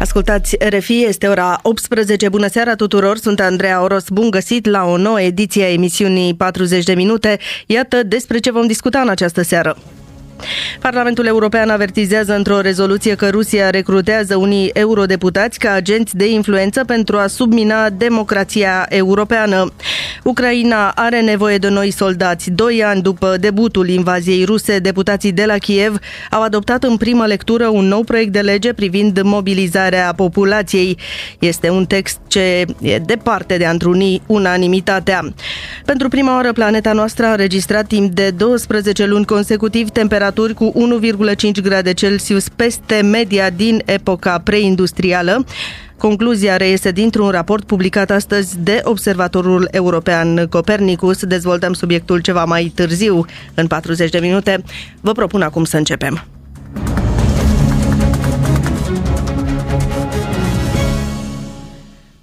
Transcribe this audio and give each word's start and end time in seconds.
Ascultați 0.00 0.56
RFI, 0.68 1.04
este 1.04 1.26
ora 1.26 1.58
18. 1.62 2.28
Bună 2.28 2.48
seara 2.48 2.74
tuturor, 2.74 3.16
sunt 3.16 3.40
Andreea 3.40 3.82
Oros. 3.82 4.08
Bun 4.08 4.30
găsit 4.30 4.66
la 4.66 4.84
o 4.84 4.96
nouă 4.96 5.20
ediție 5.20 5.64
a 5.64 5.72
emisiunii 5.72 6.34
40 6.34 6.84
de 6.84 6.94
minute. 6.94 7.38
Iată 7.66 8.02
despre 8.02 8.38
ce 8.38 8.52
vom 8.52 8.66
discuta 8.66 9.00
în 9.00 9.08
această 9.08 9.42
seară. 9.42 9.76
Parlamentul 10.80 11.26
European 11.26 11.68
avertizează 11.68 12.34
într-o 12.34 12.60
rezoluție 12.60 13.14
că 13.14 13.28
Rusia 13.28 13.70
recrutează 13.70 14.36
unii 14.36 14.70
eurodeputați 14.72 15.58
ca 15.58 15.72
agenți 15.72 16.16
de 16.16 16.30
influență 16.30 16.84
pentru 16.84 17.16
a 17.16 17.26
submina 17.26 17.90
democrația 17.90 18.86
europeană. 18.88 19.72
Ucraina 20.22 20.88
are 20.88 21.20
nevoie 21.20 21.56
de 21.56 21.68
noi 21.68 21.90
soldați. 21.90 22.50
Doi 22.50 22.84
ani 22.84 23.02
după 23.02 23.36
debutul 23.40 23.88
invaziei 23.88 24.44
ruse, 24.44 24.78
deputații 24.78 25.32
de 25.32 25.44
la 25.44 25.58
Kiev 25.58 25.98
au 26.30 26.42
adoptat 26.42 26.84
în 26.84 26.96
primă 26.96 27.26
lectură 27.26 27.66
un 27.66 27.84
nou 27.84 28.02
proiect 28.02 28.32
de 28.32 28.40
lege 28.40 28.72
privind 28.72 29.20
mobilizarea 29.22 30.12
populației. 30.16 30.98
Este 31.38 31.70
un 31.70 31.86
text 31.86 32.18
ce 32.26 32.64
e 32.80 32.98
departe 32.98 33.56
de 33.56 33.64
a 33.64 33.70
întruni 33.70 34.22
unanimitatea. 34.26 35.32
Pentru 35.84 36.08
prima 36.08 36.34
oară, 36.34 36.52
planeta 36.52 36.92
noastră 36.92 37.26
a 37.26 37.30
înregistrat 37.30 37.86
timp 37.86 38.14
de 38.14 38.30
12 38.30 39.06
luni 39.06 39.24
consecutiv 39.24 39.88
temperatură 39.88 40.28
temperaturi 40.30 40.54
cu 40.54 40.72
1,5 41.56 41.62
grade 41.62 41.92
Celsius 41.92 42.48
peste 42.48 43.00
media 43.02 43.50
din 43.50 43.82
epoca 43.84 44.38
preindustrială. 44.38 45.44
Concluzia 45.96 46.56
reiese 46.56 46.90
dintr-un 46.90 47.28
raport 47.28 47.64
publicat 47.64 48.10
astăzi 48.10 48.58
de 48.58 48.80
Observatorul 48.84 49.68
European 49.70 50.46
Copernicus. 50.46 51.24
Dezvoltăm 51.24 51.72
subiectul 51.72 52.20
ceva 52.20 52.44
mai 52.44 52.72
târziu, 52.74 53.24
în 53.54 53.66
40 53.66 54.10
de 54.10 54.18
minute. 54.18 54.62
Vă 55.00 55.12
propun 55.12 55.42
acum 55.42 55.64
să 55.64 55.76
începem. 55.76 56.24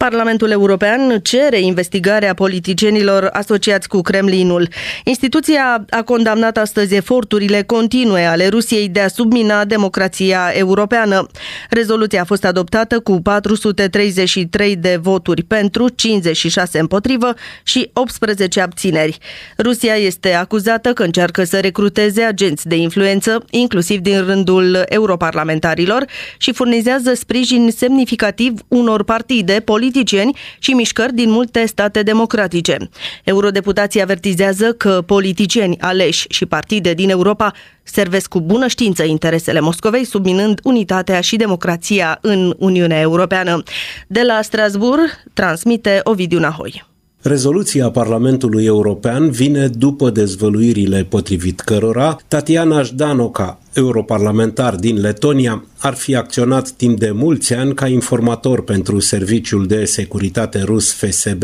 Parlamentul 0.07 0.51
European 0.51 1.19
cere 1.23 1.59
investigarea 1.59 2.33
politicienilor 2.33 3.29
asociați 3.33 3.87
cu 3.87 4.01
Kremlinul. 4.01 4.67
Instituția 5.03 5.85
a 5.89 6.01
condamnat 6.01 6.57
astăzi 6.57 6.95
eforturile 6.95 7.61
continue 7.61 8.25
ale 8.25 8.47
Rusiei 8.47 8.89
de 8.89 8.99
a 8.99 9.07
submina 9.07 9.65
democrația 9.65 10.51
europeană. 10.53 11.27
Rezoluția 11.69 12.21
a 12.21 12.25
fost 12.25 12.45
adoptată 12.45 12.99
cu 12.99 13.21
433 13.21 14.75
de 14.75 14.99
voturi 15.01 15.43
pentru, 15.43 15.89
56 15.89 16.79
împotrivă 16.79 17.33
și 17.63 17.89
18 17.93 18.61
abțineri. 18.61 19.17
Rusia 19.57 19.93
este 19.93 20.33
acuzată 20.33 20.93
că 20.93 21.03
încearcă 21.03 21.43
să 21.43 21.59
recruteze 21.59 22.21
agenți 22.21 22.67
de 22.67 22.75
influență, 22.75 23.45
inclusiv 23.49 23.99
din 23.99 24.23
rândul 24.25 24.83
europarlamentarilor, 24.85 26.05
și 26.37 26.53
furnizează 26.53 27.13
sprijin 27.13 27.71
semnificativ 27.75 28.53
unor 28.67 29.03
partide 29.03 29.61
politice 29.65 29.95
politicieni 29.97 30.37
și 30.59 30.71
mișcări 30.71 31.13
din 31.13 31.29
multe 31.29 31.65
state 31.65 32.03
democratice. 32.03 32.77
Eurodeputații 33.23 34.01
avertizează 34.01 34.73
că 34.73 35.01
politicieni 35.05 35.79
aleși 35.79 36.25
și 36.29 36.45
partide 36.45 36.93
din 36.93 37.09
Europa 37.09 37.53
servesc 37.83 38.29
cu 38.29 38.41
bună 38.41 38.67
știință 38.67 39.03
interesele 39.03 39.59
Moscovei, 39.59 40.05
subminând 40.05 40.59
unitatea 40.63 41.21
și 41.21 41.35
democrația 41.35 42.17
în 42.21 42.55
Uniunea 42.57 42.99
Europeană. 42.99 43.63
De 44.07 44.21
la 44.21 44.41
Strasbourg 44.41 45.23
transmite 45.33 45.99
Ovidiu 46.03 46.39
Nahoi. 46.39 46.85
Rezoluția 47.27 47.89
Parlamentului 47.89 48.65
European 48.65 49.29
vine 49.29 49.67
după 49.67 50.09
dezvăluirile 50.09 51.03
potrivit 51.03 51.59
cărora 51.59 52.17
Tatiana 52.27 52.81
Ždanoca, 52.81 53.59
europarlamentar 53.73 54.75
din 54.75 54.99
Letonia, 54.99 55.65
ar 55.77 55.93
fi 55.93 56.15
acționat 56.15 56.69
timp 56.69 56.99
de 56.99 57.11
mulți 57.11 57.53
ani 57.53 57.73
ca 57.73 57.87
informator 57.87 58.63
pentru 58.63 58.99
Serviciul 58.99 59.65
de 59.65 59.85
Securitate 59.85 60.61
Rus 60.61 60.93
FSB. 60.93 61.43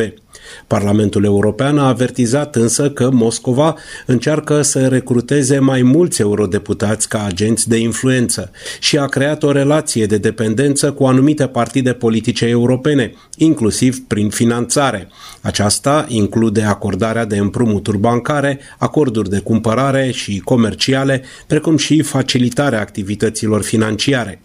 Parlamentul 0.68 1.24
European 1.24 1.78
a 1.78 1.88
avertizat 1.88 2.56
însă 2.56 2.90
că 2.90 3.10
Moscova 3.12 3.76
încearcă 4.06 4.62
să 4.62 4.88
recruteze 4.88 5.60
mai 5.60 5.82
mulți 5.82 6.22
eurodeputați 6.22 7.08
ca 7.08 7.24
agenți 7.26 7.70
de 7.70 7.78
influență 7.78 8.52
și 8.80 8.98
a 8.98 9.06
creat 9.06 9.44
o 9.44 9.52
relație 9.52 10.06
de 10.06 10.18
dependență 10.18 10.92
cu 10.92 11.04
anumite 11.04 11.48
partide 11.48 11.94
politice 11.94 12.46
europene, 12.46 13.14
inclusiv 13.38 14.00
prin 14.08 14.30
finanțare. 14.30 15.08
Aceasta 15.42 16.06
include 16.08 16.62
acordarea 16.62 17.26
de 17.26 17.38
împrumuturi 17.38 17.98
bancare, 17.98 18.60
acorduri 18.78 19.30
de 19.30 19.40
cumpărare 19.40 20.12
și 20.12 20.40
comerciale, 20.40 21.24
precum 21.48 21.78
și 21.78 22.02
facilitarea 22.02 22.80
activităților 22.80 23.62
financiare. 23.62 24.42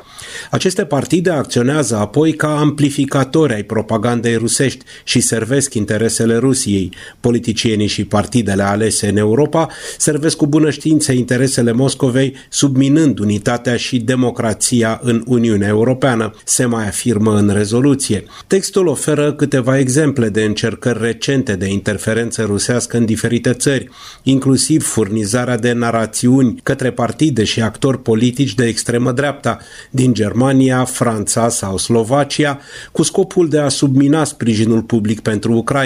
Aceste 0.51 0.85
partide 0.85 1.31
acționează 1.31 1.97
apoi 1.97 2.33
ca 2.33 2.59
amplificatori 2.59 3.55
ai 3.55 3.63
propagandei 3.63 4.37
rusești 4.37 4.85
și 5.05 5.21
servesc 5.21 5.75
interesele 5.89 6.37
Rusiei. 6.37 6.93
Politicienii 7.21 7.87
și 7.87 8.05
partidele 8.05 8.63
alese 8.63 9.09
în 9.09 9.17
Europa 9.17 9.69
servesc 9.99 10.37
cu 10.37 10.47
bună 10.47 10.71
știință 10.71 11.13
interesele 11.13 11.73
Moscovei, 11.73 12.35
subminând 12.49 13.19
unitatea 13.19 13.77
și 13.77 13.99
democrația 13.99 15.01
în 15.03 15.23
Uniunea 15.27 15.69
Europeană, 15.69 16.35
se 16.45 16.65
mai 16.65 16.87
afirmă 16.87 17.37
în 17.37 17.51
rezoluție. 17.53 18.25
Textul 18.47 18.87
oferă 18.87 19.33
câteva 19.33 19.79
exemple 19.79 20.29
de 20.29 20.43
încercări 20.43 20.99
recente 21.01 21.57
de 21.57 21.67
interferență 21.67 22.43
rusească 22.43 22.97
în 22.97 23.05
diferite 23.05 23.53
țări, 23.53 23.89
inclusiv 24.23 24.87
furnizarea 24.87 25.57
de 25.57 25.73
narațiuni 25.73 26.61
către 26.63 26.91
partide 26.91 27.45
și 27.45 27.61
actori 27.61 28.03
politici 28.03 28.55
de 28.55 28.65
extremă 28.65 29.13
dreapta 29.13 29.59
din 29.91 30.13
Germania, 30.15 30.85
Franța 30.85 31.49
sau 31.49 31.79
Slovacia, 31.79 32.61
cu 32.93 33.03
scopul 33.03 33.49
de 33.49 33.59
a 33.59 33.69
submina 33.69 34.25
sprijinul 34.25 34.83
public 34.83 35.21
pentru 35.21 35.53
Ucraina. 35.53 35.77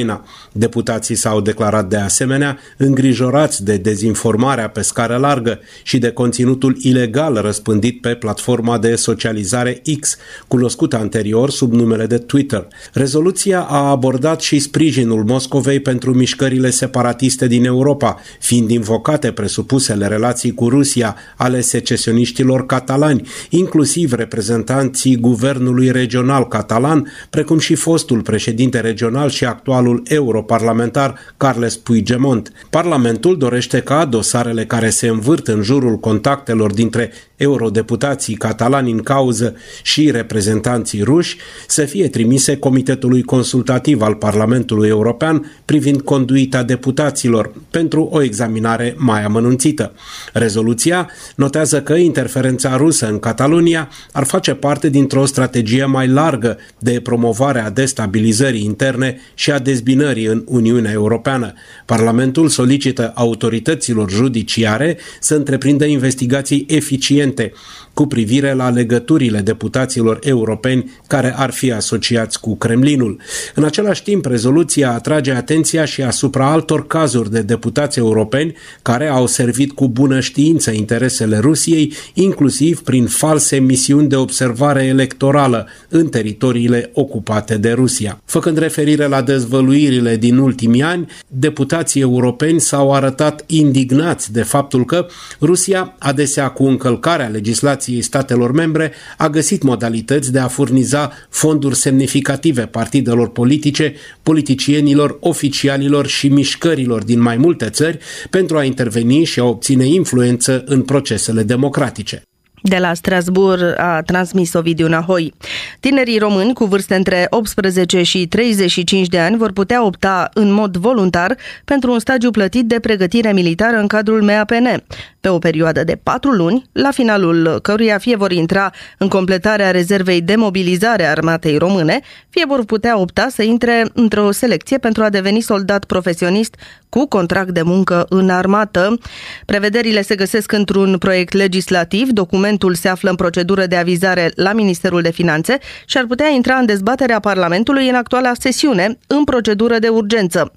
Deputații 0.53 1.15
s-au 1.15 1.41
declarat 1.41 1.89
de 1.89 1.97
asemenea 1.97 2.59
îngrijorați 2.77 3.65
de 3.65 3.77
dezinformarea 3.77 4.69
pe 4.69 4.83
scară 4.83 5.17
largă 5.17 5.61
și 5.83 5.99
de 5.99 6.11
conținutul 6.11 6.77
ilegal 6.81 7.35
răspândit 7.35 8.01
pe 8.01 8.15
platforma 8.15 8.79
de 8.79 8.95
socializare 8.95 9.83
X, 10.01 10.17
cunoscută 10.49 10.97
anterior 10.97 11.51
sub 11.51 11.73
numele 11.73 12.07
de 12.07 12.19
Twitter. 12.19 12.67
Rezoluția 12.93 13.61
a 13.61 13.91
abordat 13.91 14.41
și 14.41 14.59
sprijinul 14.59 15.25
Moscovei 15.25 15.81
pentru 15.81 16.15
mișcările 16.15 16.71
separatiste 16.71 17.47
din 17.47 17.65
Europa, 17.65 18.21
fiind 18.41 18.71
invocate 18.71 19.33
presupusele 19.33 20.07
relații 20.07 20.55
cu 20.55 20.69
Rusia 20.69 21.17
ale 21.37 21.61
secesioniștilor 21.61 22.67
catalani, 22.67 23.29
inclusiv 23.51 24.13
reprezentanții 24.13 25.17
guvernului 25.17 25.91
regional 25.91 26.49
catalan, 26.49 27.13
precum 27.31 27.59
și 27.59 27.75
fostul 27.75 28.23
președinte 28.23 28.81
regional 28.81 29.31
și 29.31 29.45
actualul 29.82 30.03
europarlamentar 30.09 31.19
Carles 31.37 31.76
Puigdemont. 31.76 32.53
Parlamentul 32.70 33.38
dorește 33.38 33.81
ca 33.81 34.04
dosarele 34.04 34.66
care 34.66 34.91
se 34.91 35.09
învârt 35.09 35.48
în 35.48 35.62
jurul 35.62 35.98
contactelor 35.98 36.72
dintre 36.72 37.10
eurodeputații 37.43 38.35
catalani 38.35 38.91
în 38.91 38.99
cauză 38.99 39.55
și 39.83 40.11
reprezentanții 40.11 41.03
ruși 41.03 41.37
să 41.67 41.85
fie 41.85 42.09
trimise 42.09 42.57
Comitetului 42.57 43.23
Consultativ 43.23 44.03
al 44.03 44.15
Parlamentului 44.15 44.89
European 44.89 45.53
privind 45.65 46.01
conduita 46.01 46.63
deputaților 46.63 47.53
pentru 47.71 48.09
o 48.13 48.23
examinare 48.23 48.95
mai 48.99 49.25
amănunțită. 49.25 49.93
Rezoluția 50.33 51.11
notează 51.37 51.83
că 51.83 51.95
interferența 51.95 52.77
rusă 52.77 53.09
în 53.09 53.19
Catalonia 53.19 53.89
ar 54.13 54.25
face 54.25 54.55
parte 54.55 54.89
dintr-o 54.89 55.25
strategie 55.25 55.85
mai 55.85 56.09
largă 56.09 56.59
de 56.79 57.01
promovare 57.03 57.61
a 57.61 57.71
destabilizării 57.71 58.65
interne 58.65 59.21
și 59.35 59.51
a 59.51 59.59
dezbinării 59.59 60.27
în 60.27 60.43
Uniunea 60.47 60.93
Europeană. 60.93 61.53
Parlamentul 61.87 62.49
solicită 62.49 63.13
autorităților 63.15 64.11
judiciare 64.11 64.99
să 65.21 65.35
întreprindă 65.35 65.85
investigații 65.85 66.67
eficiente 66.69 67.31
siguiente. 67.32 67.55
Cu 67.94 68.06
privire 68.06 68.53
la 68.53 68.71
legăturile 68.71 69.41
deputaților 69.41 70.19
europeni 70.23 70.91
care 71.06 71.35
ar 71.37 71.50
fi 71.50 71.73
asociați 71.73 72.41
cu 72.41 72.56
Kremlinul. 72.56 73.21
În 73.55 73.65
același 73.65 74.03
timp, 74.03 74.27
rezoluția 74.27 74.93
atrage 74.93 75.33
atenția 75.33 75.85
și 75.85 76.03
asupra 76.03 76.50
altor 76.50 76.87
cazuri 76.87 77.31
de 77.31 77.41
deputați 77.41 77.99
europeni 77.99 78.55
care 78.83 79.09
au 79.09 79.27
servit 79.27 79.73
cu 79.73 79.89
bună 79.89 80.21
știință 80.21 80.71
interesele 80.71 81.39
Rusiei, 81.39 81.93
inclusiv 82.15 82.81
prin 82.81 83.06
false 83.06 83.59
misiuni 83.59 84.09
de 84.09 84.17
observare 84.17 84.85
electorală 84.85 85.69
în 85.88 86.09
teritoriile 86.09 86.91
ocupate 86.95 87.56
de 87.56 87.73
Rusia. 87.73 88.21
Făcând 88.25 88.59
referire 88.59 89.06
la 89.06 89.23
dezvăluirile 89.23 90.17
din 90.17 90.37
ultimii 90.37 90.83
ani, 90.83 91.06
deputații 91.27 92.00
europeni 92.00 92.61
s-au 92.61 92.93
arătat 92.93 93.45
indignați 93.47 94.33
de 94.33 94.43
faptul 94.43 94.85
că 94.85 95.06
Rusia, 95.41 95.97
adesea 95.99 96.49
cu 96.49 96.65
încălcarea 96.65 97.27
legislației 97.27 97.81
legislației 97.82 98.02
statelor 98.02 98.52
membre 98.52 98.93
a 99.19 99.29
găsit 99.29 99.62
modalități 99.62 100.32
de 100.32 100.38
a 100.38 100.49
furniza 100.49 101.12
fonduri 101.29 101.76
semnificative 101.76 102.67
partidelor 102.67 103.29
politice, 103.29 103.94
politicienilor, 104.23 105.17
oficialilor 105.20 106.06
și 106.06 106.29
mișcărilor 106.29 107.05
din 107.05 107.20
mai 107.20 107.37
multe 107.37 107.70
țări 107.70 107.99
pentru 108.31 108.56
a 108.56 108.64
interveni 108.64 109.25
și 109.25 109.40
a 109.40 109.44
obține 109.44 109.87
influență 109.87 110.62
în 110.67 110.82
procesele 110.82 111.43
democratice. 111.43 112.23
De 112.64 112.76
la 112.76 112.94
Strasbourg 112.94 113.75
a 113.76 114.03
transmis 114.03 114.53
Ovidiu 114.53 114.88
Nahoi. 114.88 115.35
Tinerii 115.81 116.19
români 116.19 116.55
cu 116.55 116.64
vârste 116.64 116.94
între 116.94 117.26
18 117.31 118.03
și 118.03 118.26
35 118.26 119.06
de 119.06 119.19
ani 119.19 119.37
vor 119.37 119.53
putea 119.53 119.85
opta 119.85 120.29
în 120.35 120.53
mod 120.53 120.76
voluntar 120.76 121.37
pentru 121.64 121.93
un 121.93 121.99
stagiu 121.99 122.31
plătit 122.31 122.67
de 122.67 122.81
pregătire 122.81 123.32
militară 123.32 123.76
în 123.76 123.87
cadrul 123.87 124.23
MAPN, 124.23 124.82
pe 125.20 125.29
o 125.29 125.38
perioadă 125.38 125.85
de 125.85 125.99
4 126.03 126.31
luni, 126.31 126.64
la 126.73 126.91
finalul 126.91 127.59
căruia 127.62 127.99
fie 127.99 128.17
vor 128.17 128.32
intra 128.32 128.73
în 128.99 129.09
completarea 129.09 129.70
rezervei 129.70 130.20
de 130.20 130.35
mobilizare 130.37 131.05
a 131.05 131.11
armatei 131.11 131.56
române, 131.56 132.00
fie 132.29 132.44
vor 132.49 132.64
putea 132.64 132.99
opta 132.99 133.26
să 133.31 133.43
intre 133.43 133.85
într-o 133.93 134.31
selecție 134.31 134.79
pentru 134.79 135.03
a 135.03 135.09
deveni 135.09 135.41
soldat 135.41 135.85
profesionist 135.85 136.55
cu 136.88 137.06
contract 137.06 137.50
de 137.50 137.62
muncă 137.62 138.06
în 138.09 138.31
armată. 138.31 138.99
Prevederile 139.47 140.03
se 140.03 140.14
găsesc 140.14 140.53
într-un 140.53 140.99
proiect 140.99 141.32
legislativ, 141.32 142.11
documentul 142.52 142.75
se 142.75 142.88
află 142.88 143.10
în 143.10 143.16
procedură 143.16 143.66
de 143.66 143.76
avizare 143.76 144.31
la 144.34 144.52
Ministerul 144.52 145.02
de 145.02 145.10
Finanțe 145.10 145.58
și 145.87 145.99
ar 145.99 146.04
putea 146.06 146.28
intra 146.28 146.54
în 146.54 146.66
dezbaterea 146.66 147.20
Parlamentului 147.20 147.88
în 147.88 147.94
actuala 147.94 148.32
sesiune, 148.38 148.99
în 149.06 149.25
procedură 149.25 149.78
de 149.78 149.88
urgență. 149.88 150.52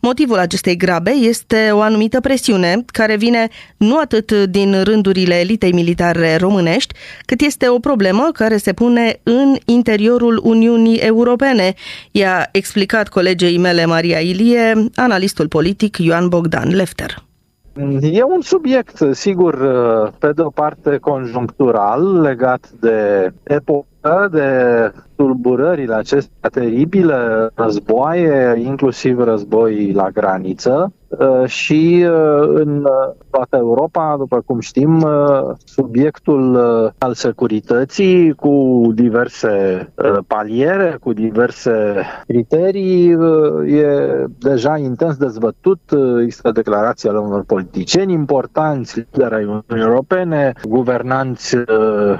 Motivul 0.00 0.38
acestei 0.38 0.76
grabe 0.76 1.10
este 1.10 1.70
o 1.72 1.80
anumită 1.80 2.20
presiune 2.20 2.84
care 2.86 3.16
vine 3.16 3.48
nu 3.76 3.98
atât 3.98 4.32
din 4.32 4.82
rândurile 4.82 5.34
elitei 5.34 5.72
militare 5.72 6.36
românești, 6.36 6.94
cât 7.26 7.40
este 7.40 7.68
o 7.68 7.78
problemă 7.78 8.30
care 8.32 8.56
se 8.56 8.72
pune 8.72 9.20
în 9.22 9.56
interiorul 9.64 10.40
Uniunii 10.42 10.96
Europene, 10.96 11.74
i-a 12.10 12.48
explicat 12.52 13.08
colegei 13.08 13.58
mele 13.58 13.84
Maria 13.84 14.18
Ilie, 14.18 14.88
analistul 14.94 15.48
politic 15.48 15.96
Ioan 15.98 16.28
Bogdan 16.28 16.74
Lefter. 16.74 17.29
E 18.00 18.22
un 18.22 18.40
subiect, 18.40 19.14
sigur, 19.14 19.56
pe 20.18 20.32
de 20.32 20.42
o 20.42 20.50
parte 20.50 20.98
conjunctural, 20.98 22.20
legat 22.20 22.70
de 22.80 23.32
epocă, 23.42 24.28
de 24.30 24.48
tulburările 25.20 25.94
acestea 25.94 26.48
teribile, 26.48 27.50
războaie, 27.54 28.62
inclusiv 28.64 29.18
război 29.18 29.92
la 29.92 30.10
graniță, 30.10 30.92
Uh, 31.18 31.46
și 31.46 32.06
uh, 32.08 32.48
în 32.54 32.86
toată 33.30 33.56
Europa, 33.56 34.14
după 34.18 34.42
cum 34.46 34.60
știm, 34.60 35.02
uh, 35.02 35.56
subiectul 35.64 36.56
al 36.98 37.14
securității 37.14 38.34
cu 38.34 38.82
diverse 38.94 39.88
paliere, 40.26 40.96
cu 41.00 41.12
diverse 41.12 42.02
criterii 42.26 43.10
e 43.66 44.24
deja 44.38 44.76
intens 44.76 45.16
dezbătut. 45.16 45.80
Există 46.22 46.50
declarații 46.50 47.08
ale 47.08 47.18
unor 47.18 47.44
politicieni 47.44 48.12
importanți, 48.12 48.98
lideri 48.98 49.34
ai 49.34 49.44
Uniunii 49.44 49.90
Europene, 49.90 50.52
guvernanți 50.68 51.56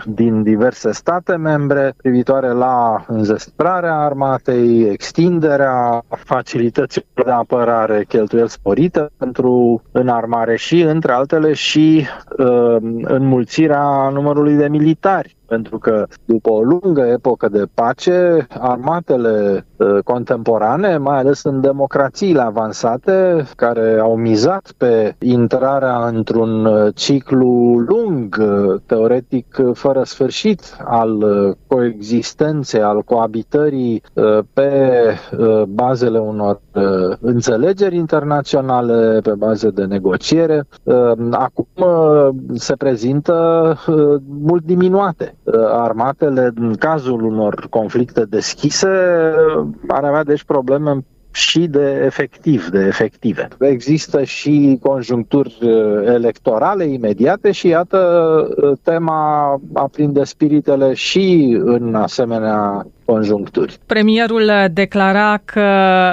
din 0.06 0.42
diverse 0.42 0.92
state 0.92 1.36
membre 1.36 1.94
privitoare 1.96 2.52
la 2.52 2.89
înzestrarea 3.06 3.96
armatei, 3.96 4.82
extinderea 4.82 6.02
facilităților 6.08 7.24
de 7.24 7.30
apărare, 7.30 8.04
cheltuieli 8.08 8.48
sporite 8.48 8.78
sporită 8.80 9.10
pentru 9.16 9.82
înarmare 9.92 10.56
și, 10.56 10.80
între 10.80 11.12
altele, 11.12 11.52
și 11.52 12.06
uh, 12.38 12.76
înmulțirea 13.02 14.08
numărului 14.08 14.54
de 14.54 14.68
militari 14.68 15.36
pentru 15.50 15.78
că 15.78 16.06
după 16.24 16.50
o 16.50 16.62
lungă 16.62 17.00
epocă 17.00 17.48
de 17.48 17.64
pace, 17.74 18.46
armatele 18.60 19.66
uh, 19.76 19.98
contemporane, 20.04 20.96
mai 20.96 21.18
ales 21.18 21.42
în 21.42 21.60
democrațiile 21.60 22.40
avansate, 22.40 23.44
care 23.56 23.98
au 24.00 24.16
mizat 24.16 24.72
pe 24.76 25.14
intrarea 25.18 26.06
într-un 26.06 26.64
uh, 26.64 26.94
ciclu 26.94 27.78
lung, 27.88 28.36
uh, 28.40 28.80
teoretic 28.86 29.56
fără 29.72 30.02
sfârșit, 30.04 30.60
al 30.84 31.24
coexistenței, 31.66 32.80
al 32.82 33.02
coabitării 33.02 34.02
pe 34.52 34.70
bazele 35.68 36.18
unor 36.18 36.60
înțelegeri 37.20 37.96
internaționale, 37.96 39.20
pe 39.22 39.30
baze 39.38 39.68
de 39.70 39.84
negociere, 39.84 40.64
acum 41.30 41.66
se 42.54 42.74
prezintă 42.76 43.76
mult 44.42 44.64
diminuate. 44.64 45.34
Armatele, 45.70 46.50
în 46.54 46.74
cazul 46.74 47.22
unor 47.22 47.66
conflicte 47.70 48.24
deschise, 48.24 48.88
ar 49.88 50.04
avea 50.04 50.24
deci 50.24 50.44
probleme 50.44 51.04
și 51.32 51.66
de 51.66 52.02
efectiv, 52.04 52.68
de 52.68 52.78
efective. 52.78 53.48
Există 53.58 54.22
și 54.24 54.78
conjuncturi 54.82 55.58
uh, 55.62 55.70
electorale 56.06 56.84
imediate 56.84 57.50
și 57.50 57.68
iată 57.68 57.98
uh, 58.56 58.78
tema 58.82 59.60
aprinde 59.72 60.24
spiritele 60.24 60.94
și 60.94 61.58
în 61.64 61.94
asemenea 61.94 62.86
conjuncturi. 63.12 63.78
Premierul 63.86 64.50
declara 64.72 65.40
că 65.44 65.68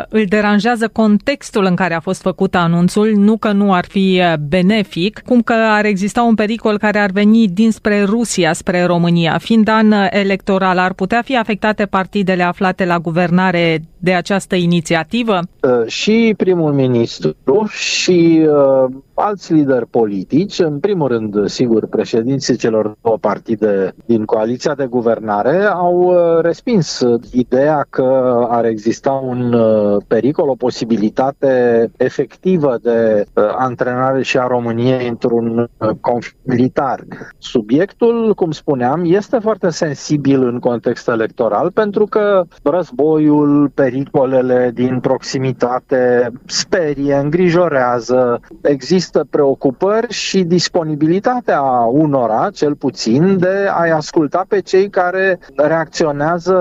îl 0.09 0.25
deranjează 0.27 0.88
contextul 0.88 1.65
în 1.65 1.75
care 1.75 1.94
a 1.94 1.99
fost 1.99 2.21
făcut 2.21 2.55
anunțul, 2.55 3.13
nu 3.15 3.38
că 3.38 3.51
nu 3.51 3.73
ar 3.73 3.85
fi 3.85 4.21
benefic, 4.49 5.21
cum 5.25 5.41
că 5.41 5.53
ar 5.53 5.85
exista 5.85 6.21
un 6.21 6.35
pericol 6.35 6.77
care 6.77 6.99
ar 6.99 7.09
veni 7.09 7.47
dinspre 7.47 8.03
Rusia 8.03 8.53
spre 8.53 8.83
România. 8.83 9.38
Fiind 9.38 9.67
an 9.67 9.91
electoral, 10.09 10.77
ar 10.77 10.94
putea 10.94 11.21
fi 11.21 11.38
afectate 11.38 11.85
partidele 11.85 12.44
aflate 12.44 12.85
la 12.85 13.00
guvernare 13.00 13.81
de 13.97 14.13
această 14.13 14.55
inițiativă? 14.55 15.39
Uh, 15.61 15.88
și 15.88 16.33
primul 16.38 16.73
ministru 16.73 17.67
și 17.69 18.47
uh, 18.47 18.91
alți 19.19 19.53
lideri 19.53 19.87
politici, 19.87 20.59
în 20.59 20.79
primul 20.79 21.07
rând, 21.07 21.49
sigur, 21.49 21.87
președinții 21.87 22.55
celor 22.55 22.95
două 23.01 23.17
partide 23.17 23.93
din 24.05 24.25
coaliția 24.25 24.75
de 24.75 24.85
guvernare, 24.85 25.63
au 25.63 25.95
uh, 25.97 26.41
respins 26.41 27.03
ideea 27.31 27.85
că 27.89 28.45
ar 28.49 28.65
exista 28.65 29.11
un 29.11 29.53
uh, 29.53 29.97
pericol, 30.07 30.49
o 30.49 30.55
posibilitate 30.55 31.91
efectivă 31.97 32.77
de 32.81 33.25
uh, 33.33 33.43
antrenare 33.57 34.21
și 34.23 34.37
a 34.37 34.47
României 34.47 35.07
într-un 35.07 35.69
conflict 36.01 36.37
militar. 36.43 36.99
Subiectul, 37.37 38.33
cum 38.35 38.51
spuneam, 38.51 39.01
este 39.05 39.37
foarte 39.39 39.69
sensibil 39.69 40.43
în 40.43 40.59
context 40.59 41.07
electoral 41.07 41.71
pentru 41.71 42.05
că 42.05 42.43
războiul, 42.63 43.71
pericolele 43.73 44.71
din 44.73 44.99
proximitate 44.99 46.31
sperie, 46.45 47.15
îngrijorează, 47.15 48.39
există 48.61 49.06
există 49.07 49.27
preocupări 49.38 50.13
și 50.13 50.43
disponibilitatea 50.43 51.62
unora, 51.91 52.50
cel 52.53 52.75
puțin, 52.75 53.38
de 53.38 53.67
a-i 53.72 53.91
asculta 53.91 54.46
pe 54.48 54.60
cei 54.62 54.89
care 54.89 55.39
reacționează 55.55 56.55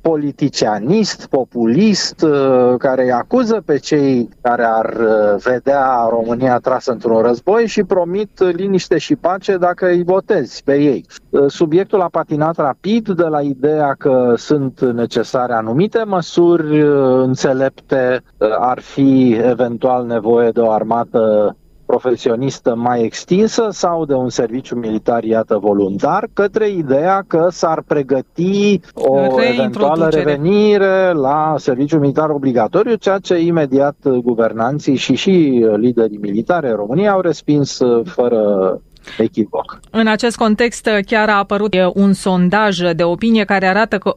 politicianist, 0.00 1.26
populist, 1.26 2.22
uh, 2.22 2.74
care 2.78 3.02
îi 3.02 3.12
acuză 3.12 3.62
pe 3.64 3.78
cei 3.78 4.28
care 4.40 4.64
ar 4.64 4.96
uh, 5.00 5.42
vedea 5.42 6.06
România 6.10 6.58
trasă 6.58 6.92
într-un 6.92 7.20
război 7.20 7.66
și 7.66 7.82
promit 7.82 8.40
liniște 8.52 8.98
și 8.98 9.16
pace 9.16 9.56
dacă 9.56 9.86
îi 9.86 10.04
votezi 10.04 10.62
pe 10.62 10.80
ei. 10.80 11.04
Uh, 11.30 11.44
subiectul 11.46 12.00
a 12.00 12.08
patinat 12.08 12.56
rapid 12.56 13.08
de 13.08 13.24
la 13.24 13.40
ideea 13.40 13.94
că 13.98 14.34
sunt 14.36 14.80
necesare 14.80 15.52
anumite 15.52 16.02
măsuri 16.06 16.80
înțelepte, 17.22 18.22
ar 18.58 18.80
fi 18.80 19.36
eventual 19.42 20.06
nevoie 20.06 20.50
de 20.50 20.60
o 20.60 20.70
armată 20.70 21.56
profesionistă 21.98 22.74
mai 22.74 23.04
extinsă 23.04 23.68
sau 23.70 24.04
de 24.04 24.14
un 24.14 24.28
serviciu 24.28 24.76
militar, 24.76 25.24
iată, 25.24 25.58
voluntar, 25.58 26.28
către 26.32 26.68
ideea 26.68 27.24
că 27.26 27.48
s-ar 27.50 27.82
pregăti 27.86 28.80
o 28.94 29.42
eventuală 29.42 30.08
revenire 30.08 31.12
la 31.12 31.54
serviciu 31.58 31.98
militar 31.98 32.30
obligatoriu, 32.30 32.94
ceea 32.94 33.18
ce 33.18 33.38
imediat 33.38 33.96
guvernanții 34.22 34.96
și 34.96 35.14
și 35.14 35.66
liderii 35.76 36.18
militari 36.18 36.66
în 36.68 36.76
România 36.76 37.12
au 37.12 37.20
respins 37.20 37.78
fără 38.04 38.80
echivoc. 39.18 39.80
În 39.90 40.06
acest 40.06 40.36
context 40.36 40.88
chiar 41.06 41.28
a 41.28 41.36
apărut 41.36 41.74
un 41.94 42.12
sondaj 42.12 42.78
de 42.78 43.02
opinie 43.02 43.44
care 43.44 43.66
arată 43.66 43.98
că 43.98 44.14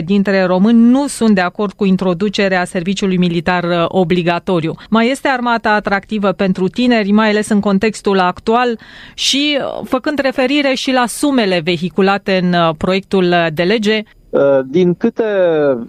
58% 0.00 0.04
dintre 0.04 0.42
români 0.42 0.90
nu 0.90 1.06
sunt 1.06 1.34
de 1.34 1.40
acord 1.40 1.72
cu 1.72 1.84
introducerea 1.84 2.64
serviciului 2.64 3.16
militar 3.16 3.64
uh, 3.64 3.84
obligatoriu. 3.88 4.74
Mai 4.90 5.10
este 5.10 5.28
armata 5.28 5.70
atractivă 5.70 6.32
pentru 6.32 6.68
tineri, 6.68 7.10
mai 7.10 7.28
ales 7.28 7.48
în 7.48 7.60
contextul 7.60 8.18
actual 8.18 8.78
și 9.14 9.58
uh, 9.60 9.80
făcând 9.84 10.18
referire 10.18 10.74
și 10.74 10.92
la 10.92 11.06
sumele 11.06 11.60
vehiculate 11.64 12.40
în 12.42 12.52
uh, 12.52 12.74
proiectul 12.76 13.34
de 13.52 13.62
lege, 13.62 14.02
Uh, 14.02 14.17
din 14.66 14.94
câte 14.94 15.24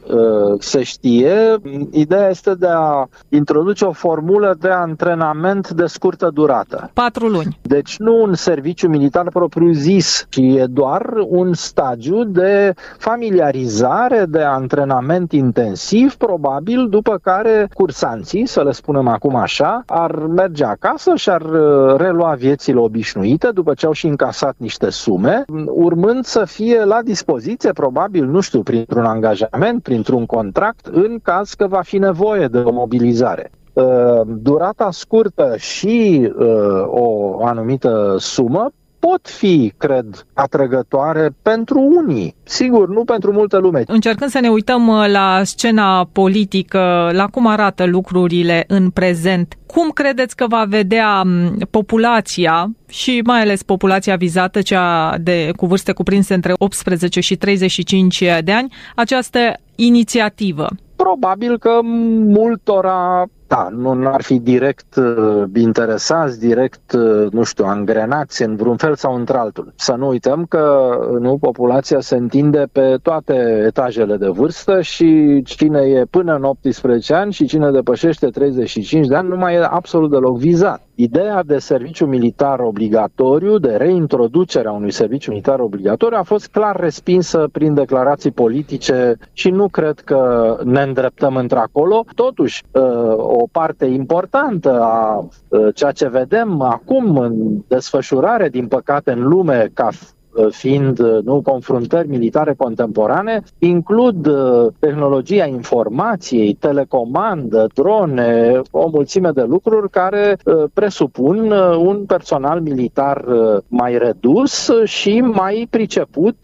uh, 0.08 0.60
se 0.60 0.84
știe, 0.84 1.58
ideea 1.92 2.30
este 2.30 2.54
de 2.54 2.68
a 2.70 3.08
introduce 3.30 3.86
o 3.86 3.92
formulă 3.92 4.56
de 4.60 4.70
antrenament 4.70 5.70
de 5.70 5.86
scurtă 5.86 6.30
durată. 6.34 6.90
Patru 6.94 7.28
luni. 7.28 7.60
Deci 7.62 7.98
nu 7.98 8.22
un 8.22 8.34
serviciu 8.34 8.88
militar 8.88 9.30
propriu-zis, 9.30 10.26
ci 10.30 10.38
e 10.38 10.66
doar 10.70 11.14
un 11.28 11.54
stagiu 11.54 12.24
de 12.24 12.74
familiarizare, 12.98 14.26
de 14.30 14.42
antrenament 14.42 15.32
intensiv, 15.32 16.16
probabil, 16.16 16.88
după 16.90 17.20
care 17.24 17.70
cursanții, 17.74 18.46
să 18.46 18.64
le 18.64 18.72
spunem 18.72 19.08
acum 19.08 19.36
așa, 19.36 19.84
ar 19.86 20.12
merge 20.16 20.64
acasă 20.64 21.16
și 21.16 21.30
ar 21.30 21.42
uh, 21.42 21.96
relua 21.98 22.34
viețile 22.34 22.80
obișnuite 22.80 23.50
după 23.54 23.74
ce 23.74 23.86
au 23.86 23.92
și 23.92 24.08
încasat 24.08 24.56
niște 24.58 24.90
sume, 24.90 25.44
urmând 25.66 26.26
să 26.26 26.46
fie 26.46 26.84
la 26.84 27.02
dispoziție, 27.04 27.72
probabil, 27.72 28.29
nu 28.30 28.40
știu, 28.40 28.62
printr-un 28.64 29.06
angajament, 29.06 29.84
printr-un 29.84 30.26
contract, 30.26 30.86
în 30.86 31.20
caz 31.24 31.54
că 31.54 31.68
va 31.68 31.82
fi 31.82 31.98
nevoie 31.98 32.48
de 32.48 32.58
o 32.58 32.72
mobilizare. 32.72 33.52
Uh, 33.74 34.22
durata 34.26 34.92
scurtă 34.92 35.56
și 35.58 36.30
uh, 36.38 36.84
o 36.86 37.46
anumită 37.46 38.16
sumă 38.20 38.72
pot 39.00 39.28
fi, 39.28 39.74
cred, 39.78 40.26
atrăgătoare 40.34 41.30
pentru 41.42 41.80
unii. 41.80 42.36
Sigur, 42.44 42.90
nu 42.90 43.04
pentru 43.04 43.32
multă 43.32 43.58
lume. 43.58 43.84
Încercând 43.88 44.32
să 44.32 44.40
ne 44.40 44.50
uităm 44.50 44.88
uh, 44.88 45.06
la 45.08 45.42
scena 45.44 46.06
politică, 46.12 47.10
la 47.14 47.28
cum 47.28 47.48
arată 47.48 47.86
lucrurile 47.86 48.64
în 48.68 48.90
prezent, 48.90 49.58
cum 49.66 49.90
credeți 49.90 50.36
că 50.36 50.46
va 50.48 50.66
vedea 50.68 51.24
populația 51.70 52.72
și 52.88 53.22
mai 53.26 53.42
ales 53.42 53.64
populația 53.64 54.16
vizată, 54.16 54.62
cea 54.62 55.18
de 55.18 55.52
cu 55.56 55.66
vârste 55.66 55.92
cuprinse 55.92 56.34
între 56.34 56.54
18 56.58 57.20
și 57.20 57.36
35 57.36 58.24
de 58.44 58.52
ani, 58.52 58.74
această 58.96 59.40
inițiativă? 59.76 60.68
Probabil 60.96 61.58
că 61.58 61.80
multora 61.84 63.26
da, 63.50 63.68
nu 63.72 64.10
ar 64.14 64.22
fi 64.22 64.40
direct 64.40 64.96
uh, 64.96 65.44
interesați, 65.56 66.40
direct, 66.40 66.92
uh, 66.92 67.32
nu 67.32 67.44
știu, 67.44 67.66
angrenați 67.66 68.44
în 68.44 68.56
vreun 68.56 68.78
fel 68.78 68.96
sau 68.96 69.16
într-altul. 69.16 69.74
Să 69.76 69.94
nu 69.94 70.08
uităm 70.08 70.46
că 70.46 70.90
nu 71.20 71.38
populația 71.38 72.00
se 72.00 72.16
întinde 72.16 72.68
pe 72.72 72.98
toate 73.02 73.64
etajele 73.66 74.18
de 74.18 74.28
vârstă 74.28 74.82
și 74.82 75.42
cine 75.46 75.80
e 75.80 76.06
până 76.10 76.36
în 76.36 76.44
18 76.44 77.14
ani 77.14 77.34
și 77.34 77.46
cine 77.46 77.72
depășește 77.72 78.28
35 78.28 79.08
de 79.08 79.16
ani 79.16 79.28
nu 79.28 79.36
mai 79.36 79.54
e 79.56 79.68
absolut 79.70 80.10
deloc 80.10 80.38
vizat. 80.38 80.89
Ideea 81.02 81.44
de 81.44 81.58
serviciu 81.60 82.06
militar 82.06 82.60
obligatoriu, 82.60 83.58
de 83.58 83.76
reintroducerea 83.76 84.72
unui 84.72 84.92
serviciu 84.92 85.30
militar 85.32 85.60
obligatoriu, 85.60 86.18
a 86.18 86.24
fost 86.24 86.48
clar 86.48 86.76
respinsă 86.76 87.50
prin 87.52 87.74
declarații 87.74 88.32
politice 88.32 89.18
și 89.34 89.50
nu 89.50 89.68
cred 89.68 90.00
că 90.00 90.56
ne 90.64 90.82
îndreptăm 90.82 91.36
într-acolo. 91.36 92.06
Totuși, 92.16 92.64
uh, 92.72 92.82
o 93.18 93.48
parte 93.52 93.86
importantă 93.86 94.82
a 94.82 95.28
uh, 95.48 95.76
ceea 95.76 95.92
ce 95.92 96.08
vedem 96.10 96.62
acum 96.62 97.18
în 97.18 97.64
desfășurare, 97.68 98.50
din 98.50 98.68
păcate, 98.68 99.12
în 99.12 99.28
lume 99.28 99.70
ca 99.74 99.90
Uh, 99.92 100.19
fiind 100.50 101.00
uh, 101.00 101.24
nu 101.24 101.42
confruntări 101.42 102.08
militare 102.08 102.54
contemporane, 102.58 103.42
includ 103.60 104.26
uh, 104.26 104.68
tehnologia 104.80 105.46
informației, 105.46 106.54
telecomandă, 106.54 107.68
drone, 107.74 108.62
o 108.72 108.90
mulțime 108.92 109.30
de 109.32 109.44
lucruri 109.48 109.90
care 109.90 110.38
presupun 110.74 111.52
un 111.78 112.06
personal 112.08 112.62
militar 112.62 113.26
mai 113.68 113.98
redus 113.98 114.70
și 114.84 115.20
mai 115.20 115.68
priceput, 115.70 116.36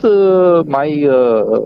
mai 0.65 1.09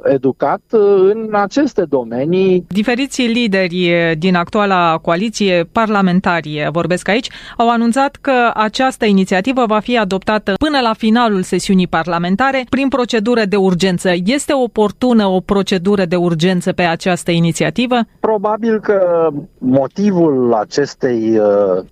educat 0.04 0.62
în 1.10 1.30
aceste 1.32 1.86
domenii. 1.90 2.66
Diferiții 2.68 3.28
lideri 3.28 4.16
din 4.18 4.36
actuala 4.36 4.98
coaliție 5.02 5.70
parlamentarie, 5.72 6.70
vorbesc 6.72 7.08
aici, 7.08 7.30
au 7.58 7.70
anunțat 7.70 8.16
că 8.22 8.52
această 8.54 9.06
inițiativă 9.06 9.66
va 9.68 9.80
fi 9.80 9.98
adoptată 9.98 10.54
până 10.58 10.80
la 10.82 10.94
finalul 10.94 11.42
sesiunii 11.42 11.88
parlamentare 11.88 12.09
parlamentare 12.10 12.66
prin 12.70 12.88
procedură 12.88 13.44
de 13.46 13.56
urgență. 13.56 14.10
Este 14.26 14.54
oportună 14.54 15.26
o 15.26 15.40
procedură 15.40 16.06
de 16.06 16.16
urgență 16.16 16.74
pe 16.74 16.82
această 16.82 17.32
inițiativă? 17.32 17.96
Probabil 18.20 18.80
că 18.80 19.28
motivul 19.58 20.54
acestei 20.54 21.40
uh, 21.40 21.46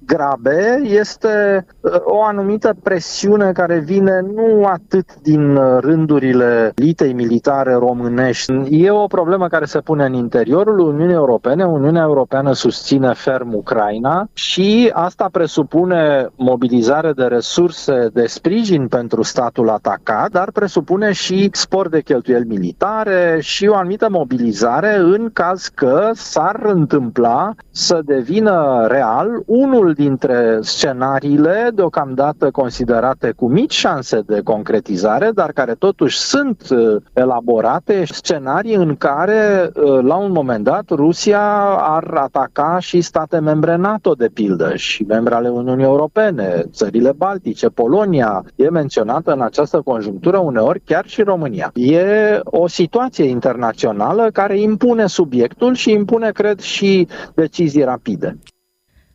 grabe 0.06 0.82
este 0.84 1.66
uh, 1.80 1.92
o 2.04 2.24
anumită 2.24 2.76
presiune 2.84 3.52
care 3.52 3.80
vine 3.80 4.20
nu 4.36 4.66
atât 4.66 5.16
din 5.22 5.56
uh, 5.56 5.78
rândurile 5.80 6.72
litei 6.76 7.14
militare 7.14 7.74
românești. 7.74 8.54
E 8.70 8.90
o 8.90 9.08
problemă 9.08 9.48
care 9.48 9.66
se 9.66 9.80
pune 9.80 10.06
în 10.06 10.14
interiorul 10.14 10.80
Uniunii 10.80 11.16
Europene. 11.16 11.64
Uniunea 11.64 12.02
Europeană 12.02 12.54
susține 12.54 13.14
ferm 13.14 13.54
Ucraina 13.54 14.30
și 14.34 14.90
asta 14.94 15.30
presupune 15.32 16.30
mobilizare 16.36 17.12
de 17.12 17.24
resurse 17.24 18.10
de 18.14 18.26
sprijin 18.26 18.88
pentru 18.88 19.22
statul 19.22 19.70
atacat 19.70 20.07
dar 20.32 20.52
presupune 20.52 21.12
și 21.12 21.50
spor 21.52 21.90
de 21.90 22.02
cheltuieli 22.02 22.48
militare 22.48 23.38
și 23.42 23.68
o 23.68 23.76
anumită 23.76 24.08
mobilizare 24.10 24.96
în 24.96 25.30
caz 25.34 25.68
că 25.76 26.10
s-ar 26.14 26.60
întâmpla 26.64 27.54
să 27.72 28.02
devină 28.06 28.86
real 28.88 29.28
unul 29.46 29.94
dintre 29.94 30.58
scenariile 30.62 31.70
deocamdată 31.74 32.52
considerate 32.52 33.32
cu 33.36 33.48
mici 33.48 33.74
șanse 33.74 34.22
de 34.26 34.42
concretizare, 34.44 35.32
dar 35.34 35.52
care 35.52 35.74
totuși 35.74 36.18
sunt 36.18 36.62
uh, 36.70 36.96
elaborate, 37.14 38.04
scenarii 38.06 38.76
în 38.76 38.96
care 38.96 39.72
uh, 39.76 40.00
la 40.02 40.16
un 40.16 40.32
moment 40.32 40.64
dat 40.64 40.90
Rusia 40.90 41.42
ar 41.80 42.14
ataca 42.14 42.78
și 42.80 43.02
state 43.02 43.40
membre 43.40 43.76
NATO 43.76 44.14
de 44.14 44.30
pildă 44.34 44.76
și 44.76 45.04
membre 45.08 45.34
ale 45.36 45.50
Uniunii 45.50 45.84
Europene, 45.86 46.64
țările 46.72 47.12
Baltice, 47.18 47.68
Polonia. 47.68 48.44
E 48.56 48.70
menționată 48.70 49.32
în 49.32 49.42
această 49.42 49.82
conjunctură 49.98 50.16
conjunctură, 50.18 50.38
uneori 50.38 50.82
chiar 50.86 51.08
și 51.08 51.22
România. 51.22 51.72
E 51.74 52.40
o 52.44 52.68
situație 52.68 53.24
internațională 53.24 54.30
care 54.34 54.60
impune 54.60 55.08
subiectul 55.08 55.76
și 55.76 55.92
impune, 55.92 56.32
cred, 56.32 56.60
și 56.60 57.08
decizii 57.36 57.84
rapide. 57.84 58.38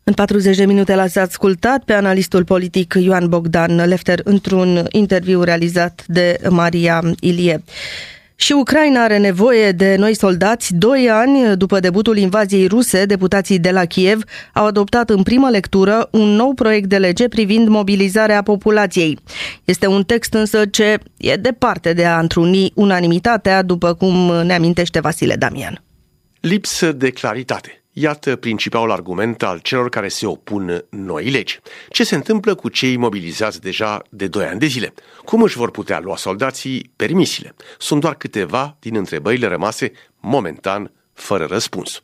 În 0.05 0.13
40 0.13 0.57
de 0.57 0.65
minute 0.65 0.95
l-ați 0.95 1.19
ascultat 1.19 1.85
pe 1.85 1.93
analistul 1.93 2.45
politic 2.45 2.95
Ioan 2.95 3.29
Bogdan 3.29 3.77
Lefter 3.89 4.21
într-un 4.25 4.87
interviu 4.91 5.43
realizat 5.43 6.05
de 6.07 6.39
Maria 6.49 7.01
Ilie. 7.21 7.63
Și 8.43 8.53
Ucraina 8.53 9.03
are 9.03 9.19
nevoie 9.19 9.73
de 9.73 9.97
noi 9.97 10.15
soldați. 10.15 10.75
Doi 10.75 11.11
ani 11.11 11.57
după 11.57 11.81
debutul 11.81 12.17
invaziei 12.17 12.67
ruse, 12.67 13.05
deputații 13.05 13.59
de 13.59 13.71
la 13.71 13.85
Kiev 13.85 14.23
au 14.53 14.67
adoptat 14.67 15.11
în 15.11 15.23
primă 15.23 15.51
lectură 15.51 16.09
un 16.13 16.29
nou 16.29 16.55
proiect 16.55 16.89
de 16.89 16.99
lege 16.99 17.29
privind 17.29 17.69
mobilizarea 17.69 18.43
populației. 18.43 19.19
Este 19.65 19.87
un 19.87 20.05
text 20.05 20.35
însă 20.35 20.67
ce 20.67 20.99
e 21.17 21.37
departe 21.37 21.93
de 21.93 22.05
a 22.05 22.19
întruni 22.19 22.73
unanimitatea, 22.75 23.63
după 23.63 23.95
cum 23.95 24.45
ne 24.45 24.55
amintește 24.55 25.01
Vasile 25.01 25.37
Damian. 25.37 25.83
Lipsă 26.41 26.93
de 26.93 27.11
claritate. 27.11 27.82
Iată 27.95 28.37
principalul 28.37 28.91
argument 28.91 29.43
al 29.43 29.59
celor 29.59 29.89
care 29.89 30.09
se 30.09 30.27
opun 30.27 30.85
noi 30.91 31.31
legi. 31.31 31.61
Ce 31.89 32.05
se 32.05 32.15
întâmplă 32.15 32.55
cu 32.55 32.69
cei 32.69 32.97
mobilizați 32.97 33.61
deja 33.61 34.03
de 34.11 34.27
2 34.27 34.45
ani 34.45 34.59
de 34.59 34.67
zile? 34.67 34.95
Cum 35.25 35.43
își 35.43 35.57
vor 35.57 35.71
putea 35.71 36.01
lua 36.01 36.17
soldații 36.17 36.93
permisiile? 36.97 37.55
Sunt 37.79 38.01
doar 38.01 38.15
câteva 38.15 38.77
din 38.81 38.97
întrebările 38.97 39.47
rămase 39.47 39.93
momentan 40.21 40.93
fără 41.13 41.45
răspuns. 41.45 42.03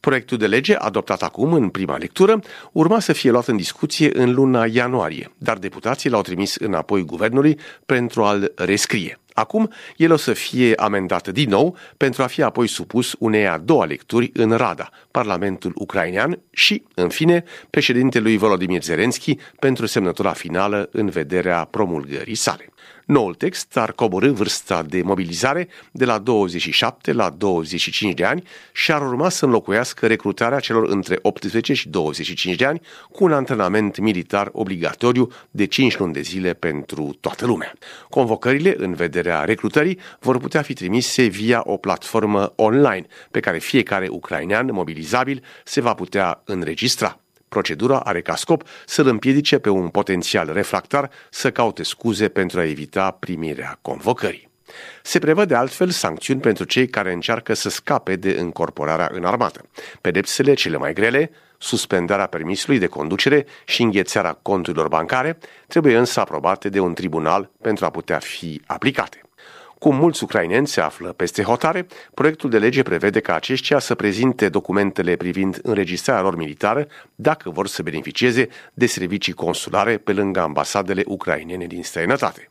Proiectul 0.00 0.38
de 0.38 0.46
lege, 0.46 0.74
adoptat 0.74 1.22
acum 1.22 1.52
în 1.52 1.68
prima 1.68 1.96
lectură, 1.96 2.40
urma 2.72 3.00
să 3.00 3.12
fie 3.12 3.30
luat 3.30 3.46
în 3.46 3.56
discuție 3.56 4.18
în 4.18 4.34
luna 4.34 4.66
ianuarie, 4.66 5.32
dar 5.36 5.58
deputații 5.58 6.10
l-au 6.10 6.22
trimis 6.22 6.54
înapoi 6.54 7.02
guvernului 7.02 7.58
pentru 7.86 8.24
a-l 8.24 8.52
rescrie. 8.56 9.18
Acum, 9.38 9.70
el 9.96 10.12
o 10.12 10.16
să 10.16 10.32
fie 10.32 10.74
amendat 10.74 11.28
din 11.28 11.48
nou 11.48 11.76
pentru 11.96 12.22
a 12.22 12.26
fi 12.26 12.42
apoi 12.42 12.66
supus 12.66 13.14
unei 13.18 13.46
a 13.46 13.58
doua 13.58 13.84
lecturi 13.84 14.30
în 14.34 14.50
Rada, 14.50 14.90
Parlamentul 15.10 15.72
Ucrainean 15.74 16.40
și, 16.50 16.82
în 16.94 17.08
fine, 17.08 17.44
președintelui 17.70 18.36
Volodymyr 18.36 18.82
Zelensky 18.82 19.36
pentru 19.58 19.86
semnătura 19.86 20.32
finală 20.32 20.88
în 20.92 21.08
vederea 21.08 21.64
promulgării 21.64 22.34
sale. 22.34 22.72
Noul 23.08 23.34
text 23.34 23.76
ar 23.76 23.92
coborâ 23.92 24.30
vârsta 24.30 24.82
de 24.82 25.02
mobilizare 25.02 25.68
de 25.92 26.04
la 26.04 26.18
27 26.18 27.12
la 27.12 27.30
25 27.30 28.14
de 28.14 28.24
ani 28.24 28.42
și 28.72 28.92
ar 28.92 29.02
urma 29.02 29.28
să 29.28 29.44
înlocuiască 29.44 30.06
recrutarea 30.06 30.58
celor 30.58 30.88
între 30.88 31.18
18 31.22 31.74
și 31.74 31.88
25 31.88 32.56
de 32.56 32.64
ani 32.64 32.80
cu 33.10 33.24
un 33.24 33.32
antrenament 33.32 33.98
militar 33.98 34.48
obligatoriu 34.52 35.30
de 35.50 35.64
5 35.66 35.98
luni 35.98 36.12
de 36.12 36.20
zile 36.20 36.52
pentru 36.54 37.16
toată 37.20 37.46
lumea. 37.46 37.72
Convocările 38.08 38.74
în 38.78 38.94
vederea 38.94 39.27
recrutării 39.44 39.98
vor 40.20 40.38
putea 40.38 40.62
fi 40.62 40.72
trimise 40.72 41.22
via 41.22 41.62
o 41.64 41.76
platformă 41.76 42.52
online 42.56 43.06
pe 43.30 43.40
care 43.40 43.58
fiecare 43.58 44.08
ucrainean 44.08 44.68
mobilizabil 44.72 45.44
se 45.64 45.80
va 45.80 45.94
putea 45.94 46.42
înregistra. 46.44 47.20
Procedura 47.48 47.98
are 47.98 48.20
ca 48.20 48.34
scop 48.34 48.62
să-l 48.86 49.06
împiedice 49.06 49.58
pe 49.58 49.68
un 49.68 49.88
potențial 49.88 50.52
refractar 50.52 51.10
să 51.30 51.50
caute 51.50 51.82
scuze 51.82 52.28
pentru 52.28 52.60
a 52.60 52.64
evita 52.64 53.10
primirea 53.10 53.78
convocării. 53.82 54.48
Se 55.02 55.18
prevăd 55.18 55.48
de 55.48 55.54
altfel 55.54 55.90
sancțiuni 55.90 56.40
pentru 56.40 56.64
cei 56.64 56.88
care 56.88 57.12
încearcă 57.12 57.54
să 57.54 57.68
scape 57.68 58.16
de 58.16 58.36
încorporarea 58.38 59.10
în 59.12 59.24
armată. 59.24 59.60
Pedepsele 60.00 60.54
cele 60.54 60.76
mai 60.76 60.92
grele, 60.92 61.30
suspendarea 61.58 62.26
permisului 62.26 62.78
de 62.78 62.86
conducere 62.86 63.46
și 63.64 63.82
înghețarea 63.82 64.32
conturilor 64.32 64.88
bancare, 64.88 65.38
trebuie 65.66 65.96
însă 65.96 66.20
aprobate 66.20 66.68
de 66.68 66.80
un 66.80 66.94
tribunal 66.94 67.50
pentru 67.60 67.84
a 67.84 67.90
putea 67.90 68.18
fi 68.18 68.62
aplicate. 68.66 69.22
Cum 69.78 69.96
mulți 69.96 70.22
ucraineni 70.22 70.66
se 70.66 70.80
află 70.80 71.12
peste 71.12 71.42
hotare, 71.42 71.86
proiectul 72.14 72.50
de 72.50 72.58
lege 72.58 72.82
prevede 72.82 73.20
ca 73.20 73.34
aceștia 73.34 73.78
să 73.78 73.94
prezinte 73.94 74.48
documentele 74.48 75.16
privind 75.16 75.58
înregistrarea 75.62 76.22
lor 76.22 76.36
militară 76.36 76.86
dacă 77.14 77.50
vor 77.50 77.66
să 77.66 77.82
beneficieze 77.82 78.48
de 78.74 78.86
servicii 78.86 79.32
consulare 79.32 79.98
pe 79.98 80.12
lângă 80.12 80.40
ambasadele 80.40 81.02
ucrainene 81.06 81.66
din 81.66 81.82
străinătate. 81.82 82.50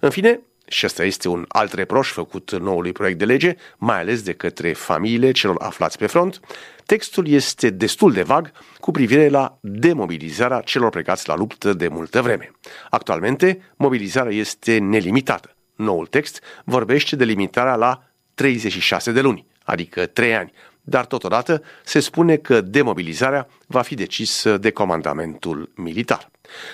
În 0.00 0.10
fine, 0.10 0.40
și 0.72 0.86
ăsta 0.86 1.04
este 1.04 1.28
un 1.28 1.44
alt 1.48 1.72
reproș 1.72 2.10
făcut 2.10 2.58
noului 2.60 2.92
proiect 2.92 3.18
de 3.18 3.24
lege, 3.24 3.54
mai 3.78 3.98
ales 3.98 4.22
de 4.22 4.32
către 4.32 4.72
familiile 4.72 5.30
celor 5.30 5.56
aflați 5.58 5.98
pe 5.98 6.06
front, 6.06 6.40
textul 6.86 7.28
este 7.28 7.70
destul 7.70 8.12
de 8.12 8.22
vag 8.22 8.52
cu 8.80 8.90
privire 8.90 9.28
la 9.28 9.58
demobilizarea 9.60 10.60
celor 10.60 10.90
plecați 10.90 11.28
la 11.28 11.36
luptă 11.36 11.72
de 11.72 11.88
multă 11.88 12.22
vreme. 12.22 12.50
Actualmente, 12.90 13.62
mobilizarea 13.76 14.32
este 14.32 14.78
nelimitată. 14.78 15.56
Noul 15.76 16.06
text 16.06 16.42
vorbește 16.64 17.16
de 17.16 17.24
limitarea 17.24 17.74
la 17.74 18.02
36 18.34 19.12
de 19.12 19.20
luni, 19.20 19.46
adică 19.64 20.06
3 20.06 20.34
ani, 20.34 20.52
dar 20.82 21.06
totodată 21.06 21.62
se 21.84 22.00
spune 22.00 22.36
că 22.36 22.60
demobilizarea 22.60 23.48
va 23.66 23.82
fi 23.82 23.94
decisă 23.94 24.58
de 24.58 24.70
comandamentul 24.70 25.72
militar. 25.74 26.30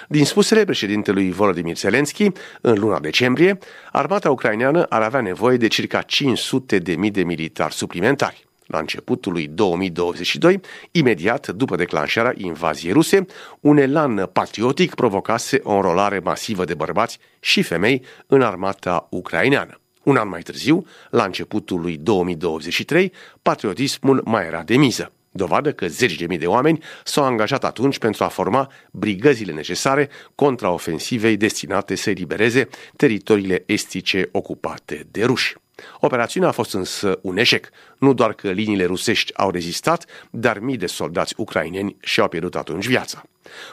Din 0.09 0.25
spusele 0.25 0.65
președintelui 0.65 1.31
Volodymyr 1.31 1.77
Zelensky, 1.77 2.31
în 2.61 2.79
luna 2.79 2.99
decembrie, 2.99 3.59
armata 3.93 4.31
ucraineană 4.31 4.83
ar 4.83 5.03
avea 5.03 5.21
nevoie 5.21 5.57
de 5.57 5.67
circa 5.67 6.03
500 6.03 6.79
de 6.79 6.95
mii 6.95 7.11
de 7.11 7.23
militari 7.23 7.75
suplimentari. 7.75 8.47
La 8.69 8.79
începutul 8.79 9.33
lui 9.33 9.47
2022, 9.47 10.61
imediat 10.91 11.49
după 11.49 11.77
declanșarea 11.77 12.33
invaziei 12.37 12.93
ruse, 12.93 13.27
un 13.61 13.77
elan 13.77 14.31
patriotic 14.33 14.95
provocase 14.95 15.61
o 15.63 15.73
înrolare 15.75 16.19
masivă 16.19 16.65
de 16.65 16.75
bărbați 16.75 17.19
și 17.41 17.63
femei 17.63 18.05
în 18.27 18.43
armata 18.43 19.07
ucraineană. 19.11 19.81
Un 20.03 20.17
an 20.17 20.29
mai 20.29 20.41
târziu, 20.41 20.87
la 21.11 21.25
începutul 21.25 21.81
lui 21.81 21.97
2023, 21.97 23.13
patriotismul 23.43 24.23
mai 24.25 24.47
era 24.47 24.63
de 24.63 24.77
miză. 24.77 25.13
Dovadă 25.39 25.73
că 25.73 25.87
zeci 25.87 26.17
de 26.17 26.27
mii 26.27 26.39
de 26.39 26.47
oameni 26.47 26.83
s-au 27.05 27.25
angajat 27.25 27.65
atunci 27.65 27.99
pentru 27.99 28.25
a 28.25 28.29
forma 28.29 28.71
brigăzile 28.91 29.53
necesare 29.53 30.09
contra 30.35 30.71
ofensivei 30.71 31.37
destinate 31.37 31.95
să 31.95 32.11
elibereze 32.11 32.69
teritoriile 32.97 33.63
estice 33.67 34.29
ocupate 34.33 35.07
de 35.11 35.25
ruși. 35.25 35.55
Operațiunea 36.01 36.49
a 36.49 36.53
fost 36.53 36.75
însă 36.75 37.19
un 37.23 37.37
eșec. 37.37 37.69
Nu 37.99 38.15
doar 38.15 38.33
că 38.33 38.51
liniile 38.51 38.85
rusești 38.85 39.37
au 39.37 39.51
rezistat, 39.51 40.05
dar 40.31 40.59
mii 40.59 40.77
de 40.77 40.87
soldați 40.87 41.35
ucraineni 41.37 41.97
și-au 42.01 42.29
pierdut 42.29 42.55
atunci 42.57 42.87
viața. 42.87 43.23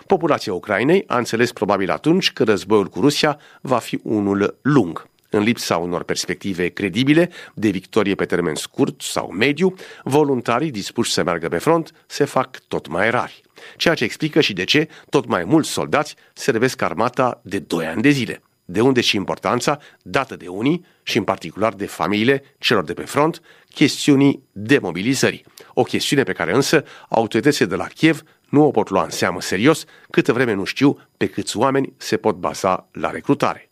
Populația 0.08 0.54
Ucrainei 0.54 1.04
a 1.08 1.18
înțeles 1.18 1.52
probabil 1.52 1.92
atunci 1.92 2.34
că 2.34 2.44
războiul 2.44 2.88
cu 2.88 3.00
Rusia 3.00 3.40
va 3.62 3.78
fi 3.78 4.00
unul 4.04 4.58
lung. 4.62 5.08
În 5.36 5.44
lipsa 5.44 5.78
unor 5.78 6.04
perspective 6.04 6.68
credibile 6.68 7.30
de 7.54 7.70
victorie 7.70 8.16
pe 8.16 8.26
termen 8.26 8.56
scurt 8.56 9.02
sau 9.02 9.32
mediu, 9.32 9.74
voluntarii 10.04 10.72
dispuși 10.72 11.12
să 11.12 11.24
meargă 11.24 11.48
pe 11.48 11.58
front 11.58 11.92
se 12.06 12.24
fac 12.26 12.60
tot 12.68 12.88
mai 12.88 13.10
rari. 13.10 13.42
Ceea 13.78 13.94
ce 13.94 14.04
explică 14.04 14.42
și 14.42 14.54
de 14.54 14.64
ce 14.64 14.88
tot 15.10 15.28
mai 15.28 15.44
mulți 15.44 15.70
soldați 15.70 16.16
servesc 16.34 16.82
armata 16.82 17.42
de 17.44 17.60
2 17.60 17.86
ani 17.86 18.02
de 18.02 18.10
zile. 18.10 18.42
De 18.66 18.82
unde 18.82 19.02
și 19.02 19.16
importanța 19.16 19.80
dată 20.02 20.36
de 20.36 20.48
unii 20.48 20.86
și 21.04 21.18
în 21.18 21.24
particular 21.24 21.74
de 21.74 21.86
familiile 21.86 22.44
celor 22.58 22.84
de 22.84 22.94
pe 22.94 23.04
front, 23.04 23.42
chestiunii 23.74 24.44
demobilizării. 24.52 25.46
O 25.74 25.84
chestiune 25.84 26.24
pe 26.24 26.34
care 26.34 26.54
însă 26.54 26.84
autoritățile 27.10 27.68
de 27.68 27.76
la 27.76 27.86
Kiev 27.86 28.22
nu 28.50 28.66
o 28.66 28.72
pot 28.72 28.90
lua 28.90 29.04
în 29.04 29.10
seamă 29.10 29.42
serios 29.42 29.86
câtă 30.10 30.34
vreme 30.34 30.54
nu 30.54 30.64
știu 30.64 31.00
pe 31.18 31.28
câți 31.28 31.58
oameni 31.58 31.94
se 31.98 32.18
pot 32.18 32.36
baza 32.36 32.90
la 32.92 33.10
recrutare. 33.10 33.65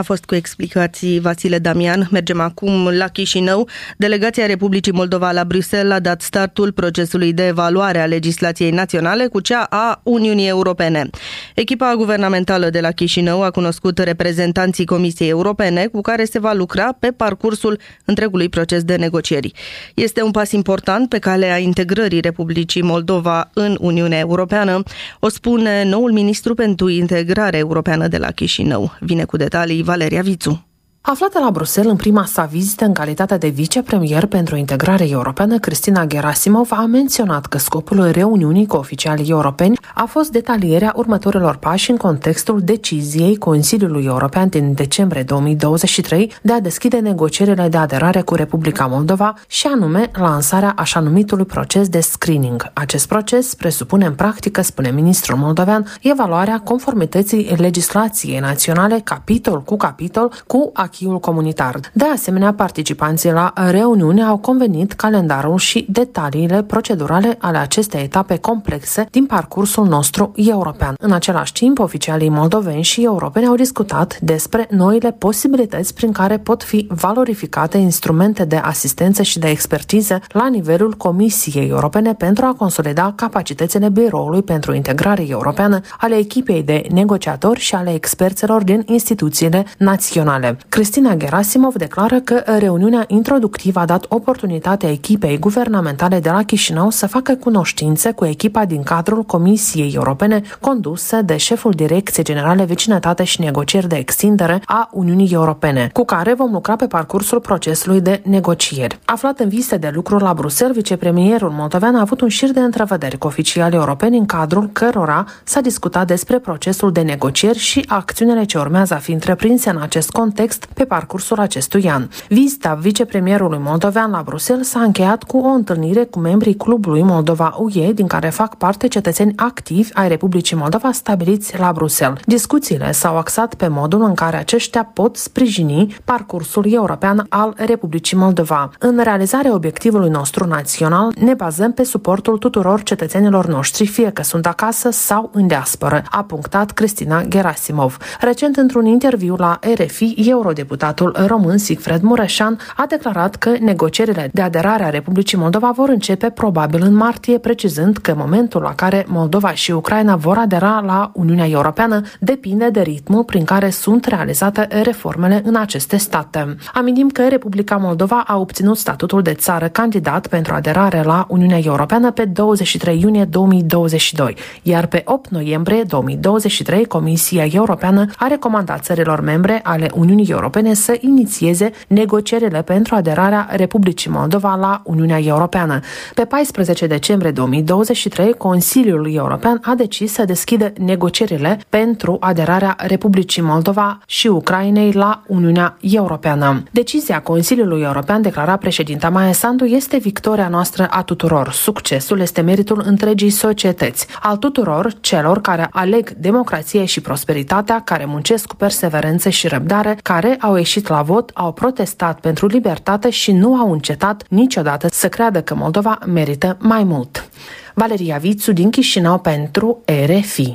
A 0.00 0.02
fost 0.02 0.24
cu 0.24 0.34
explicații 0.34 1.20
Vasile 1.20 1.58
Damian. 1.58 2.08
Mergem 2.10 2.40
acum 2.40 2.88
la 2.88 3.08
Chișinău. 3.08 3.68
Delegația 3.96 4.46
Republicii 4.46 4.92
Moldova 4.92 5.30
la 5.32 5.44
Bruxelles 5.44 5.92
a 5.92 5.98
dat 5.98 6.20
startul 6.20 6.72
procesului 6.72 7.32
de 7.32 7.46
evaluare 7.46 8.00
a 8.00 8.06
legislației 8.06 8.70
naționale 8.70 9.26
cu 9.26 9.40
cea 9.40 9.66
a 9.70 10.00
Uniunii 10.04 10.48
Europene. 10.48 11.10
Echipa 11.54 11.94
guvernamentală 11.96 12.70
de 12.70 12.80
la 12.80 12.90
Chișinău 12.90 13.42
a 13.42 13.50
cunoscut 13.50 13.98
reprezentanții 13.98 14.84
Comisiei 14.84 15.28
Europene 15.28 15.86
cu 15.86 16.00
care 16.00 16.24
se 16.24 16.38
va 16.38 16.52
lucra 16.52 16.96
pe 16.98 17.10
parcursul 17.10 17.78
întregului 18.04 18.48
proces 18.48 18.82
de 18.82 18.96
negocieri. 18.96 19.52
Este 19.94 20.22
un 20.22 20.30
pas 20.30 20.52
important 20.52 21.08
pe 21.08 21.18
calea 21.18 21.58
integrării 21.58 22.20
Republicii 22.20 22.82
Moldova 22.82 23.50
în 23.54 23.76
Uniunea 23.80 24.18
Europeană, 24.18 24.82
o 25.18 25.28
spune 25.28 25.84
noul 25.84 26.12
ministru 26.12 26.54
pentru 26.54 26.88
integrare 26.88 27.58
europeană 27.58 28.08
de 28.08 28.16
la 28.16 28.30
Chișinău. 28.30 28.96
Vine 29.00 29.24
cu 29.24 29.36
detalii 29.36 29.88
Valeria 29.90 30.22
Vițu. 30.22 30.69
Aflată 31.02 31.38
la 31.38 31.50
Bruxelles 31.50 31.90
în 31.90 31.96
prima 31.96 32.24
sa 32.24 32.44
vizită 32.44 32.84
în 32.84 32.92
calitate 32.92 33.36
de 33.36 33.48
vicepremier 33.48 34.26
pentru 34.26 34.56
integrare 34.56 35.08
europeană, 35.08 35.58
Cristina 35.58 36.04
Gerasimov 36.04 36.68
a 36.72 36.86
menționat 36.86 37.46
că 37.46 37.58
scopul 37.58 38.10
reuniunii 38.10 38.66
cu 38.66 38.76
oficialii 38.76 39.30
europeni 39.30 39.78
a 39.94 40.04
fost 40.04 40.30
detalierea 40.30 40.92
următorilor 40.96 41.56
pași 41.56 41.90
în 41.90 41.96
contextul 41.96 42.60
deciziei 42.60 43.36
Consiliului 43.36 44.04
European 44.04 44.48
din 44.48 44.74
decembrie 44.74 45.22
2023 45.22 46.32
de 46.42 46.52
a 46.52 46.60
deschide 46.60 46.98
negocierile 46.98 47.68
de 47.68 47.76
aderare 47.76 48.20
cu 48.20 48.34
Republica 48.34 48.86
Moldova 48.86 49.34
și 49.46 49.66
anume 49.66 50.10
lansarea 50.12 50.72
așa 50.76 51.00
numitului 51.00 51.44
proces 51.44 51.88
de 51.88 52.00
screening. 52.00 52.70
Acest 52.72 53.08
proces 53.08 53.54
presupune 53.54 54.06
în 54.06 54.14
practică, 54.14 54.62
spune 54.62 54.90
ministrul 54.90 55.38
moldovean, 55.38 55.86
evaluarea 56.00 56.58
conformității 56.58 57.54
legislației 57.56 58.38
naționale 58.38 59.00
capitol 59.04 59.62
cu 59.62 59.76
capitol 59.76 60.32
cu 60.46 60.70
achiul 60.90 61.20
comunitar. 61.20 61.80
De 61.92 62.04
asemenea, 62.04 62.52
participanții 62.52 63.32
la 63.32 63.52
reuniune 63.70 64.22
au 64.22 64.36
convenit 64.36 64.92
calendarul 64.92 65.58
și 65.58 65.86
detaliile 65.88 66.62
procedurale 66.62 67.36
ale 67.38 67.58
acestei 67.58 68.02
etape 68.02 68.36
complexe 68.36 69.06
din 69.10 69.26
parcursul 69.26 69.86
nostru 69.86 70.32
european. 70.34 70.94
În 70.98 71.12
același 71.12 71.52
timp, 71.52 71.78
oficialii 71.78 72.28
moldoveni 72.28 72.82
și 72.82 73.04
europeni 73.04 73.46
au 73.46 73.54
discutat 73.54 74.18
despre 74.20 74.66
noile 74.70 75.12
posibilități 75.12 75.94
prin 75.94 76.12
care 76.12 76.38
pot 76.38 76.62
fi 76.62 76.86
valorificate 76.88 77.78
instrumente 77.78 78.44
de 78.44 78.56
asistență 78.56 79.22
și 79.22 79.38
de 79.38 79.48
expertiză 79.48 80.20
la 80.28 80.48
nivelul 80.48 80.94
Comisiei 80.94 81.68
Europene 81.68 82.14
pentru 82.14 82.44
a 82.44 82.54
consolida 82.58 83.12
capacitățile 83.16 83.88
Biroului 83.88 84.42
pentru 84.42 84.74
Integrare 84.74 85.24
Europeană, 85.28 85.80
ale 85.98 86.16
echipei 86.16 86.62
de 86.62 86.82
negociatori 86.90 87.60
și 87.60 87.74
ale 87.74 87.94
experților 87.94 88.64
din 88.64 88.82
instituțiile 88.86 89.64
naționale. 89.78 90.56
Cristina 90.80 91.14
Gerasimov 91.14 91.74
declară 91.74 92.20
că 92.20 92.42
reuniunea 92.58 93.04
introductivă 93.06 93.80
a 93.80 93.84
dat 93.84 94.04
oportunitatea 94.08 94.90
echipei 94.90 95.38
guvernamentale 95.38 96.20
de 96.20 96.30
la 96.30 96.42
Chișinău 96.42 96.90
să 96.90 97.06
facă 97.06 97.34
cunoștințe 97.34 98.12
cu 98.12 98.24
echipa 98.24 98.64
din 98.64 98.82
cadrul 98.82 99.22
Comisiei 99.22 99.92
Europene 99.94 100.42
condusă 100.60 101.22
de 101.22 101.36
șeful 101.36 101.72
Direcției 101.72 102.24
Generale 102.24 102.64
Vecinătate 102.64 103.24
și 103.24 103.40
Negocieri 103.40 103.88
de 103.88 103.96
Extindere 103.96 104.62
a 104.64 104.88
Uniunii 104.92 105.32
Europene, 105.32 105.90
cu 105.92 106.04
care 106.04 106.34
vom 106.34 106.52
lucra 106.52 106.76
pe 106.76 106.86
parcursul 106.86 107.40
procesului 107.40 108.00
de 108.00 108.22
negocieri. 108.24 108.98
Aflat 109.04 109.38
în 109.38 109.48
viste 109.48 109.76
de 109.76 109.90
lucru 109.94 110.16
la 110.16 110.34
Bruxelles, 110.34 110.76
vicepremierul 110.76 111.50
moldovean 111.50 111.94
a 111.94 112.00
avut 112.00 112.20
un 112.20 112.28
șir 112.28 112.50
de 112.50 112.60
întrevederi 112.60 113.18
cu 113.18 113.26
oficialii 113.26 113.78
europeni 113.78 114.18
în 114.18 114.26
cadrul 114.26 114.68
cărora 114.72 115.24
s-a 115.44 115.60
discutat 115.60 116.06
despre 116.06 116.38
procesul 116.38 116.92
de 116.92 117.00
negocieri 117.00 117.58
și 117.58 117.84
acțiunile 117.88 118.44
ce 118.44 118.58
urmează 118.58 118.94
a 118.94 118.98
fi 118.98 119.12
întreprinse 119.12 119.70
în 119.70 119.80
acest 119.80 120.10
context 120.10 120.68
pe 120.74 120.84
parcursul 120.84 121.38
acestui 121.38 121.90
an. 121.90 122.08
Vizita 122.28 122.74
vicepremierului 122.74 123.58
moldovean 123.58 124.10
la 124.10 124.22
Bruxelles 124.24 124.68
s-a 124.68 124.80
încheiat 124.80 125.22
cu 125.22 125.36
o 125.38 125.48
întâlnire 125.48 126.04
cu 126.04 126.18
membrii 126.18 126.56
clubului 126.56 127.02
Moldova 127.02 127.54
UE, 127.58 127.92
din 127.92 128.06
care 128.06 128.28
fac 128.28 128.54
parte 128.54 128.88
cetățeni 128.88 129.32
activi 129.36 129.90
ai 129.94 130.08
Republicii 130.08 130.56
Moldova 130.56 130.92
stabiliți 130.92 131.58
la 131.58 131.72
Bruxelles. 131.72 132.20
Discuțiile 132.24 132.92
s-au 132.92 133.16
axat 133.16 133.54
pe 133.54 133.68
modul 133.68 134.02
în 134.02 134.14
care 134.14 134.36
aceștia 134.36 134.84
pot 134.84 135.16
sprijini 135.16 135.96
parcursul 136.04 136.64
european 136.72 137.26
al 137.28 137.54
Republicii 137.56 138.16
Moldova. 138.16 138.70
În 138.78 139.00
realizarea 139.02 139.54
obiectivului 139.54 140.08
nostru 140.10 140.46
național 140.46 141.12
ne 141.20 141.34
bazăm 141.34 141.72
pe 141.72 141.84
suportul 141.84 142.38
tuturor 142.38 142.82
cetățenilor 142.82 143.46
noștri, 143.46 143.86
fie 143.86 144.10
că 144.10 144.22
sunt 144.22 144.46
acasă 144.46 144.90
sau 144.90 145.30
în 145.32 145.46
diasporă, 145.46 146.02
a 146.10 146.22
punctat 146.22 146.70
Cristina 146.70 147.22
Gerasimov. 147.22 147.96
Recent, 148.20 148.56
într-un 148.56 148.86
interviu 148.86 149.34
la 149.38 149.58
RFI, 149.74 150.14
Euro 150.16 150.52
eurodeputatul 150.60 151.26
român 151.26 151.58
Sigfred 151.58 152.00
Mureșan 152.00 152.58
a 152.76 152.86
declarat 152.88 153.36
că 153.36 153.50
negocierile 153.60 154.30
de 154.32 154.42
aderare 154.42 154.84
a 154.84 154.90
Republicii 154.90 155.38
Moldova 155.38 155.70
vor 155.70 155.88
începe 155.88 156.30
probabil 156.30 156.82
în 156.82 156.94
martie, 156.94 157.38
precizând 157.38 157.96
că 157.96 158.14
momentul 158.16 158.62
la 158.62 158.74
care 158.74 159.04
Moldova 159.08 159.52
și 159.52 159.70
Ucraina 159.70 160.16
vor 160.16 160.36
adera 160.36 160.82
la 160.86 161.10
Uniunea 161.14 161.48
Europeană 161.48 162.00
depinde 162.20 162.68
de 162.70 162.80
ritmul 162.80 163.24
prin 163.24 163.44
care 163.44 163.70
sunt 163.70 164.04
realizate 164.04 164.68
reformele 164.82 165.42
în 165.44 165.56
aceste 165.56 165.96
state. 165.96 166.56
Amintim 166.74 167.08
că 167.08 167.28
Republica 167.28 167.76
Moldova 167.76 168.24
a 168.26 168.36
obținut 168.36 168.76
statutul 168.76 169.22
de 169.22 169.32
țară 169.32 169.68
candidat 169.68 170.26
pentru 170.26 170.54
aderare 170.54 171.02
la 171.02 171.26
Uniunea 171.28 171.60
Europeană 171.64 172.10
pe 172.10 172.24
23 172.24 173.00
iunie 173.00 173.24
2022, 173.24 174.36
iar 174.62 174.86
pe 174.86 175.02
8 175.04 175.30
noiembrie 175.30 175.82
2023 175.82 176.84
Comisia 176.84 177.44
Europeană 177.50 178.06
a 178.16 178.26
recomandat 178.26 178.82
țărilor 178.82 179.20
membre 179.20 179.60
ale 179.62 179.90
Uniunii 179.94 180.26
Europene 180.26 180.49
să 180.72 180.96
inițieze 181.00 181.70
negocierile 181.86 182.62
pentru 182.62 182.94
aderarea 182.94 183.48
Republicii 183.50 184.10
Moldova 184.10 184.54
la 184.54 184.82
Uniunea 184.84 185.18
Europeană. 185.18 185.80
Pe 186.14 186.24
14 186.24 186.86
decembrie 186.86 187.30
2023, 187.30 188.32
Consiliul 188.32 189.14
European 189.14 189.60
a 189.62 189.74
decis 189.74 190.12
să 190.12 190.24
deschidă 190.24 190.72
negocierile 190.78 191.60
pentru 191.68 192.16
aderarea 192.20 192.76
Republicii 192.78 193.42
Moldova 193.42 193.98
și 194.06 194.26
Ucrainei 194.26 194.92
la 194.92 195.22
Uniunea 195.26 195.76
Europeană. 195.80 196.62
Decizia 196.70 197.20
Consiliului 197.20 197.82
European, 197.82 198.22
declara 198.22 198.56
președinta 198.56 199.08
Maia 199.08 199.32
Sandu, 199.32 199.64
este 199.64 199.96
victoria 199.96 200.48
noastră 200.48 200.86
a 200.90 201.02
tuturor. 201.02 201.52
Succesul 201.52 202.20
este 202.20 202.40
meritul 202.40 202.82
întregii 202.86 203.30
societăți, 203.30 204.06
al 204.22 204.36
tuturor 204.36 204.92
celor 205.00 205.40
care 205.40 205.68
aleg 205.70 206.10
democrație 206.10 206.84
și 206.84 207.00
prosperitatea, 207.00 207.80
care 207.84 208.04
muncesc 208.04 208.46
cu 208.46 208.56
perseverență 208.56 209.28
și 209.28 209.48
răbdare, 209.48 209.98
care 210.02 210.36
au 210.40 210.56
ieșit 210.56 210.88
la 210.88 211.02
vot, 211.02 211.30
au 211.34 211.52
protestat 211.52 212.20
pentru 212.20 212.46
libertate 212.46 213.10
și 213.10 213.32
nu 213.32 213.54
au 213.54 213.72
încetat 213.72 214.24
niciodată 214.28 214.88
să 214.90 215.08
creadă 215.08 215.42
că 215.42 215.54
Moldova 215.54 215.98
merită 216.06 216.56
mai 216.60 216.84
mult. 216.84 217.28
Valeria 217.74 218.16
Vițu 218.16 218.52
din 218.52 218.70
Chișinău 218.70 219.18
pentru 219.18 219.82
RFI. 220.06 220.52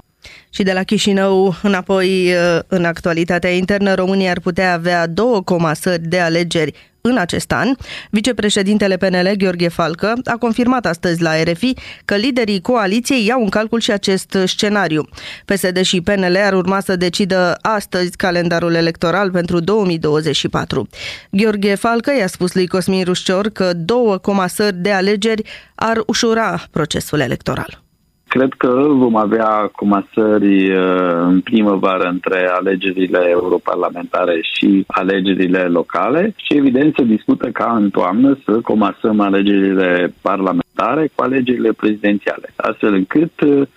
Și 0.50 0.63
de 0.63 0.74
la 0.74 0.84
Chișinău 0.84 1.56
înapoi 1.62 2.34
în 2.67 2.86
actualitatea 2.86 3.50
internă, 3.50 3.93
România 3.93 4.32
ar 4.32 4.39
putea 4.39 4.74
avea 4.74 5.08
două 5.08 5.41
comasări 5.41 6.02
de 6.02 6.19
alegeri 6.19 6.74
în 7.05 7.17
acest 7.17 7.51
an. 7.51 7.75
Vicepreședintele 8.09 8.97
PNL, 8.97 9.31
Gheorghe 9.37 9.67
Falcă, 9.67 10.13
a 10.23 10.37
confirmat 10.37 10.85
astăzi 10.85 11.21
la 11.21 11.43
RFI 11.43 11.73
că 12.05 12.15
liderii 12.15 12.61
coaliției 12.61 13.25
iau 13.25 13.41
în 13.41 13.49
calcul 13.49 13.79
și 13.79 13.91
acest 13.91 14.37
scenariu. 14.45 15.07
PSD 15.45 15.81
și 15.81 16.01
PNL 16.01 16.37
ar 16.43 16.53
urma 16.53 16.79
să 16.79 16.95
decidă 16.95 17.57
astăzi 17.61 18.17
calendarul 18.17 18.73
electoral 18.73 19.31
pentru 19.31 19.59
2024. 19.59 20.87
Gheorghe 21.29 21.75
Falcă 21.75 22.11
i-a 22.17 22.27
spus 22.27 22.53
lui 22.53 22.67
Cosmin 22.67 23.03
Rușcior 23.03 23.49
că 23.49 23.73
două 23.73 24.17
comasări 24.17 24.75
de 24.75 24.91
alegeri 24.91 25.41
ar 25.75 26.03
ușura 26.05 26.63
procesul 26.71 27.19
electoral. 27.19 27.85
Cred 28.27 28.53
că 28.57 28.85
vom 28.89 29.15
avea 29.15 29.69
comasări 29.75 30.69
uh, 30.71 31.11
în 31.27 31.41
primăvară 31.41 32.07
între 32.07 32.49
alegerile 32.49 33.19
europarlamentare 33.29 34.39
și 34.53 34.83
alegerile 34.88 35.59
locale 35.59 36.33
și 36.35 36.57
evident 36.57 36.95
se 36.95 37.03
discută 37.03 37.49
ca 37.49 37.75
în 37.75 37.89
toamnă 37.89 38.38
să 38.45 38.51
comasăm 38.51 39.19
alegerile 39.19 40.13
parlamentare 40.21 41.09
cu 41.15 41.23
alegerile 41.23 41.71
prezidențiale, 41.71 42.53
astfel 42.55 42.93
încât 42.93 43.41
uh, 43.41 43.67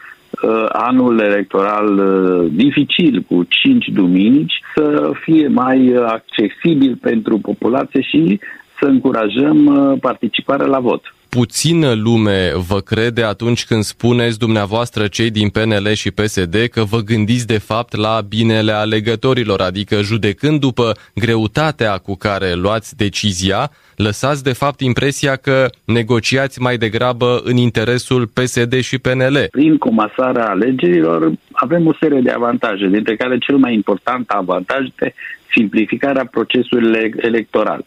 anul 0.68 1.20
electoral 1.20 1.98
uh, 1.98 2.50
dificil 2.52 3.24
cu 3.28 3.44
cinci 3.48 3.87
duminici 3.88 4.61
să 4.74 5.11
fie 5.24 5.48
mai 5.48 5.94
accesibil 6.06 6.96
pentru 7.00 7.38
populație 7.38 8.00
și 8.00 8.40
să 8.80 8.87
încurajăm 8.87 9.58
participarea 10.00 10.66
la 10.66 10.78
vot 10.78 11.02
puțină 11.28 11.92
lume 11.92 12.52
vă 12.68 12.80
crede 12.80 13.22
atunci 13.22 13.64
când 13.64 13.82
spuneți 13.82 14.38
dumneavoastră 14.38 15.06
cei 15.06 15.30
din 15.30 15.48
PNL 15.48 15.92
și 15.92 16.10
PSD 16.10 16.54
că 16.70 16.82
vă 16.82 16.98
gândiți 16.98 17.46
de 17.46 17.58
fapt 17.58 17.96
la 17.96 18.20
binele 18.28 18.72
alegătorilor, 18.72 19.60
adică 19.60 20.00
judecând 20.00 20.60
după 20.60 20.92
greutatea 21.14 21.98
cu 21.98 22.16
care 22.16 22.54
luați 22.54 22.96
decizia, 22.96 23.70
lăsați 23.96 24.42
de 24.42 24.52
fapt 24.52 24.80
impresia 24.80 25.36
că 25.36 25.66
negociați 25.84 26.60
mai 26.60 26.76
degrabă 26.76 27.40
în 27.44 27.56
interesul 27.56 28.26
PSD 28.26 28.80
și 28.80 28.98
PNL. 28.98 29.46
Prin 29.50 29.78
comasarea 29.78 30.48
alegerilor 30.48 31.32
avem 31.52 31.86
o 31.86 31.92
serie 32.00 32.20
de 32.20 32.30
avantaje, 32.30 32.86
dintre 32.86 33.16
care 33.16 33.38
cel 33.38 33.56
mai 33.56 33.74
important 33.74 34.30
avantaj 34.30 34.86
este 34.86 35.14
simplificarea 35.50 36.26
procesului 36.26 37.12
electoral 37.16 37.84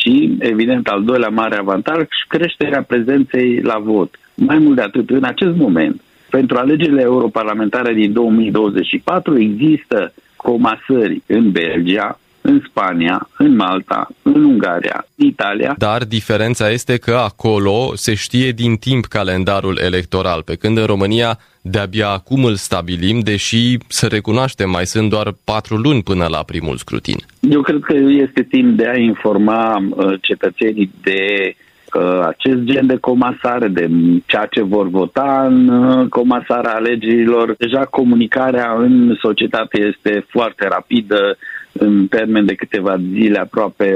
și, 0.00 0.36
evident, 0.38 0.88
al 0.88 1.04
doilea 1.04 1.28
mare 1.28 1.56
avantaj, 1.56 2.06
creșterea 2.28 2.82
prezenței 2.82 3.60
la 3.60 3.78
vot. 3.78 4.18
Mai 4.34 4.58
mult 4.58 4.76
de 4.76 4.82
atât, 4.82 5.10
în 5.10 5.24
acest 5.24 5.56
moment, 5.56 6.00
pentru 6.30 6.56
alegerile 6.56 7.00
europarlamentare 7.00 7.92
din 7.92 8.12
2024 8.12 9.38
există 9.40 10.12
comasări 10.36 11.22
în 11.26 11.50
Belgia, 11.50 12.18
în 12.48 12.62
Spania, 12.68 13.28
în 13.36 13.56
Malta, 13.56 14.08
în 14.22 14.44
Ungaria, 14.44 15.06
în 15.16 15.26
Italia. 15.26 15.74
Dar 15.78 16.04
diferența 16.04 16.70
este 16.70 16.96
că 16.96 17.14
acolo 17.14 17.92
se 17.94 18.14
știe 18.14 18.50
din 18.50 18.76
timp 18.76 19.04
calendarul 19.04 19.78
electoral, 19.84 20.42
pe 20.42 20.54
când 20.54 20.78
în 20.78 20.84
România 20.84 21.38
de-abia 21.60 22.08
acum 22.08 22.44
îl 22.44 22.54
stabilim, 22.54 23.20
deși, 23.20 23.76
să 23.88 24.06
recunoaștem, 24.06 24.70
mai 24.70 24.86
sunt 24.86 25.10
doar 25.10 25.34
patru 25.44 25.76
luni 25.76 26.02
până 26.02 26.26
la 26.26 26.42
primul 26.42 26.76
scrutin. 26.76 27.18
Eu 27.40 27.60
cred 27.60 27.80
că 27.80 27.94
este 27.94 28.42
timp 28.42 28.76
de 28.76 28.88
a 28.88 28.96
informa 28.96 29.76
uh, 29.90 30.14
cetățenii 30.20 30.90
de 31.02 31.54
uh, 31.94 32.20
acest 32.26 32.58
gen 32.58 32.86
de 32.86 32.96
comasare, 32.96 33.68
de 33.68 33.90
ceea 34.26 34.46
ce 34.46 34.62
vor 34.62 34.88
vota 34.88 35.44
în 35.50 35.68
uh, 35.68 36.08
comasarea 36.08 36.74
alegerilor. 36.74 37.54
Deja 37.58 37.84
comunicarea 37.84 38.74
în 38.78 39.16
societate 39.20 39.82
este 39.82 40.26
foarte 40.28 40.68
rapidă, 40.68 41.36
în 41.78 42.06
termen 42.06 42.46
de 42.46 42.54
câteva 42.54 42.96
zile, 43.12 43.38
aproape 43.38 43.94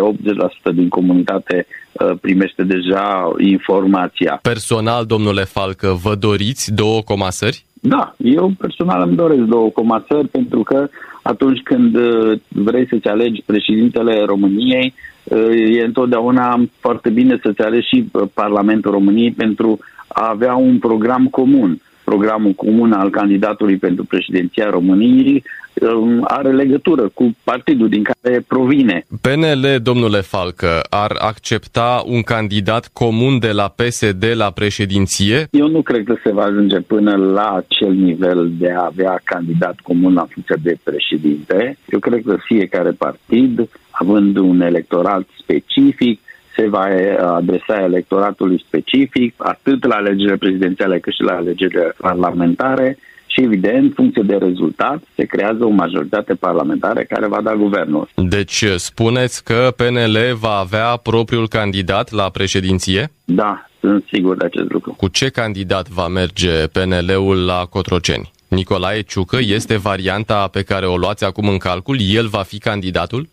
80% 0.70 0.74
din 0.74 0.88
comunitate 0.88 1.66
uh, 1.92 2.10
primește 2.20 2.62
deja 2.62 3.32
informația. 3.38 4.38
Personal, 4.42 5.04
domnule 5.04 5.44
Falcă, 5.44 5.98
vă 6.02 6.14
doriți 6.14 6.74
două 6.74 7.02
comasări? 7.02 7.64
Da, 7.84 8.14
eu 8.16 8.52
personal 8.58 9.02
îmi 9.08 9.16
doresc 9.16 9.40
două 9.40 9.68
comasări 9.68 10.28
pentru 10.28 10.62
că 10.62 10.88
atunci 11.22 11.60
când 11.62 11.96
uh, 11.96 12.40
vrei 12.48 12.86
să-ți 12.88 13.08
alegi 13.08 13.42
președintele 13.46 14.24
României, 14.24 14.94
uh, 15.24 15.76
e 15.76 15.84
întotdeauna 15.84 16.60
foarte 16.80 17.10
bine 17.10 17.38
să-ți 17.42 17.60
alegi 17.60 17.88
și 17.88 18.10
Parlamentul 18.34 18.90
României 18.90 19.30
pentru 19.30 19.78
a 20.08 20.28
avea 20.28 20.54
un 20.54 20.78
program 20.78 21.26
comun 21.26 21.80
programul 22.12 22.52
comun 22.52 22.92
al 22.92 23.10
candidatului 23.10 23.76
pentru 23.76 24.04
președinția 24.04 24.70
României 24.70 25.42
um, 25.80 26.24
are 26.28 26.52
legătură 26.52 27.10
cu 27.14 27.36
partidul 27.44 27.88
din 27.88 28.02
care 28.02 28.44
provine. 28.48 29.06
PNL, 29.20 29.80
domnule 29.82 30.20
Falcă, 30.20 30.80
ar 30.90 31.12
accepta 31.18 32.02
un 32.06 32.22
candidat 32.22 32.90
comun 32.92 33.38
de 33.38 33.52
la 33.52 33.74
PSD 33.76 34.24
la 34.34 34.50
președinție? 34.50 35.46
Eu 35.50 35.68
nu 35.68 35.82
cred 35.82 36.04
că 36.04 36.14
se 36.24 36.32
va 36.32 36.42
ajunge 36.42 36.80
până 36.80 37.16
la 37.16 37.62
acel 37.62 37.92
nivel 37.92 38.50
de 38.58 38.70
a 38.70 38.84
avea 38.84 39.20
candidat 39.24 39.76
comun 39.82 40.12
la 40.12 40.26
funcția 40.30 40.56
de 40.62 40.76
președinte. 40.82 41.76
Eu 41.88 41.98
cred 41.98 42.22
că 42.26 42.36
fiecare 42.44 42.90
partid, 42.90 43.68
având 43.90 44.36
un 44.36 44.60
electorat 44.60 45.24
specific, 45.38 46.20
se 46.56 46.68
va 46.68 46.88
adresa 47.34 47.82
electoratului 47.82 48.64
specific, 48.66 49.34
atât 49.36 49.86
la 49.86 49.94
alegerile 49.94 50.36
prezidențiale 50.36 50.98
cât 50.98 51.12
și 51.14 51.22
la 51.22 51.32
alegerile 51.32 51.94
parlamentare 51.96 52.98
și, 53.26 53.40
evident, 53.40 53.94
funcție 53.94 54.22
de 54.22 54.36
rezultat, 54.36 55.02
se 55.14 55.24
creează 55.24 55.64
o 55.64 55.68
majoritate 55.68 56.34
parlamentară 56.34 57.00
care 57.08 57.26
va 57.26 57.40
da 57.42 57.54
guvernul. 57.54 58.08
Deci 58.14 58.64
spuneți 58.76 59.44
că 59.44 59.72
PNL 59.76 60.16
va 60.40 60.56
avea 60.56 60.96
propriul 60.96 61.48
candidat 61.48 62.10
la 62.10 62.30
președinție? 62.30 63.10
Da, 63.24 63.66
sunt 63.80 64.04
sigur 64.12 64.36
de 64.36 64.44
acest 64.44 64.70
lucru. 64.70 64.92
Cu 64.92 65.08
ce 65.08 65.28
candidat 65.28 65.88
va 65.88 66.08
merge 66.08 66.66
PNL-ul 66.66 67.44
la 67.44 67.66
Cotroceni? 67.70 68.30
Nicolae 68.54 69.00
Ciucă 69.00 69.38
este 69.40 69.76
varianta 69.76 70.48
pe 70.52 70.62
care 70.62 70.86
o 70.86 70.96
luați 70.96 71.24
acum 71.24 71.48
în 71.48 71.58
calcul? 71.58 71.96
El 72.14 72.26
va 72.26 72.42
fi 72.42 72.58
candidatul? 72.58 73.28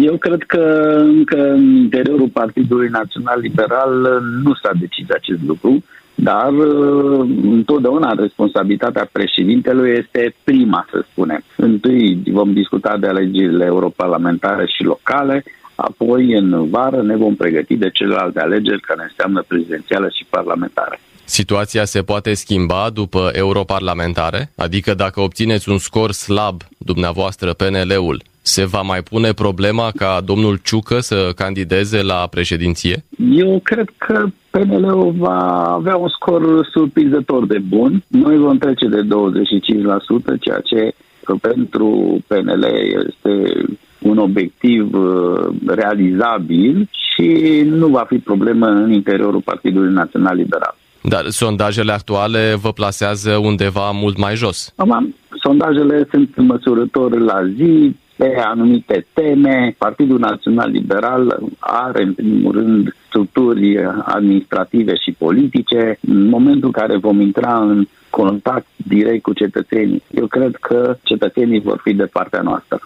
Eu 0.00 0.16
cred 0.16 0.42
că 0.42 0.60
încă 1.00 1.50
în 1.50 1.74
interiorul 1.74 2.28
Partidului 2.28 2.88
Național 2.88 3.40
Liberal 3.40 4.22
nu 4.44 4.54
s-a 4.54 4.70
decis 4.80 5.06
acest 5.10 5.40
lucru, 5.46 5.84
dar 6.14 6.52
uh, 6.52 7.28
întotdeauna 7.42 8.12
responsabilitatea 8.12 9.08
președintelui 9.12 9.90
este 9.90 10.34
prima, 10.44 10.86
să 10.90 11.04
spunem. 11.10 11.42
Întâi 11.56 12.22
vom 12.26 12.52
discuta 12.52 12.96
de 12.96 13.06
alegerile 13.06 13.64
europarlamentare 13.64 14.66
și 14.66 14.82
locale, 14.82 15.44
apoi 15.74 16.32
în 16.32 16.68
vară 16.70 17.02
ne 17.02 17.16
vom 17.16 17.34
pregăti 17.34 17.76
de 17.76 17.90
celelalte 17.90 18.40
alegeri 18.40 18.80
care 18.80 19.02
înseamnă 19.02 19.44
prezidențiale 19.48 20.08
și 20.08 20.26
parlamentare. 20.30 21.00
Situația 21.24 21.84
se 21.84 22.02
poate 22.02 22.34
schimba 22.34 22.90
după 22.92 23.30
europarlamentare? 23.32 24.50
Adică 24.56 24.94
dacă 24.94 25.20
obțineți 25.20 25.68
un 25.68 25.78
scor 25.78 26.12
slab, 26.12 26.62
dumneavoastră 26.78 27.52
PNL-ul, 27.52 28.22
Se 28.44 28.64
va 28.64 28.80
mai 28.80 29.02
pune 29.02 29.32
problema 29.32 29.90
ca 29.96 30.20
domnul 30.24 30.60
Ciucă 30.62 31.00
să 31.00 31.32
candideze 31.36 32.02
la 32.02 32.26
președinție? 32.30 33.04
Eu 33.30 33.60
cred 33.62 33.88
că 33.96 34.24
PNL-ul 34.50 35.14
va 35.18 35.72
avea 35.72 35.96
un 35.96 36.08
scor 36.08 36.68
surprinzător 36.72 37.46
de 37.46 37.58
bun. 37.58 38.02
Noi 38.08 38.36
vom 38.36 38.58
trece 38.58 38.86
de 38.86 39.00
25%, 39.02 40.40
ceea 40.40 40.60
ce 40.60 40.94
pentru 41.40 42.18
PNL 42.26 42.64
este 43.06 43.64
un 43.98 44.18
obiectiv 44.18 44.94
uh, 44.94 45.48
realizabil 45.66 46.88
și 46.90 47.62
nu 47.64 47.86
va 47.86 48.04
fi 48.08 48.18
problemă 48.18 48.66
în 48.66 48.92
interiorul 48.92 49.40
Partidului 49.40 49.92
Național 49.92 50.36
Liberal. 50.36 50.76
Dar 51.02 51.24
sondajele 51.28 51.92
actuale 51.92 52.54
vă 52.54 52.72
plasează 52.72 53.36
undeva 53.36 53.90
mult 53.90 54.18
mai 54.18 54.34
jos. 54.34 54.72
Acum, 54.76 55.14
sondajele 55.42 56.08
sunt 56.10 56.36
măsurători 56.36 57.20
la 57.20 57.46
zi, 57.56 57.94
pe 58.16 58.42
anumite 58.44 59.06
teme. 59.12 59.74
Partidul 59.78 60.18
Național 60.18 60.70
Liberal 60.70 61.38
are, 61.58 62.02
în 62.02 62.12
primul 62.12 62.52
rând, 62.52 62.96
structuri 63.06 63.78
administrative 64.04 64.94
și 64.96 65.12
politice. 65.18 65.98
În 66.00 66.28
momentul 66.28 66.64
în 66.64 66.70
care 66.70 66.96
vom 66.96 67.20
intra 67.20 67.58
în 67.58 67.86
contact 68.20 68.66
direct 68.76 69.22
cu 69.22 69.32
cetățenii. 69.32 70.02
Eu 70.10 70.26
cred 70.26 70.56
că 70.60 70.96
cetățenii 71.02 71.60
vor 71.60 71.80
fi 71.84 71.92
de 71.94 72.04
partea 72.04 72.40
noastră. 72.40 72.80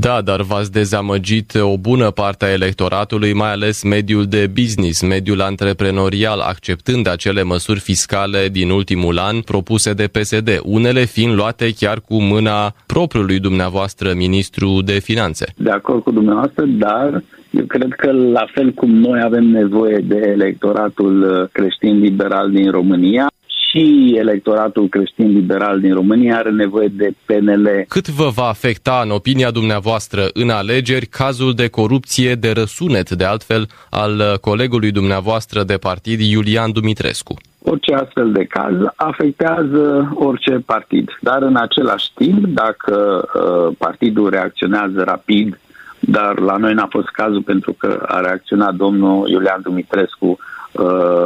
Da, 0.00 0.20
dar 0.20 0.40
v-ați 0.42 0.72
dezamăgit 0.72 1.54
o 1.54 1.76
bună 1.78 2.10
parte 2.10 2.44
a 2.44 2.52
electoratului, 2.52 3.32
mai 3.32 3.52
ales 3.52 3.82
mediul 3.82 4.26
de 4.26 4.50
business, 4.54 5.02
mediul 5.02 5.40
antreprenorial, 5.40 6.40
acceptând 6.40 7.08
acele 7.08 7.42
măsuri 7.42 7.80
fiscale 7.80 8.48
din 8.48 8.70
ultimul 8.70 9.18
an 9.18 9.40
propuse 9.40 9.92
de 9.92 10.06
PSD, 10.06 10.48
unele 10.62 11.04
fiind 11.04 11.34
luate 11.34 11.72
chiar 11.80 12.00
cu 12.08 12.22
mâna 12.22 12.74
propriului 12.86 13.38
dumneavoastră 13.38 14.12
ministru 14.14 14.82
de 14.84 14.92
finanțe. 14.92 15.46
De 15.56 15.70
acord 15.70 16.02
cu 16.02 16.10
dumneavoastră, 16.10 16.64
dar 16.64 17.22
eu 17.50 17.64
cred 17.64 17.92
că 17.96 18.12
la 18.12 18.46
fel 18.54 18.70
cum 18.70 18.90
noi 18.90 19.20
avem 19.24 19.44
nevoie 19.44 19.98
de 19.98 20.20
electoratul 20.36 21.48
creștin 21.52 21.98
liberal 21.98 22.50
din 22.50 22.70
România, 22.70 23.26
și 23.72 24.14
electoratul 24.18 24.88
creștin 24.88 25.26
liberal 25.26 25.80
din 25.80 25.94
România 25.94 26.36
are 26.36 26.50
nevoie 26.50 26.88
de 26.88 27.14
PNL. 27.26 27.84
Cât 27.88 28.08
vă 28.08 28.28
va 28.34 28.44
afecta, 28.44 29.00
în 29.04 29.10
opinia 29.10 29.50
dumneavoastră, 29.50 30.22
în 30.32 30.50
alegeri, 30.50 31.06
cazul 31.06 31.54
de 31.54 31.68
corupție 31.68 32.34
de 32.34 32.50
răsunet, 32.52 33.10
de 33.10 33.24
altfel, 33.24 33.66
al 33.90 34.38
colegului 34.40 34.90
dumneavoastră 34.90 35.62
de 35.62 35.76
partid, 35.76 36.20
Iulian 36.20 36.72
Dumitrescu? 36.72 37.34
Orice 37.64 37.94
astfel 37.94 38.32
de 38.32 38.44
caz 38.44 38.74
afectează 38.96 40.12
orice 40.14 40.62
partid, 40.66 41.08
dar 41.20 41.42
în 41.42 41.56
același 41.56 42.12
timp, 42.14 42.46
dacă 42.46 43.28
uh, 43.34 43.74
partidul 43.78 44.30
reacționează 44.30 45.02
rapid, 45.04 45.60
dar 46.00 46.38
la 46.38 46.56
noi 46.56 46.74
n-a 46.74 46.88
fost 46.90 47.08
cazul 47.08 47.42
pentru 47.42 47.72
că 47.72 48.02
a 48.06 48.20
reacționat 48.20 48.74
domnul 48.74 49.28
Iulian 49.28 49.60
Dumitrescu 49.62 50.38
Uh, 50.72 51.21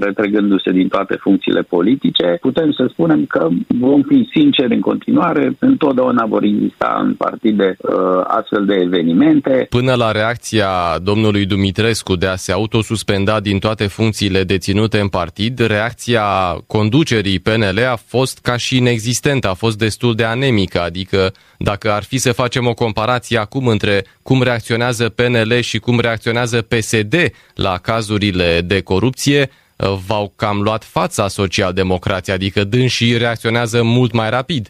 retrăgându-se 0.00 0.70
din 0.70 0.88
toate 0.88 1.16
funcțiile 1.20 1.62
politice, 1.62 2.38
putem 2.40 2.72
să 2.72 2.86
spunem 2.90 3.24
că 3.26 3.48
vom 3.78 4.02
fi 4.02 4.28
sinceri 4.32 4.74
în 4.74 4.80
continuare, 4.80 5.56
întotdeauna 5.58 6.26
vor 6.26 6.42
exista 6.42 7.00
în 7.04 7.14
partide 7.14 7.76
uh, 7.78 7.92
astfel 8.22 8.64
de 8.64 8.74
evenimente. 8.74 9.66
Până 9.70 9.94
la 9.94 10.10
reacția 10.10 10.68
domnului 11.02 11.46
Dumitrescu 11.46 12.16
de 12.16 12.26
a 12.26 12.36
se 12.36 12.52
autosuspenda 12.52 13.40
din 13.40 13.58
toate 13.58 13.86
funcțiile 13.86 14.44
deținute 14.44 15.00
în 15.00 15.08
partid, 15.08 15.58
reacția 15.58 16.24
conducerii 16.66 17.38
PNL 17.38 17.78
a 17.92 17.96
fost 18.06 18.38
ca 18.38 18.56
și 18.56 18.76
inexistentă, 18.76 19.48
a 19.48 19.54
fost 19.54 19.78
destul 19.78 20.14
de 20.14 20.24
anemică, 20.24 20.80
adică 20.80 21.32
dacă 21.58 21.92
ar 21.92 22.02
fi 22.02 22.18
să 22.18 22.32
facem 22.32 22.66
o 22.66 22.74
comparație 22.74 23.38
acum 23.38 23.66
între 23.66 24.04
cum 24.22 24.42
reacționează 24.42 25.08
PNL 25.08 25.60
și 25.60 25.78
cum 25.78 26.00
reacționează 26.00 26.62
PSD 26.62 27.14
la 27.54 27.78
cazurile 27.78 28.60
de 28.66 28.80
corupție, 28.80 29.40
uh, 29.40 29.67
v-au 30.06 30.32
cam 30.36 30.60
luat 30.60 30.84
fața 30.84 31.28
socialdemocrația, 31.28 32.34
adică 32.34 32.64
dânsii 32.64 33.18
reacționează 33.18 33.82
mult 33.82 34.12
mai 34.12 34.30
rapid. 34.30 34.68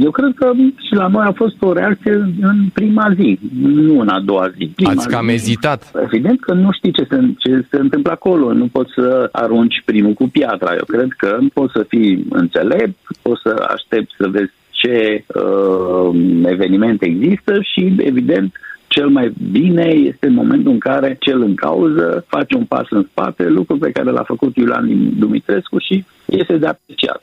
Eu 0.00 0.10
cred 0.10 0.32
că 0.36 0.52
și 0.86 0.94
la 0.94 1.06
noi 1.06 1.24
a 1.26 1.32
fost 1.32 1.56
o 1.60 1.72
reacție 1.72 2.12
în 2.40 2.68
prima 2.72 3.14
zi, 3.14 3.38
nu 3.62 4.00
în 4.00 4.08
a 4.08 4.20
doua 4.20 4.48
zi. 4.56 4.72
Prima 4.74 4.90
Ați 4.90 5.08
cam 5.08 5.26
zi. 5.26 5.32
ezitat. 5.32 5.92
Evident 6.02 6.40
că 6.40 6.52
nu 6.52 6.68
știi 6.72 6.92
ce 6.92 7.06
se, 7.10 7.18
ce 7.38 7.66
se 7.70 7.76
întâmplă 7.76 8.12
acolo, 8.12 8.52
nu 8.52 8.66
poți 8.66 8.92
să 8.94 9.28
arunci 9.32 9.82
primul 9.84 10.12
cu 10.12 10.28
piatra. 10.28 10.74
Eu 10.74 10.84
cred 10.86 11.08
că 11.16 11.38
poți 11.52 11.72
să 11.72 11.84
fii 11.88 12.26
înțelept, 12.30 12.98
poți 13.22 13.40
să 13.42 13.66
aștepți 13.68 14.14
să 14.18 14.28
vezi 14.28 14.52
ce 14.70 15.24
uh, 15.26 16.10
evenimente 16.44 17.06
există 17.06 17.52
și, 17.62 17.94
evident, 17.98 18.52
cel 18.94 19.08
mai 19.08 19.32
bine 19.50 19.84
este 19.84 20.26
în 20.26 20.34
momentul 20.34 20.72
în 20.72 20.78
care 20.78 21.16
cel 21.20 21.42
în 21.42 21.54
cauză 21.54 22.24
face 22.28 22.56
un 22.56 22.64
pas 22.64 22.86
în 22.90 23.06
spate, 23.10 23.48
lucru 23.48 23.78
pe 23.78 23.90
care 23.90 24.10
l-a 24.10 24.22
făcut 24.22 24.56
Iulian 24.56 25.18
Dumitrescu 25.18 25.78
și 25.78 26.04
este 26.26 26.56
de 26.56 26.66
apreciat. 26.66 27.22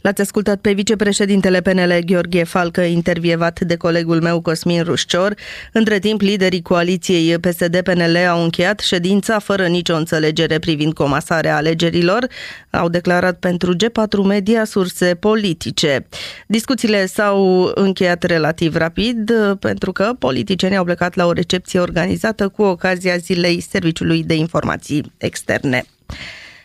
L-ați 0.00 0.20
ascultat 0.20 0.60
pe 0.60 0.72
vicepreședintele 0.72 1.60
PNL 1.60 1.98
Gheorghe 2.04 2.44
Falcă, 2.44 2.80
intervievat 2.80 3.60
de 3.60 3.76
colegul 3.76 4.20
meu 4.20 4.40
Cosmin 4.40 4.82
Rușcior. 4.82 5.34
Între 5.72 5.98
timp, 5.98 6.20
liderii 6.20 6.62
coaliției 6.62 7.38
PSD-PNL 7.38 8.16
au 8.28 8.42
încheiat 8.42 8.80
ședința 8.80 9.38
fără 9.38 9.66
nicio 9.66 9.94
înțelegere 9.94 10.58
privind 10.58 10.92
comasarea 10.92 11.56
alegerilor. 11.56 12.26
Au 12.70 12.88
declarat 12.88 13.38
pentru 13.38 13.74
G4 13.74 14.24
Media 14.24 14.64
surse 14.64 15.14
politice. 15.14 16.06
Discuțiile 16.46 17.06
s-au 17.06 17.70
încheiat 17.74 18.22
relativ 18.22 18.76
rapid 18.76 19.32
pentru 19.58 19.92
că 19.92 20.12
politicienii 20.18 20.76
au 20.76 20.84
plecat 20.84 21.14
la 21.14 21.26
o 21.26 21.32
recepție 21.32 21.80
organizată 21.80 22.48
cu 22.48 22.62
ocazia 22.62 23.16
zilei 23.16 23.60
Serviciului 23.60 24.24
de 24.24 24.34
Informații 24.34 25.12
Externe. 25.18 25.84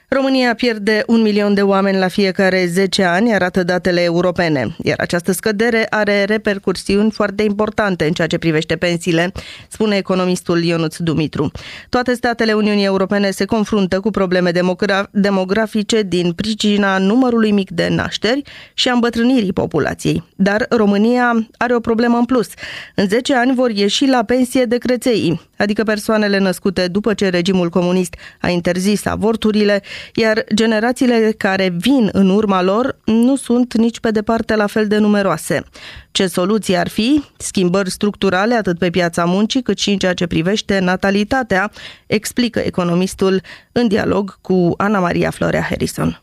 România 0.09 0.53
pierde 0.55 1.03
un 1.07 1.21
milion 1.21 1.53
de 1.53 1.61
oameni 1.61 1.97
la 1.97 2.07
fiecare 2.07 2.65
10 2.65 3.03
ani, 3.03 3.33
arată 3.33 3.63
datele 3.63 4.01
europene, 4.01 4.75
iar 4.83 4.99
această 4.99 5.31
scădere 5.31 5.87
are 5.89 6.23
repercursiuni 6.23 7.11
foarte 7.11 7.43
importante 7.43 8.05
în 8.05 8.11
ceea 8.11 8.27
ce 8.27 8.37
privește 8.37 8.75
pensiile, 8.75 9.31
spune 9.67 9.95
economistul 9.95 10.63
Ionuț 10.63 10.97
Dumitru. 10.97 11.51
Toate 11.89 12.13
statele 12.13 12.53
Uniunii 12.53 12.85
Europene 12.85 13.31
se 13.31 13.45
confruntă 13.45 13.99
cu 13.99 14.09
probleme 14.11 14.51
demogra- 14.51 15.09
demografice 15.11 16.01
din 16.01 16.31
pricina 16.31 16.97
numărului 16.97 17.51
mic 17.51 17.71
de 17.71 17.87
nașteri 17.87 18.41
și 18.73 18.89
a 18.89 18.93
îmbătrânirii 18.93 19.53
populației. 19.53 20.23
Dar 20.35 20.65
România 20.69 21.47
are 21.57 21.75
o 21.75 21.79
problemă 21.79 22.17
în 22.17 22.25
plus. 22.25 22.47
În 22.95 23.07
10 23.07 23.35
ani 23.35 23.55
vor 23.55 23.69
ieși 23.69 24.05
la 24.05 24.23
pensie 24.23 24.65
de 24.65 24.77
creței, 24.77 25.39
adică 25.57 25.83
persoanele 25.83 26.37
născute 26.37 26.87
după 26.87 27.13
ce 27.13 27.29
regimul 27.29 27.69
comunist 27.69 28.15
a 28.41 28.49
interzis 28.49 29.05
avorturile, 29.05 29.81
iar 30.13 30.43
generațiile 30.53 31.33
care 31.37 31.73
vin 31.77 32.09
în 32.11 32.29
urma 32.29 32.61
lor 32.61 32.97
nu 33.05 33.35
sunt 33.35 33.73
nici 33.73 33.99
pe 33.99 34.11
departe 34.11 34.55
la 34.55 34.67
fel 34.67 34.87
de 34.87 34.97
numeroase. 34.97 35.63
Ce 36.11 36.27
soluții 36.27 36.77
ar 36.77 36.87
fi? 36.87 37.23
Schimbări 37.37 37.89
structurale 37.89 38.55
atât 38.55 38.77
pe 38.77 38.89
piața 38.89 39.25
muncii 39.25 39.61
cât 39.61 39.77
și 39.77 39.91
în 39.91 39.97
ceea 39.97 40.13
ce 40.13 40.27
privește 40.27 40.79
natalitatea, 40.79 41.71
explică 42.07 42.59
economistul 42.59 43.41
în 43.71 43.87
dialog 43.87 44.37
cu 44.41 44.73
Ana 44.77 44.99
Maria 44.99 45.29
Florea 45.29 45.61
Harrison. 45.61 46.19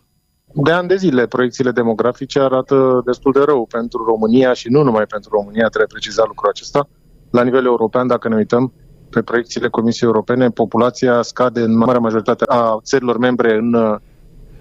De 0.55 0.71
ani 0.71 0.89
de 0.89 0.97
zile, 0.97 1.27
proiecțiile 1.27 1.71
demografice 1.71 2.41
arată 2.41 3.03
destul 3.05 3.33
de 3.33 3.41
rău 3.45 3.67
pentru 3.71 4.05
România 4.05 4.53
și 4.53 4.69
nu 4.69 4.83
numai 4.83 5.05
pentru 5.07 5.31
România, 5.33 5.67
trebuie 5.67 5.87
precizat 5.87 6.27
lucrul 6.27 6.49
acesta. 6.49 6.89
La 7.31 7.43
nivel 7.43 7.65
european, 7.65 8.07
dacă 8.07 8.29
ne 8.29 8.37
uităm, 8.37 8.73
pe 9.13 9.23
proiecțiile 9.23 9.69
Comisiei 9.69 10.09
Europene, 10.09 10.49
populația 10.49 11.23
scade 11.23 11.61
în 11.61 11.77
marea 11.77 12.01
majoritate 12.01 12.45
a 12.49 12.79
țărilor 12.83 13.19
membre 13.19 13.55
în 13.55 13.75
uh, 13.75 13.97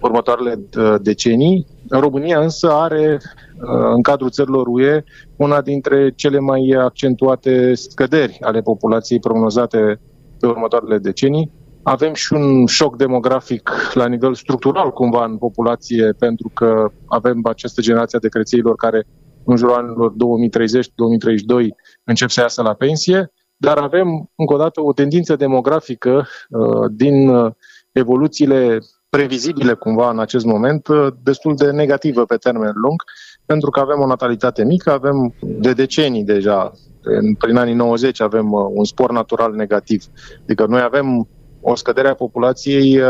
următoarele 0.00 0.54
uh, 0.78 0.94
decenii. 1.02 1.66
România 1.88 2.38
însă 2.40 2.72
are, 2.72 3.20
uh, 3.20 3.90
în 3.94 4.02
cadrul 4.02 4.30
țărilor 4.30 4.66
UE, 4.66 5.02
una 5.36 5.60
dintre 5.60 6.12
cele 6.16 6.38
mai 6.38 6.74
accentuate 6.78 7.74
scăderi 7.74 8.38
ale 8.40 8.60
populației 8.60 9.20
prognozate 9.20 10.00
pe 10.40 10.46
următoarele 10.46 10.98
decenii. 10.98 11.50
Avem 11.82 12.14
și 12.14 12.32
un 12.32 12.66
șoc 12.66 12.96
demografic 12.96 13.70
la 13.94 14.06
nivel 14.06 14.34
structural 14.34 14.90
cumva 14.90 15.24
în 15.24 15.36
populație 15.36 16.14
pentru 16.18 16.50
că 16.54 16.90
avem 17.06 17.40
această 17.44 17.80
generație 17.80 18.18
de 18.22 18.28
crețeilor 18.28 18.74
care 18.74 19.06
în 19.44 19.56
jurul 19.56 19.74
anilor 19.74 20.12
2030-2032 20.12 20.16
încep 22.04 22.28
să 22.28 22.40
iasă 22.40 22.62
la 22.62 22.72
pensie 22.72 23.30
dar 23.62 23.78
avem, 23.78 24.30
încă 24.36 24.54
o 24.54 24.56
dată, 24.56 24.80
o 24.80 24.92
tendință 24.92 25.36
demografică 25.36 26.26
uh, 26.50 26.90
din 26.90 27.28
uh, 27.28 27.52
evoluțiile 27.92 28.78
previzibile 29.08 29.72
cumva 29.72 30.10
în 30.10 30.18
acest 30.18 30.44
moment, 30.44 30.86
uh, 30.86 31.06
destul 31.22 31.54
de 31.56 31.70
negativă 31.70 32.24
pe 32.24 32.36
termen 32.36 32.72
lung, 32.74 33.02
pentru 33.46 33.70
că 33.70 33.80
avem 33.80 34.00
o 34.00 34.06
natalitate 34.06 34.64
mică, 34.64 34.92
avem 34.92 35.34
de 35.40 35.72
decenii 35.72 36.24
deja, 36.24 36.72
în, 37.02 37.34
prin 37.34 37.56
anii 37.56 37.74
90 37.74 38.20
avem 38.20 38.52
un 38.52 38.84
spor 38.84 39.12
natural 39.12 39.52
negativ. 39.54 40.04
Adică 40.42 40.66
noi 40.66 40.80
avem 40.80 41.28
o 41.60 41.74
scădere 41.74 42.08
a 42.08 42.14
populației 42.14 43.00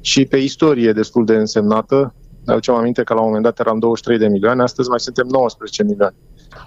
și 0.00 0.24
pe 0.24 0.36
istorie 0.36 0.92
destul 0.92 1.24
de 1.24 1.34
însemnată. 1.34 2.14
Aducem 2.46 2.74
aminte 2.74 3.02
că 3.02 3.14
la 3.14 3.20
un 3.20 3.26
moment 3.26 3.44
dat 3.44 3.58
eram 3.58 3.78
23 3.78 4.18
de 4.18 4.28
milioane, 4.28 4.62
astăzi 4.62 4.88
mai 4.88 5.00
suntem 5.00 5.26
19 5.30 5.82
milioane. 5.82 6.16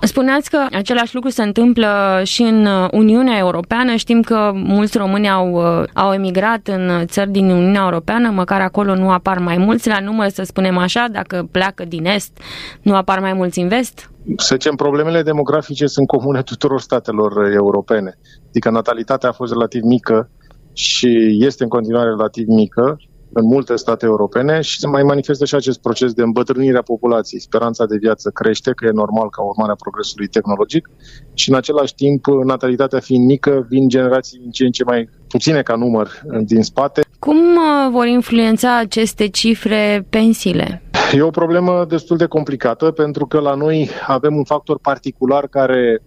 Spuneați 0.01 0.49
că 0.49 0.65
același 0.71 1.15
lucru 1.15 1.29
se 1.29 1.43
întâmplă 1.43 2.21
și 2.23 2.41
în 2.41 2.67
Uniunea 2.91 3.37
Europeană. 3.37 3.95
Știm 3.95 4.21
că 4.21 4.51
mulți 4.53 4.97
români 4.97 5.29
au, 5.29 5.55
au 5.93 6.13
emigrat 6.13 6.67
în 6.67 7.05
țări 7.05 7.31
din 7.31 7.49
Uniunea 7.49 7.81
Europeană, 7.83 8.29
măcar 8.29 8.61
acolo 8.61 8.95
nu 8.95 9.11
apar 9.11 9.37
mai 9.37 9.57
mulți 9.57 9.87
la 9.87 9.99
număr, 9.99 10.29
să 10.29 10.43
spunem 10.43 10.77
așa, 10.77 11.05
dacă 11.11 11.47
pleacă 11.51 11.85
din 11.85 12.05
Est, 12.05 12.37
nu 12.81 12.95
apar 12.95 13.19
mai 13.19 13.33
mulți 13.33 13.59
în 13.59 13.67
Vest? 13.67 14.11
Să 14.37 14.55
zicem, 14.55 14.75
problemele 14.75 15.21
demografice 15.21 15.85
sunt 15.85 16.07
comune 16.07 16.41
tuturor 16.41 16.81
statelor 16.81 17.51
europene. 17.53 18.17
Adică 18.49 18.69
natalitatea 18.69 19.29
a 19.29 19.31
fost 19.31 19.51
relativ 19.51 19.81
mică 19.83 20.29
și 20.73 21.37
este 21.39 21.63
în 21.63 21.69
continuare 21.69 22.09
relativ 22.09 22.47
mică 22.47 22.97
în 23.33 23.45
multe 23.45 23.75
state 23.75 24.05
europene 24.05 24.61
și 24.61 24.79
se 24.79 24.87
mai 24.87 25.03
manifestă 25.03 25.45
și 25.45 25.55
acest 25.55 25.81
proces 25.81 26.13
de 26.13 26.21
îmbătrânire 26.21 26.77
a 26.77 26.81
populației. 26.81 27.41
Speranța 27.41 27.85
de 27.85 27.97
viață 27.97 28.29
crește, 28.29 28.71
că 28.71 28.85
e 28.85 28.91
normal 28.91 29.29
ca 29.29 29.41
urmare 29.41 29.71
a 29.71 29.75
progresului 29.75 30.27
tehnologic 30.27 30.89
și 31.33 31.49
în 31.49 31.55
același 31.55 31.95
timp, 31.95 32.25
natalitatea 32.25 32.99
fiind 32.99 33.25
mică, 33.25 33.65
vin 33.69 33.87
generații 33.87 34.39
din 34.39 34.51
ce 34.51 34.63
în 34.65 34.71
ce 34.71 34.83
mai 34.83 35.09
puține 35.27 35.61
ca 35.61 35.75
număr 35.75 36.21
din 36.41 36.63
spate. 36.63 37.01
Cum 37.19 37.37
uh, 37.37 37.91
vor 37.91 38.05
influența 38.05 38.77
aceste 38.77 39.27
cifre 39.27 40.05
pensiile? 40.09 40.81
E 41.13 41.21
o 41.21 41.29
problemă 41.29 41.85
destul 41.89 42.17
de 42.17 42.25
complicată 42.25 42.91
pentru 42.91 43.25
că 43.25 43.39
la 43.39 43.53
noi 43.53 43.89
avem 44.07 44.35
un 44.35 44.43
factor 44.43 44.79
particular 44.79 45.47
care 45.47 46.01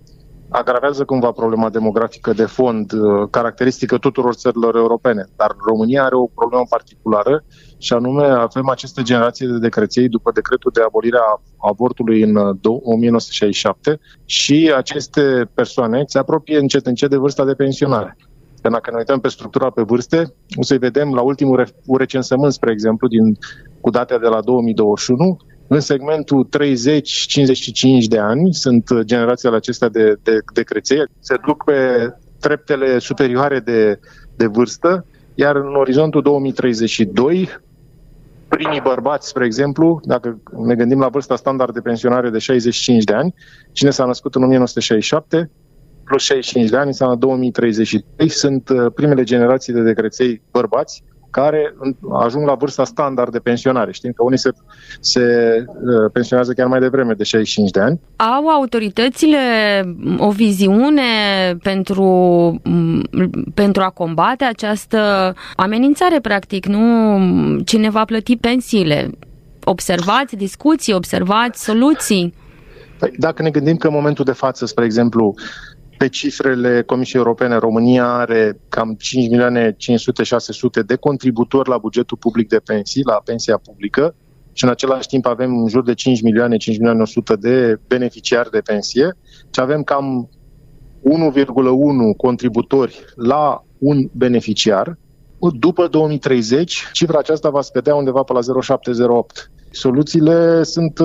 agravează 0.49 1.05
cumva 1.05 1.31
problema 1.31 1.71
demografică 1.71 2.33
de 2.33 2.45
fond, 2.45 2.93
uh, 2.93 3.29
caracteristică 3.31 3.99
tuturor 3.99 4.35
țărilor 4.35 4.77
europene. 4.77 5.25
Dar 5.37 5.57
România 5.67 6.05
are 6.05 6.15
o 6.15 6.27
problemă 6.27 6.65
particulară 6.69 7.45
și 7.79 7.93
anume 7.93 8.25
avem 8.25 8.69
aceste 8.69 9.03
generații 9.03 9.47
de 9.47 9.59
decreței 9.59 10.09
după 10.09 10.31
decretul 10.35 10.71
de 10.75 10.83
abolire 10.83 11.17
a 11.17 11.41
avortului 11.69 12.23
în 12.23 12.37
1967 12.83 13.91
uh, 13.91 13.99
și 14.25 14.73
aceste 14.77 15.51
persoane 15.55 16.03
se 16.07 16.19
apropie 16.19 16.59
încet 16.59 16.87
încet 16.87 17.11
de 17.11 17.17
vârsta 17.17 17.45
de 17.45 17.55
pensionare. 17.55 18.17
Că 18.63 18.71
dacă 18.71 18.91
ne 18.91 18.97
uităm 18.97 19.21
pe 19.21 19.29
structura 19.29 19.71
pe 19.71 19.83
vârste, 19.83 20.35
o 20.57 20.63
să 20.63 20.77
vedem 20.79 21.15
la 21.15 21.21
ultimul 21.21 21.67
recensământ, 21.99 22.53
spre 22.53 22.71
exemplu, 22.71 23.09
din, 23.09 23.39
cu 23.81 23.91
date 23.91 24.19
de 24.19 24.27
la 24.27 24.41
2021, 24.41 25.37
în 25.75 25.81
segmentul 25.81 26.49
30-55 28.05 28.09
de 28.09 28.19
ani 28.19 28.55
sunt 28.55 29.01
generațiile 29.01 29.57
acestea 29.57 29.89
de, 29.89 30.17
de, 30.23 30.39
de 30.53 30.63
creței, 30.63 31.05
se 31.21 31.37
duc 31.47 31.65
pe 31.65 32.09
treptele 32.41 32.99
superioare 32.99 33.61
de, 33.61 33.99
de 34.37 34.47
vârstă, 34.47 35.07
iar 35.35 35.57
în 35.57 35.75
orizontul 35.75 36.23
2032, 36.23 37.49
primii 38.49 38.81
bărbați, 38.81 39.29
spre 39.29 39.45
exemplu, 39.45 40.01
dacă 40.05 40.39
ne 40.67 40.75
gândim 40.75 40.99
la 40.99 41.09
vârsta 41.09 41.37
standard 41.37 41.75
de 41.75 41.81
pensionare 41.81 42.31
de 42.31 42.39
65 42.39 43.05
de 43.05 43.15
ani, 43.15 43.35
cine 43.73 43.91
s-a 43.91 44.05
născut 44.05 44.35
în 44.35 44.43
1967, 44.43 45.51
plus 46.05 46.23
65 46.23 46.71
de 46.71 46.77
ani, 46.77 46.87
înseamnă 46.87 47.17
2033, 47.17 48.29
sunt 48.29 48.69
uh, 48.69 48.87
primele 48.95 49.23
generații 49.23 49.73
de 49.73 49.83
decreței 49.83 50.43
bărbați, 50.51 51.05
care 51.35 51.75
ajung 52.13 52.47
la 52.47 52.55
vârsta 52.55 52.85
standard 52.85 53.33
de 53.33 53.39
pensionare. 53.39 53.93
Știm 53.93 54.13
că 54.13 54.23
unii 54.23 54.39
se, 54.39 54.51
se 55.01 55.21
uh, 55.67 56.11
pensionează 56.13 56.53
chiar 56.53 56.67
mai 56.67 56.81
devreme, 56.81 57.13
de 57.13 57.25
65 57.25 57.71
de 57.71 57.81
ani. 57.81 58.01
Au 58.17 58.49
autoritățile 58.49 59.39
o 60.19 60.31
viziune 60.31 61.03
pentru, 61.63 62.09
pentru 63.55 63.83
a 63.83 63.91
combate 63.91 64.45
această 64.45 64.99
amenințare, 65.57 66.21
practic, 66.21 66.67
nu? 66.67 67.19
Cine 67.65 67.91
va 67.91 68.05
plăti 68.05 68.37
pensiile? 68.37 69.11
Observați 69.65 70.37
discuții, 70.37 70.93
observați 70.95 71.65
soluții? 71.65 72.35
Păi, 72.99 73.13
dacă 73.19 73.43
ne 73.43 73.51
gândim 73.51 73.77
că 73.77 73.87
în 73.87 73.95
momentul 73.95 74.25
de 74.25 74.33
față, 74.33 74.67
spre 74.67 74.85
exemplu, 74.85 75.35
pe 75.99 76.09
cifrele 76.09 76.83
Comisiei 76.83 77.23
Europene, 77.23 77.57
România 77.57 78.15
are 78.15 78.61
cam 78.69 78.95
5 78.99 79.29
milioane 79.29 79.73
500-600 79.73 79.77
de 80.87 80.97
contributori 80.97 81.69
la 81.69 81.79
bugetul 81.79 82.17
public 82.17 82.49
de 82.49 82.59
pensii, 82.59 83.03
la 83.05 83.21
pensia 83.25 83.57
publică, 83.57 84.15
și 84.53 84.65
în 84.65 84.71
același 84.71 85.09
timp 85.09 85.27
avem 85.27 85.59
în 85.59 85.69
jur 85.69 85.83
de 85.83 85.95
5 85.95 86.23
milioane, 86.23 86.57
5 86.57 86.77
milioane 86.77 87.03
100 87.03 87.37
de 87.37 87.81
beneficiari 87.87 88.51
de 88.51 88.61
pensie 88.61 89.17
și 89.51 89.61
avem 89.61 89.83
cam 89.83 90.29
1,1 91.03 92.17
contributori 92.17 93.05
la 93.15 93.65
un 93.79 94.09
beneficiar. 94.13 94.99
După 95.59 95.87
2030, 95.87 96.85
cifra 96.93 97.19
aceasta 97.19 97.51
va 97.51 97.61
scădea 97.61 97.95
undeva 97.95 98.23
pe 98.23 98.33
la 98.33 98.41
0,708. 98.41 99.51
Soluțiile 99.71 100.63
sunt, 100.63 100.99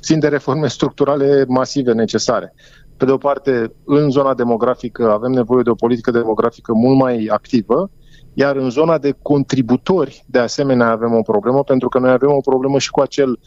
țin 0.00 0.18
de 0.18 0.28
reforme 0.28 0.68
structurale 0.68 1.44
masive 1.48 1.92
necesare. 1.92 2.54
Pe 2.96 3.04
de 3.04 3.10
o 3.10 3.16
parte, 3.16 3.72
în 3.84 4.10
zona 4.10 4.34
demografică 4.34 5.12
avem 5.12 5.30
nevoie 5.30 5.62
de 5.62 5.70
o 5.70 5.74
politică 5.74 6.10
demografică 6.10 6.72
mult 6.72 6.98
mai 6.98 7.26
activă, 7.30 7.90
iar 8.34 8.56
în 8.56 8.70
zona 8.70 8.98
de 8.98 9.14
contributori, 9.22 10.24
de 10.26 10.38
asemenea, 10.38 10.90
avem 10.90 11.14
o 11.14 11.22
problemă, 11.22 11.62
pentru 11.62 11.88
că 11.88 11.98
noi 11.98 12.10
avem 12.10 12.30
o 12.30 12.40
problemă 12.40 12.78
și 12.78 12.90
cu 12.90 13.00
acel 13.00 13.38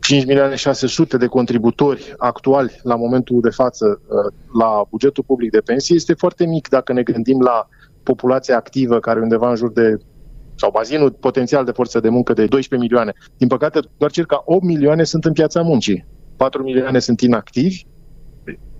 5 0.00 0.24
milioane 0.24 0.54
600 0.54 1.16
de 1.16 1.26
contributori 1.26 2.14
actuali 2.16 2.80
la 2.82 2.96
momentul 2.96 3.40
de 3.40 3.50
față 3.50 4.00
uh, 4.02 4.32
la 4.60 4.82
bugetul 4.90 5.24
public 5.26 5.50
de 5.50 5.60
pensii 5.60 5.96
este 5.96 6.14
foarte 6.14 6.46
mic 6.46 6.68
dacă 6.68 6.92
ne 6.92 7.02
gândim 7.02 7.40
la 7.40 7.68
populația 8.02 8.56
activă 8.56 8.98
care 8.98 9.20
undeva 9.20 9.50
în 9.50 9.56
jur 9.56 9.72
de 9.72 9.96
sau 10.54 10.70
bazinul 10.70 11.10
potențial 11.10 11.64
de 11.64 11.70
forță 11.70 12.00
de 12.00 12.08
muncă 12.08 12.32
de 12.32 12.46
12 12.46 12.88
milioane. 12.88 13.12
Din 13.36 13.48
păcate, 13.48 13.80
doar 13.96 14.10
circa 14.10 14.42
8 14.44 14.62
milioane 14.64 15.04
sunt 15.04 15.24
în 15.24 15.32
piața 15.32 15.62
muncii. 15.62 16.06
4 16.36 16.62
milioane 16.62 16.98
sunt 16.98 17.20
inactivi 17.20 17.84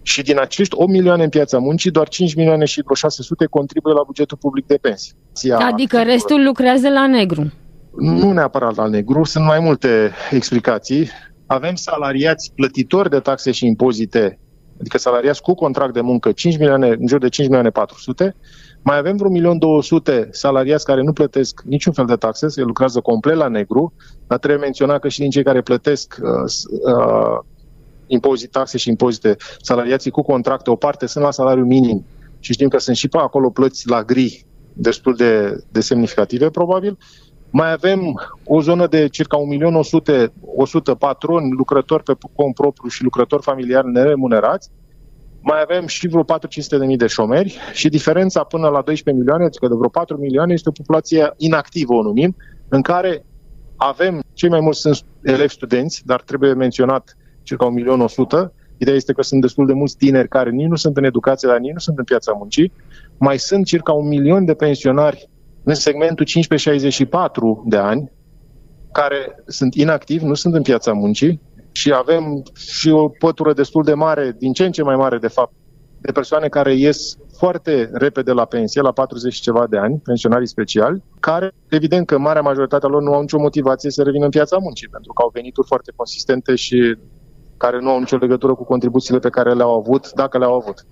și 0.03 0.23
din 0.23 0.39
acești 0.39 0.75
8 0.79 0.91
milioane 0.91 1.23
în 1.23 1.29
piața 1.29 1.59
muncii, 1.59 1.91
doar 1.91 2.09
5 2.09 2.35
milioane 2.35 2.65
și 2.65 2.83
600 2.95 3.47
contribuie 3.47 3.95
la 3.95 4.03
bugetul 4.07 4.37
public 4.37 4.67
de 4.67 4.79
pensii. 4.81 5.15
Adică 5.59 6.03
restul 6.03 6.45
lucrează 6.45 6.89
la 6.89 7.07
negru. 7.07 7.53
Nu 7.97 8.33
neapărat 8.33 8.77
la 8.77 8.87
negru, 8.87 9.25
sunt 9.25 9.45
mai 9.45 9.59
multe 9.61 10.11
explicații. 10.31 11.09
Avem 11.47 11.75
salariați 11.75 12.53
plătitori 12.55 13.11
de 13.11 13.19
taxe 13.19 13.51
și 13.51 13.67
impozite, 13.67 14.39
adică 14.81 14.99
salariați 14.99 15.43
cu 15.43 15.55
contract 15.55 15.93
de 15.93 16.01
muncă, 16.01 16.33
5 16.33 16.59
milioane, 16.59 16.89
în 16.89 17.07
jur 17.07 17.19
de 17.19 17.29
5 17.29 17.47
milioane 17.47 17.71
400, 17.71 18.37
mai 18.83 18.99
avem 18.99 19.17
vreo 19.17 19.31
1.200.000 20.15 20.29
salariați 20.31 20.85
care 20.85 21.03
nu 21.03 21.13
plătesc 21.13 21.61
niciun 21.65 21.93
fel 21.93 22.07
de 22.07 22.15
taxe, 22.15 22.49
se 22.49 22.63
lucrează 22.63 23.01
complet 23.01 23.37
la 23.37 23.49
negru, 23.49 23.93
dar 24.27 24.39
trebuie 24.39 24.61
menționat 24.61 25.01
că 25.01 25.09
și 25.09 25.21
din 25.21 25.31
cei 25.31 25.45
care 25.45 25.61
plătesc 25.61 26.17
uh, 26.23 26.31
uh, 26.95 27.39
impozit, 28.11 28.51
taxe 28.51 28.79
și 28.79 28.89
impozite, 28.89 29.37
salariații 29.63 30.11
cu 30.11 30.23
contracte, 30.23 30.71
o 30.71 30.77
parte 30.77 31.07
sunt 31.07 31.25
la 31.25 31.31
salariu 31.31 31.65
minim 31.65 32.05
și 32.39 32.53
știm 32.53 32.69
că 32.69 32.79
sunt 32.79 32.97
și 32.97 33.09
pe 33.09 33.19
acolo 33.19 33.51
plăți 33.51 33.89
la 33.89 34.03
gri 34.03 34.45
destul 34.73 35.15
de, 35.15 35.63
de 35.73 35.81
semnificative, 35.81 36.51
probabil. 36.51 36.99
Mai 37.51 37.73
avem 37.73 38.21
o 38.45 38.61
zonă 38.61 38.87
de 38.87 39.09
circa 39.09 39.39
1.100.000 39.39 40.33
100 40.57 40.95
patroni, 40.95 41.51
lucrători 41.51 42.03
pe 42.03 42.13
cont 42.35 42.55
propriu 42.55 42.89
și 42.89 43.03
lucrători 43.03 43.43
familiari 43.43 43.91
neremunerați. 43.91 44.71
Mai 45.41 45.61
avem 45.61 45.87
și 45.87 46.09
vreo 46.09 46.25
4-500 46.25 46.97
de 46.97 47.07
șomeri 47.07 47.59
și 47.73 47.89
diferența 47.89 48.43
până 48.43 48.69
la 48.69 48.83
12 48.83 49.23
milioane, 49.23 49.45
adică 49.45 49.69
de 49.69 49.75
vreo 49.75 49.89
4 49.89 50.17
milioane, 50.17 50.53
este 50.53 50.69
o 50.69 50.73
populație 50.73 51.33
inactivă, 51.37 51.95
o 51.95 52.03
numim, 52.03 52.37
în 52.69 52.83
care 52.83 53.25
avem, 53.77 54.23
cei 54.33 54.49
mai 54.49 54.61
mulți 54.61 54.81
sunt 54.81 55.05
elevi 55.23 55.53
studenți, 55.53 56.03
dar 56.05 56.21
trebuie 56.23 56.53
menționat 56.53 57.17
circa 57.51 57.73
1.100.000. 58.45 58.49
Ideea 58.77 58.97
este 58.97 59.13
că 59.13 59.23
sunt 59.23 59.41
destul 59.41 59.67
de 59.67 59.73
mulți 59.73 59.97
tineri 59.97 60.29
care 60.29 60.51
nici 60.51 60.67
nu 60.67 60.77
sunt 60.77 60.97
în 60.97 61.05
educație, 61.05 61.49
dar 61.49 61.59
nici 61.59 61.73
nu 61.73 61.79
sunt 61.79 61.99
în 61.99 62.05
piața 62.05 62.33
muncii. 62.33 62.73
Mai 63.19 63.39
sunt 63.39 63.67
circa 63.67 63.93
un 63.93 64.09
milion 64.09 64.45
de 64.45 64.55
pensionari 64.55 65.29
în 65.63 65.75
segmentul 65.75 66.27
15-64 66.27 66.31
de 67.65 67.77
ani, 67.77 68.11
care 68.93 69.43
sunt 69.47 69.75
inactivi, 69.75 70.25
nu 70.25 70.35
sunt 70.35 70.55
în 70.55 70.63
piața 70.63 70.93
muncii 70.93 71.41
și 71.73 71.93
avem 71.93 72.43
și 72.55 72.89
o 72.91 73.09
pătură 73.09 73.53
destul 73.53 73.85
de 73.85 73.95
mare, 73.95 74.37
din 74.39 74.53
ce 74.53 74.65
în 74.65 74.73
ce 74.73 74.83
mai 74.83 74.97
mare 74.97 75.19
de 75.19 75.29
fapt, 75.29 75.53
de 76.01 76.13
persoane 76.13 76.49
care 76.49 76.75
ies 76.75 77.17
foarte 77.37 77.91
repede 77.93 78.33
la 78.33 78.45
pensie, 78.45 78.81
la 78.81 78.93
40 78.93 79.35
și 79.35 79.41
ceva 79.41 79.67
de 79.67 79.79
ani, 79.79 80.01
pensionarii 80.05 80.47
speciali, 80.47 81.03
care, 81.21 81.53
evident 81.69 82.07
că 82.07 82.19
marea 82.19 82.43
majoritatea 82.43 82.89
lor 82.89 83.03
nu 83.03 83.13
au 83.13 83.21
nicio 83.21 83.39
motivație 83.39 83.91
să 83.91 84.03
revină 84.03 84.25
în 84.25 84.31
piața 84.31 84.57
muncii, 84.61 84.89
pentru 84.89 85.13
că 85.13 85.23
au 85.23 85.31
venituri 85.33 85.67
foarte 85.67 85.93
consistente 85.97 86.55
și 86.55 86.97
care 87.61 87.79
nu 87.81 87.91
au 87.91 87.99
nicio 87.99 88.17
legătură 88.17 88.55
cu 88.55 88.65
contribuțiile 88.65 89.19
pe 89.19 89.31
care 89.31 89.53
le-au 89.53 89.79
avut, 89.79 90.13
dacă 90.13 90.39
le-au 90.39 90.55
avut. 90.55 90.87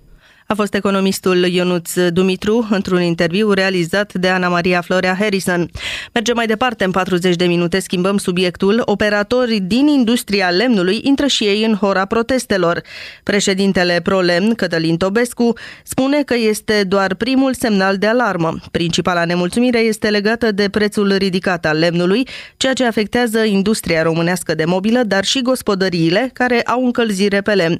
A 0.51 0.55
fost 0.55 0.73
economistul 0.73 1.45
Ionuț 1.45 1.93
Dumitru 1.93 2.67
într-un 2.69 3.01
interviu 3.01 3.51
realizat 3.51 4.13
de 4.13 4.27
Ana 4.27 4.47
Maria 4.47 4.81
Florea 4.81 5.15
Harrison. 5.19 5.69
Mergem 6.13 6.35
mai 6.35 6.47
departe 6.47 6.83
în 6.83 6.91
40 6.91 7.35
de 7.35 7.45
minute, 7.45 7.79
schimbăm 7.79 8.17
subiectul. 8.17 8.81
Operatori 8.85 9.59
din 9.59 9.87
industria 9.87 10.49
lemnului 10.49 10.99
intră 11.03 11.27
și 11.27 11.43
ei 11.43 11.63
în 11.63 11.75
hora 11.75 12.05
protestelor. 12.05 12.81
Președintele 13.23 13.99
ProLemn, 14.03 14.53
Cătălin 14.55 14.97
Tobescu, 14.97 15.53
spune 15.83 16.23
că 16.23 16.35
este 16.35 16.83
doar 16.83 17.15
primul 17.15 17.53
semnal 17.53 17.97
de 17.97 18.07
alarmă. 18.07 18.55
Principala 18.71 19.25
nemulțumire 19.25 19.79
este 19.79 20.09
legată 20.09 20.51
de 20.51 20.69
prețul 20.69 21.15
ridicat 21.15 21.65
al 21.65 21.77
lemnului, 21.77 22.27
ceea 22.57 22.73
ce 22.73 22.85
afectează 22.85 23.43
industria 23.43 24.01
românească 24.01 24.55
de 24.55 24.65
mobilă, 24.65 25.03
dar 25.03 25.23
și 25.23 25.41
gospodăriile 25.41 26.29
care 26.33 26.61
au 26.61 26.85
încălzire 26.85 27.41
pe 27.41 27.53
lemn. 27.53 27.77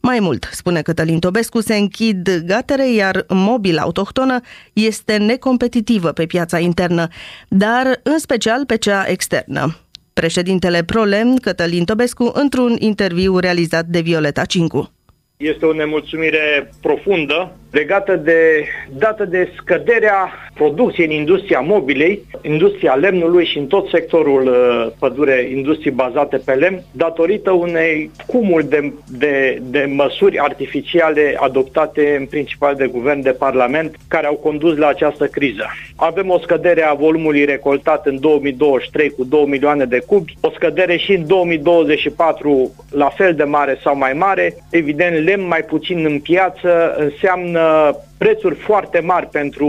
Mai 0.00 0.18
mult, 0.20 0.48
spune 0.52 0.82
Cătălin 0.82 1.18
Tobescu, 1.18 1.60
se 1.60 1.76
închid 1.76 2.42
gatere, 2.46 2.92
iar 2.92 3.24
mobila 3.28 3.82
autohtonă 3.82 4.40
este 4.72 5.16
necompetitivă 5.16 6.12
pe 6.12 6.26
piața 6.26 6.58
internă, 6.58 7.08
dar 7.48 8.00
în 8.02 8.18
special 8.18 8.66
pe 8.66 8.76
cea 8.76 9.04
externă. 9.08 9.76
Președintele 10.12 10.84
ProLem, 10.84 11.36
Cătălin 11.36 11.84
Tobescu, 11.84 12.30
într-un 12.34 12.76
interviu 12.78 13.38
realizat 13.38 13.84
de 13.84 14.00
Violeta 14.00 14.44
Cincu. 14.44 14.92
Este 15.36 15.66
o 15.66 15.72
nemulțumire 15.72 16.70
profundă 16.80 17.56
legată 17.70 18.16
de 18.16 18.64
dată 18.98 19.24
de 19.24 19.48
scăderea 19.56 20.32
producției 20.54 21.06
în 21.06 21.12
industria 21.12 21.60
mobilei, 21.60 22.22
industria 22.42 22.94
lemnului 22.94 23.44
și 23.46 23.58
în 23.58 23.66
tot 23.66 23.88
sectorul 23.88 24.46
uh, 24.46 24.92
pădure, 24.98 25.48
industrii 25.54 25.90
bazate 25.90 26.36
pe 26.36 26.52
lemn, 26.52 26.82
datorită 26.92 27.50
unei 27.50 28.10
cumul 28.26 28.62
de, 28.68 28.92
de, 29.06 29.62
de 29.62 29.90
măsuri 29.94 30.38
artificiale 30.38 31.36
adoptate 31.40 32.16
în 32.18 32.26
principal 32.26 32.74
de 32.74 32.86
guvern, 32.86 33.22
de 33.22 33.30
parlament, 33.30 33.96
care 34.08 34.26
au 34.26 34.34
condus 34.34 34.76
la 34.76 34.86
această 34.86 35.26
criză. 35.26 35.66
Avem 35.96 36.30
o 36.30 36.38
scădere 36.38 36.82
a 36.82 36.94
volumului 36.94 37.44
recoltat 37.44 38.06
în 38.06 38.20
2023 38.20 39.10
cu 39.10 39.24
2 39.24 39.44
milioane 39.48 39.84
de 39.84 40.02
cubi, 40.06 40.36
o 40.40 40.50
scădere 40.50 40.96
și 40.96 41.12
în 41.12 41.26
2024 41.26 42.72
la 42.90 43.08
fel 43.08 43.34
de 43.34 43.44
mare 43.44 43.78
sau 43.82 43.96
mai 43.96 44.12
mare. 44.12 44.54
Evident, 44.70 45.24
lemn 45.24 45.46
mai 45.46 45.62
puțin 45.62 46.04
în 46.04 46.18
piață 46.20 46.94
înseamnă 46.98 47.57
înseamnă 47.58 47.96
prețuri 48.18 48.54
foarte 48.54 49.00
mari 49.00 49.26
pentru, 49.26 49.68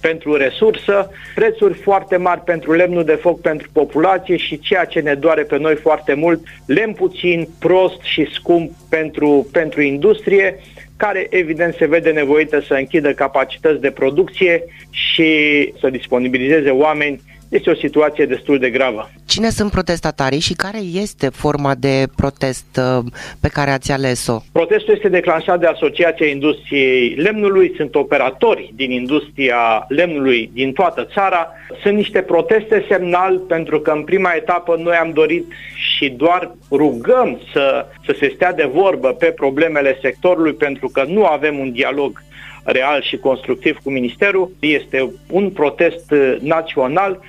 pentru 0.00 0.34
resursă, 0.36 1.10
prețuri 1.34 1.74
foarte 1.74 2.16
mari 2.16 2.40
pentru 2.40 2.72
lemnul 2.72 3.04
de 3.04 3.18
foc 3.20 3.40
pentru 3.40 3.68
populație 3.72 4.36
și 4.36 4.58
ceea 4.58 4.84
ce 4.84 5.00
ne 5.00 5.14
doare 5.14 5.42
pe 5.42 5.58
noi 5.58 5.74
foarte 5.74 6.14
mult, 6.14 6.40
lemn 6.66 6.92
puțin, 6.92 7.48
prost 7.58 8.02
și 8.02 8.28
scump 8.32 8.70
pentru, 8.88 9.48
pentru 9.52 9.80
industrie, 9.80 10.58
care 10.96 11.26
evident 11.30 11.74
se 11.74 11.86
vede 11.86 12.10
nevoită 12.10 12.60
să 12.60 12.74
închidă 12.74 13.12
capacități 13.12 13.80
de 13.80 13.90
producție 13.90 14.64
și 14.90 15.32
să 15.80 15.90
disponibilizeze 15.90 16.70
oameni 16.70 17.20
este 17.50 17.70
o 17.70 17.74
situație 17.74 18.26
destul 18.26 18.58
de 18.58 18.70
gravă. 18.70 19.10
Cine 19.26 19.50
sunt 19.50 19.70
protestatarii 19.70 20.40
și 20.40 20.54
care 20.54 20.78
este 20.78 21.28
forma 21.28 21.74
de 21.74 22.04
protest 22.16 22.80
uh, 22.98 23.04
pe 23.40 23.48
care 23.48 23.70
ați 23.70 23.92
ales-o? 23.92 24.40
Protestul 24.52 24.94
este 24.94 25.08
declanșat 25.08 25.60
de 25.60 25.66
Asociația 25.66 26.26
Industriei 26.26 27.14
Lemnului, 27.14 27.72
sunt 27.76 27.94
operatori 27.94 28.72
din 28.74 28.90
industria 28.90 29.84
lemnului 29.88 30.50
din 30.52 30.72
toată 30.72 31.08
țara. 31.12 31.48
Sunt 31.82 31.94
niște 31.94 32.20
proteste 32.20 32.84
semnal 32.88 33.38
pentru 33.38 33.80
că 33.80 33.90
în 33.90 34.02
prima 34.02 34.32
etapă 34.36 34.76
noi 34.82 34.96
am 34.96 35.10
dorit 35.14 35.52
și 35.74 36.08
doar 36.08 36.56
rugăm 36.70 37.40
să, 37.52 37.86
să 38.06 38.14
se 38.18 38.32
stea 38.34 38.52
de 38.52 38.70
vorbă 38.72 39.08
pe 39.08 39.26
problemele 39.26 39.98
sectorului 40.02 40.52
pentru 40.52 40.88
că 40.88 41.04
nu 41.08 41.24
avem 41.24 41.58
un 41.58 41.72
dialog 41.72 42.22
real 42.64 43.02
și 43.02 43.16
constructiv 43.16 43.78
cu 43.82 43.90
Ministerul. 43.90 44.50
Este 44.60 45.12
un 45.30 45.50
protest 45.50 46.10
uh, 46.10 46.36
național 46.40 47.20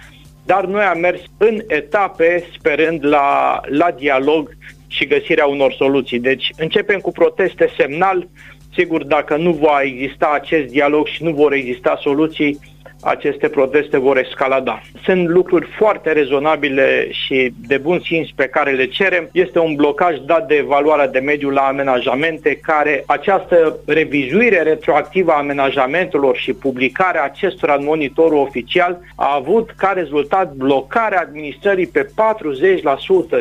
dar 0.51 0.65
noi 0.65 0.83
am 0.83 0.99
mers 0.99 1.21
în 1.37 1.61
etape 1.67 2.43
sperând 2.57 3.05
la, 3.05 3.59
la 3.65 3.91
dialog 3.91 4.57
și 4.87 5.05
găsirea 5.05 5.45
unor 5.45 5.73
soluții. 5.73 6.19
Deci 6.19 6.49
începem 6.57 6.99
cu 6.99 7.11
proteste 7.11 7.69
semnal, 7.77 8.27
sigur 8.73 9.03
dacă 9.03 9.35
nu 9.35 9.51
va 9.51 9.81
exista 9.83 10.31
acest 10.33 10.71
dialog 10.71 11.07
și 11.07 11.23
nu 11.23 11.31
vor 11.31 11.53
exista 11.53 11.99
soluții, 12.01 12.59
aceste 13.01 13.47
proteste 13.49 13.97
vor 13.97 14.17
escalada. 14.17 14.81
Sunt 15.03 15.27
lucruri 15.27 15.67
foarte 15.77 16.11
rezonabile 16.11 17.07
și 17.11 17.53
de 17.67 17.77
bun 17.77 17.99
simț 17.99 18.27
pe 18.35 18.47
care 18.47 18.71
le 18.71 18.85
cerem. 18.85 19.29
Este 19.31 19.59
un 19.59 19.75
blocaj 19.75 20.17
dat 20.25 20.47
de 20.47 20.55
evaluarea 20.55 21.07
de 21.07 21.19
mediu 21.19 21.49
la 21.49 21.61
amenajamente 21.61 22.55
care 22.55 23.03
această 23.07 23.79
revizuire 23.85 24.61
retroactivă 24.61 25.31
a 25.31 25.37
amenajamentelor 25.37 26.35
și 26.35 26.53
publicarea 26.53 27.23
acestora 27.23 27.73
în 27.73 27.83
monitorul 27.83 28.37
oficial 28.37 28.99
a 29.15 29.35
avut 29.35 29.69
ca 29.77 29.91
rezultat 29.95 30.53
blocarea 30.53 31.19
administrării 31.19 31.87
pe 31.87 32.07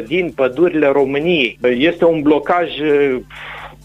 40% 0.02 0.06
din 0.06 0.32
pădurile 0.36 0.86
României. 0.86 1.58
Este 1.62 2.04
un 2.04 2.22
blocaj 2.22 2.68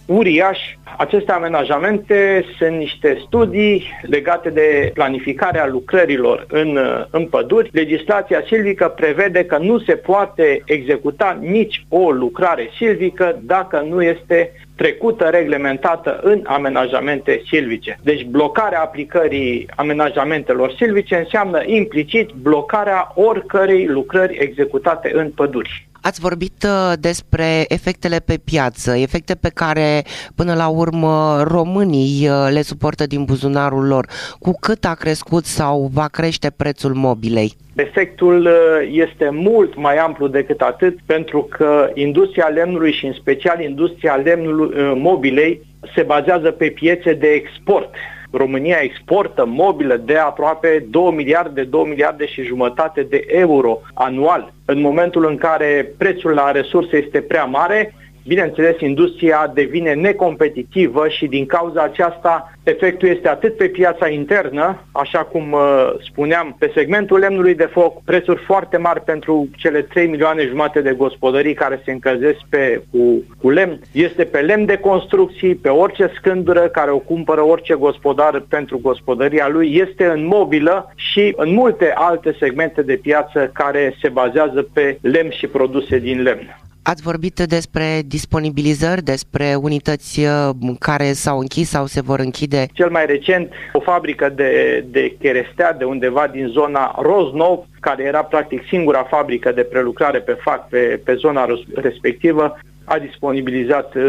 uriaș. 0.05 0.59
Aceste 0.97 1.31
amenajamente 1.31 2.45
sunt 2.57 2.77
niște 2.77 3.17
studii 3.25 3.83
legate 4.01 4.49
de 4.49 4.91
planificarea 4.93 5.67
lucrărilor 5.67 6.45
în, 6.49 6.79
în 7.09 7.25
păduri. 7.25 7.69
Legislația 7.71 8.43
silvică 8.45 8.87
prevede 8.87 9.45
că 9.45 9.57
nu 9.57 9.79
se 9.79 9.95
poate 9.95 10.61
executa 10.65 11.37
nici 11.41 11.85
o 11.89 12.11
lucrare 12.11 12.69
silvică 12.77 13.39
dacă 13.41 13.85
nu 13.89 14.03
este 14.03 14.51
trecută, 14.75 15.25
reglementată 15.25 16.19
în 16.23 16.41
amenajamente 16.45 17.41
silvice. 17.45 17.97
Deci 18.03 18.23
blocarea 18.23 18.81
aplicării 18.81 19.67
amenajamentelor 19.75 20.71
silvice 20.71 21.15
înseamnă 21.15 21.61
implicit 21.65 22.29
blocarea 22.41 23.11
oricărei 23.15 23.85
lucrări 23.85 24.37
executate 24.39 25.11
în 25.13 25.29
păduri. 25.29 25.87
Ați 26.07 26.19
vorbit 26.19 26.63
uh, 26.63 26.93
despre 26.99 27.65
efectele 27.67 28.17
pe 28.25 28.39
piață, 28.43 28.97
efecte 28.97 29.35
pe 29.35 29.49
care 29.53 30.03
până 30.35 30.53
la 30.53 30.67
urmă 30.67 31.43
românii 31.47 32.27
uh, 32.29 32.47
le 32.51 32.61
suportă 32.61 33.05
din 33.05 33.23
buzunarul 33.23 33.87
lor. 33.87 34.05
Cu 34.39 34.57
cât 34.59 34.85
a 34.85 34.93
crescut 34.93 35.45
sau 35.45 35.89
va 35.93 36.07
crește 36.07 36.51
prețul 36.57 36.93
mobilei? 36.93 37.53
Efectul 37.75 38.45
uh, 38.45 38.89
este 38.91 39.29
mult 39.31 39.75
mai 39.75 39.97
amplu 39.97 40.27
decât 40.27 40.61
atât 40.61 40.97
pentru 41.05 41.47
că 41.49 41.89
industria 41.93 42.47
lemnului 42.47 42.91
și 42.91 43.05
în 43.05 43.13
special 43.13 43.61
industria 43.61 44.15
lemnului 44.15 44.99
mobilei 44.99 45.61
se 45.95 46.01
bazează 46.01 46.51
pe 46.51 46.69
piețe 46.69 47.13
de 47.13 47.27
export. 47.27 47.89
România 48.35 48.77
exportă 48.81 49.45
mobilă 49.45 49.95
de 49.95 50.17
aproape 50.17 50.85
2 50.89 51.11
miliarde, 51.11 51.63
2 51.63 51.85
miliarde 51.87 52.25
și 52.25 52.43
jumătate 52.43 53.01
de 53.01 53.25
euro 53.27 53.79
anual. 53.93 54.53
În 54.65 54.81
momentul 54.81 55.25
în 55.25 55.37
care 55.37 55.91
prețul 55.97 56.31
la 56.31 56.51
resurse 56.51 56.97
este 56.97 57.21
prea 57.21 57.45
mare, 57.45 57.93
Bineînțeles, 58.27 58.79
industria 58.79 59.51
devine 59.53 59.93
necompetitivă 59.93 61.07
și 61.07 61.25
din 61.25 61.45
cauza 61.45 61.81
aceasta 61.81 62.51
efectul 62.63 63.07
este 63.07 63.27
atât 63.27 63.57
pe 63.57 63.67
piața 63.67 64.09
internă, 64.09 64.83
așa 64.91 65.19
cum 65.19 65.51
uh, 65.51 65.91
spuneam, 65.99 66.55
pe 66.59 66.71
segmentul 66.73 67.19
lemnului 67.19 67.55
de 67.55 67.69
foc, 67.71 68.03
prețuri 68.03 68.43
foarte 68.45 68.77
mari 68.77 69.01
pentru 69.01 69.47
cele 69.55 69.81
3 69.81 70.07
milioane 70.07 70.45
jumate 70.45 70.81
de 70.81 70.93
gospodării 70.93 71.53
care 71.53 71.81
se 71.85 71.91
încălzesc 71.91 72.39
pe, 72.49 72.81
cu, 72.91 73.23
cu 73.41 73.49
lemn, 73.49 73.79
este 73.91 74.23
pe 74.23 74.39
lemn 74.39 74.65
de 74.65 74.77
construcții, 74.77 75.55
pe 75.55 75.69
orice 75.69 76.11
scândură 76.15 76.67
care 76.67 76.91
o 76.91 76.97
cumpără 76.97 77.41
orice 77.41 77.73
gospodar 77.73 78.43
pentru 78.49 78.79
gospodăria 78.79 79.47
lui, 79.47 79.75
este 79.75 80.05
în 80.05 80.25
mobilă 80.25 80.93
și 80.95 81.33
în 81.37 81.53
multe 81.53 81.91
alte 81.95 82.35
segmente 82.39 82.81
de 82.81 82.95
piață 82.95 83.49
care 83.53 83.95
se 84.01 84.09
bazează 84.09 84.67
pe 84.73 84.97
lemn 85.01 85.29
și 85.29 85.47
produse 85.47 85.99
din 85.99 86.21
lemn. 86.21 86.64
Ați 86.87 87.01
vorbit 87.01 87.39
despre 87.39 88.01
disponibilizări, 88.05 89.03
despre 89.03 89.55
unități 89.61 90.19
uh, 90.19 90.49
care 90.79 91.13
s-au 91.13 91.39
închis 91.39 91.69
sau 91.69 91.85
se 91.85 92.01
vor 92.01 92.19
închide? 92.19 92.65
Cel 92.73 92.89
mai 92.89 93.05
recent, 93.05 93.51
o 93.73 93.79
fabrică 93.79 94.29
de, 94.35 94.83
de 94.87 95.15
cherestea 95.19 95.73
de 95.73 95.83
undeva 95.83 96.27
din 96.27 96.47
zona 96.47 96.95
Roznov, 97.01 97.59
care 97.79 98.03
era 98.03 98.23
practic 98.23 98.61
singura 98.67 99.03
fabrică 99.03 99.51
de 99.51 99.63
prelucrare 99.63 100.19
pe 100.19 100.31
fac 100.31 100.69
pe, 100.69 101.01
pe 101.05 101.13
zona 101.13 101.45
respectivă, 101.75 102.59
a 102.83 102.97
disponibilizat 102.99 103.95
uh, 103.95 104.03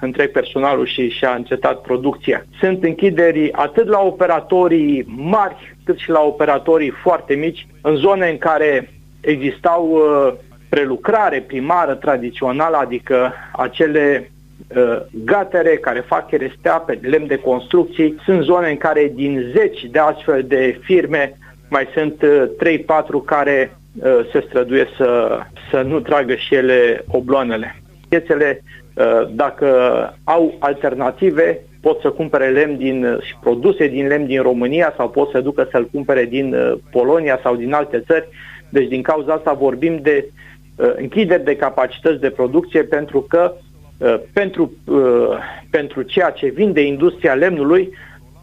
întreg 0.00 0.30
personalul 0.30 0.86
și 0.86 1.08
și-a 1.08 1.34
încetat 1.34 1.80
producția. 1.80 2.44
Sunt 2.60 2.82
închideri 2.82 3.52
atât 3.52 3.86
la 3.86 4.00
operatorii 4.00 5.04
mari, 5.06 5.76
cât 5.84 5.98
și 5.98 6.10
la 6.10 6.20
operatorii 6.20 6.90
foarte 7.02 7.34
mici, 7.34 7.66
în 7.80 7.96
zone 7.96 8.28
în 8.28 8.38
care 8.38 8.92
existau 9.20 9.88
uh, 9.90 10.46
prelucrare 10.68 11.40
primară 11.46 11.94
tradițională, 11.94 12.76
adică 12.76 13.32
acele 13.52 14.30
uh, 14.76 15.00
gatere 15.24 15.76
care 15.76 16.00
fac 16.00 16.28
cherestea 16.28 16.72
pe 16.72 16.98
lemn 17.02 17.26
de 17.26 17.38
construcții, 17.38 18.14
sunt 18.24 18.42
zone 18.42 18.70
în 18.70 18.76
care 18.76 19.12
din 19.14 19.52
zeci 19.56 19.84
de 19.90 19.98
astfel 19.98 20.44
de 20.46 20.80
firme 20.82 21.38
mai 21.68 21.88
sunt 21.94 22.22
uh, 22.22 22.44
3-4 23.20 23.24
care 23.24 23.76
uh, 24.02 24.28
se 24.32 24.44
străduie 24.48 24.86
să, 24.96 25.40
să 25.70 25.82
nu 25.82 26.00
tragă 26.00 26.34
și 26.34 26.54
ele 26.54 27.04
obloanele. 27.08 27.76
Piețele, 28.08 28.62
uh, 28.94 29.28
dacă 29.30 29.68
au 30.24 30.56
alternative, 30.58 31.60
pot 31.80 32.00
să 32.00 32.10
cumpere 32.10 32.48
lemn 32.48 32.76
din, 32.76 33.18
și 33.22 33.34
produse 33.40 33.86
din 33.86 34.06
lemn 34.06 34.26
din 34.26 34.42
România 34.42 34.94
sau 34.96 35.08
pot 35.08 35.30
să 35.30 35.40
ducă 35.40 35.68
să-l 35.70 35.88
cumpere 35.92 36.24
din 36.24 36.54
uh, 36.54 36.72
Polonia 36.90 37.40
sau 37.42 37.56
din 37.56 37.72
alte 37.72 38.02
țări. 38.06 38.28
Deci 38.68 38.88
din 38.88 39.02
cauza 39.02 39.32
asta 39.32 39.52
vorbim 39.52 39.98
de 40.02 40.24
Uh, 40.24 40.37
închideri 40.96 41.44
de 41.44 41.56
capacități 41.56 42.20
de 42.20 42.30
producție 42.30 42.82
pentru 42.82 43.20
că 43.20 43.52
uh, 43.98 44.20
pentru, 44.32 44.72
uh, 44.84 45.38
pentru 45.70 46.02
ceea 46.02 46.30
ce 46.30 46.46
vinde 46.46 46.80
industria 46.80 47.34
lemnului 47.34 47.90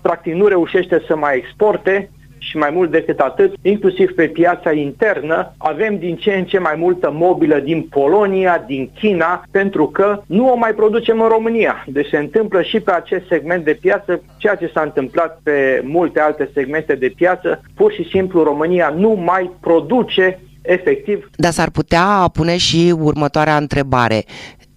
practic 0.01 0.33
nu 0.33 0.47
reușește 0.47 1.03
să 1.07 1.15
mai 1.15 1.37
exporte 1.37 2.09
și 2.37 2.57
mai 2.57 2.69
mult 2.73 2.91
decât 2.91 3.19
atât, 3.19 3.53
inclusiv 3.61 4.11
pe 4.11 4.27
piața 4.27 4.71
internă, 4.71 5.53
avem 5.57 5.97
din 5.97 6.15
ce 6.15 6.33
în 6.33 6.45
ce 6.45 6.59
mai 6.59 6.75
multă 6.77 7.11
mobilă 7.13 7.59
din 7.59 7.81
Polonia, 7.81 8.63
din 8.67 8.89
China, 8.99 9.43
pentru 9.51 9.87
că 9.87 10.21
nu 10.25 10.51
o 10.51 10.55
mai 10.55 10.73
producem 10.73 11.21
în 11.21 11.27
România. 11.27 11.85
Deci 11.87 12.07
se 12.07 12.17
întâmplă 12.17 12.61
și 12.61 12.79
pe 12.79 12.91
acest 12.91 13.27
segment 13.27 13.63
de 13.63 13.77
piață 13.81 14.21
ceea 14.37 14.55
ce 14.55 14.71
s-a 14.73 14.81
întâmplat 14.81 15.39
pe 15.43 15.81
multe 15.83 16.19
alte 16.19 16.49
segmente 16.53 16.95
de 16.95 17.13
piață. 17.15 17.61
Pur 17.75 17.91
și 17.91 18.09
simplu 18.09 18.43
România 18.43 18.93
nu 18.97 19.09
mai 19.09 19.51
produce 19.61 20.39
efectiv. 20.65 21.29
Dar 21.35 21.51
s-ar 21.51 21.69
putea 21.69 22.29
pune 22.33 22.57
și 22.57 22.95
următoarea 22.99 23.57
întrebare. 23.57 24.23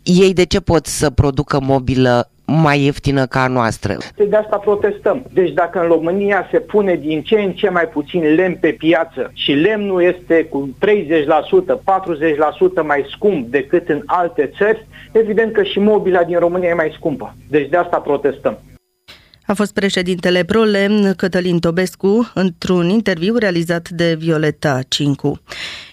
Ei 0.03 0.33
de 0.33 0.45
ce 0.45 0.61
pot 0.61 0.87
să 0.87 1.11
producă 1.11 1.61
mobilă 1.63 2.31
mai 2.45 2.85
ieftină 2.85 3.27
ca 3.27 3.43
a 3.43 3.47
noastră. 3.47 3.97
De 4.29 4.37
asta 4.37 4.57
protestăm. 4.57 5.25
Deci 5.33 5.53
dacă 5.53 5.81
în 5.81 5.87
România 5.87 6.47
se 6.51 6.59
pune 6.59 6.95
din 6.95 7.23
ce 7.23 7.41
în 7.41 7.53
ce 7.53 7.69
mai 7.69 7.89
puțin 7.89 8.35
lemn 8.35 8.57
pe 8.61 8.69
piață 8.69 9.31
și 9.33 9.53
lemnul 9.53 10.03
este 10.03 10.45
cu 10.45 10.71
30%, 10.87 10.91
40% 12.83 12.87
mai 12.87 13.07
scump 13.11 13.51
decât 13.51 13.89
în 13.89 14.03
alte 14.07 14.51
țări, 14.57 14.87
evident 15.13 15.53
că 15.53 15.63
și 15.63 15.79
mobila 15.79 16.23
din 16.23 16.39
România 16.39 16.69
e 16.69 16.75
mai 16.75 16.93
scumpă. 16.97 17.35
Deci 17.49 17.69
de 17.69 17.77
asta 17.77 17.97
protestăm. 17.97 18.59
A 19.49 19.55
fost 19.55 19.73
președintele 19.73 20.45
ProLemn 20.45 21.15
Cătălin 21.15 21.59
Tobescu 21.59 22.31
într-un 22.35 22.89
interviu 22.89 23.37
realizat 23.37 23.89
de 23.89 24.15
Violeta 24.15 24.81
Cincu. 24.89 25.41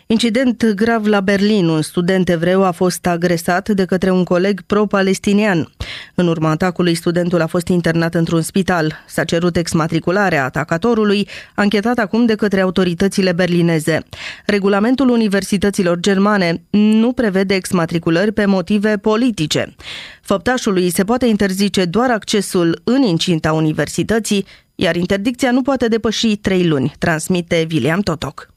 Incident 0.08 0.66
grav 0.66 1.06
la 1.06 1.22
Berlin. 1.22 1.68
Un 1.68 1.82
student 1.82 2.30
evreu 2.30 2.64
a 2.64 2.72
fost 2.72 3.06
agresat 3.06 3.70
de 3.70 3.86
către 3.86 4.12
un 4.12 4.24
coleg 4.24 4.62
pro-palestinian. 4.62 5.72
În 6.16 6.28
urma 6.28 6.50
atacului, 6.50 6.96
studentul 6.96 7.42
a 7.42 7.48
fost 7.48 7.68
internat 7.68 8.16
într-un 8.16 8.42
spital. 8.42 9.04
S-a 9.08 9.24
cerut 9.24 9.56
exmatricularea 9.56 10.44
atacatorului, 10.44 11.28
anchetat 11.56 11.98
acum 11.98 12.26
de 12.26 12.36
către 12.36 12.62
autoritățile 12.62 13.32
berlineze. 13.32 14.06
Regulamentul 14.46 15.10
universităților 15.10 16.00
germane 16.00 16.64
nu 16.70 17.12
prevede 17.12 17.56
exmatriculări 17.56 18.32
pe 18.32 18.46
motive 18.46 18.98
politice. 18.98 19.76
Făptașului 20.22 20.90
se 20.90 21.04
poate 21.04 21.26
interzice 21.26 21.86
doar 21.86 22.12
accesul 22.12 22.82
în 22.84 23.02
incinta 23.02 23.54
universității, 23.54 24.46
iar 24.76 24.96
interdicția 24.96 25.52
nu 25.52 25.62
poate 25.62 25.88
depăși 25.88 26.36
trei 26.36 26.68
luni, 26.68 26.94
transmite 27.00 27.68
William 27.72 28.00
Totoc. 28.00 28.54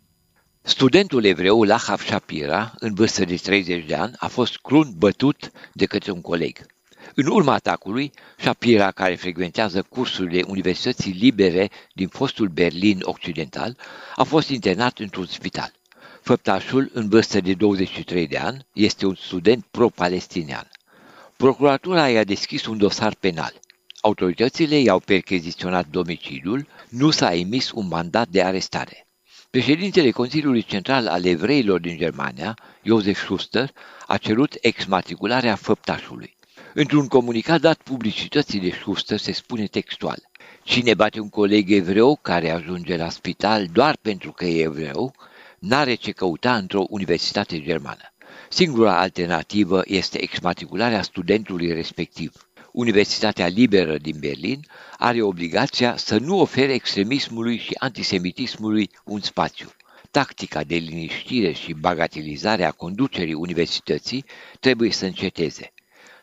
Studentul 0.69 1.25
evreu 1.25 1.63
Lahav 1.63 2.01
Shapira, 2.01 2.73
în 2.79 2.95
vârstă 2.95 3.25
de 3.25 3.35
30 3.37 3.85
de 3.85 3.95
ani, 3.95 4.15
a 4.19 4.27
fost 4.27 4.57
crunt 4.57 4.95
bătut 4.95 5.51
de 5.73 5.87
către 5.87 6.11
un 6.11 6.21
coleg. 6.21 6.67
În 7.15 7.27
urma 7.27 7.53
atacului, 7.53 8.13
Shapira, 8.39 8.91
care 8.91 9.15
frecventează 9.15 9.83
cursurile 9.83 10.43
Universității 10.47 11.13
Libere 11.13 11.71
din 11.95 12.09
fostul 12.09 12.49
Berlin 12.49 12.99
Occidental, 13.03 13.77
a 14.17 14.23
fost 14.23 14.49
internat 14.49 14.99
într-un 14.99 15.27
spital. 15.27 15.73
Făptașul, 16.23 16.91
în 16.93 17.09
vârstă 17.09 17.41
de 17.41 17.55
23 17.55 18.27
de 18.27 18.39
ani, 18.39 18.67
este 18.73 19.07
un 19.07 19.15
student 19.15 19.65
pro-palestinian. 19.71 20.71
Procuratura 21.37 22.09
i-a 22.09 22.25
deschis 22.25 22.67
un 22.67 22.79
dosar 22.79 23.15
penal. 23.21 23.53
Autoritățile 24.01 24.77
i-au 24.79 24.99
percheziționat 24.99 25.87
domiciliul, 25.87 26.67
nu 26.89 27.11
s-a 27.11 27.35
emis 27.35 27.71
un 27.71 27.87
mandat 27.87 28.29
de 28.29 28.43
arestare. 28.43 29.08
Președintele 29.51 30.11
Consiliului 30.11 30.63
Central 30.63 31.07
al 31.07 31.25
Evreilor 31.25 31.81
din 31.81 31.97
Germania, 31.97 32.55
Josef 32.83 33.19
Schuster, 33.19 33.71
a 34.07 34.17
cerut 34.17 34.57
exmatricularea 34.61 35.55
făptașului. 35.55 36.37
Într-un 36.75 37.07
comunicat 37.07 37.61
dat 37.61 37.83
publicității 37.83 38.61
de 38.61 38.71
Schuster 38.71 39.19
se 39.19 39.33
spune 39.33 39.67
textual 39.67 40.29
Cine 40.63 40.95
bate 40.95 41.21
un 41.21 41.29
coleg 41.29 41.71
evreu 41.71 42.19
care 42.23 42.51
ajunge 42.51 42.97
la 42.97 43.09
spital 43.09 43.67
doar 43.73 43.97
pentru 44.03 44.33
că 44.33 44.45
e 44.45 44.63
evreu, 44.63 45.15
n-are 45.59 45.95
ce 45.95 46.13
căuta 46.13 46.57
într-o 46.57 46.85
universitate 46.89 47.61
germană. 47.61 48.13
Singura 48.49 49.01
alternativă 49.01 49.83
este 49.85 50.23
exmatricularea 50.23 51.03
studentului 51.03 51.73
respectiv. 51.73 52.48
Universitatea 52.73 53.47
Liberă 53.47 53.99
din 53.99 54.17
Berlin 54.19 54.67
are 54.99 55.23
obligația 55.23 55.97
să 55.97 56.19
nu 56.19 56.41
ofere 56.41 56.73
extremismului 56.73 57.59
și 57.59 57.75
antisemitismului 57.79 58.91
un 59.05 59.21
spațiu. 59.21 59.71
Tactica 60.11 60.65
de 60.65 60.77
liniștire 60.77 61.53
și 61.53 61.73
bagatelizare 61.73 62.65
a 62.65 62.71
conducerii 62.71 63.35
universității 63.35 64.25
trebuie 64.61 64.91
să 64.91 65.05
înceteze. 65.05 65.73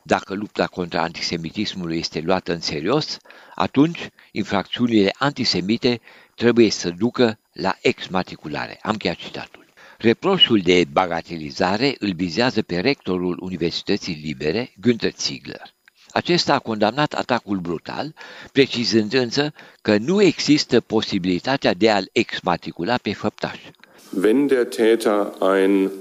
Dacă 0.03 0.33
lupta 0.33 0.67
contra 0.67 1.01
antisemitismului 1.01 1.97
este 1.97 2.19
luată 2.19 2.53
în 2.53 2.59
serios, 2.59 3.17
atunci 3.55 4.07
infracțiunile 4.31 5.11
antisemite 5.17 6.01
trebuie 6.35 6.69
să 6.69 6.89
ducă 6.89 7.39
la 7.51 7.77
exmatriculare. 7.81 8.79
Am 8.81 8.97
chiar 8.97 9.15
citatul. 9.15 9.65
Reproșul 9.97 10.59
de 10.59 10.85
bagatelizare 10.91 11.95
îl 11.99 12.13
vizează 12.13 12.61
pe 12.61 12.79
rectorul 12.79 13.37
Universității 13.41 14.19
Libere, 14.23 14.73
Günther 14.79 15.13
Ziegler. 15.17 15.74
Acesta 16.21 16.53
a 16.53 16.59
condamnat 16.59 17.13
atacul 17.13 17.57
brutal, 17.57 18.13
precizând 18.51 19.13
însă 19.13 19.53
că 19.81 19.97
nu 19.97 20.21
există 20.21 20.79
posibilitatea 20.79 21.73
de 21.73 21.89
a-l 21.89 22.09
exmatricula 22.11 22.97
pe 22.97 23.13
făptaș. 23.13 23.59
Wenn 24.23 24.47
der 24.47 24.63
Täter 24.63 25.33
ein 25.57 25.91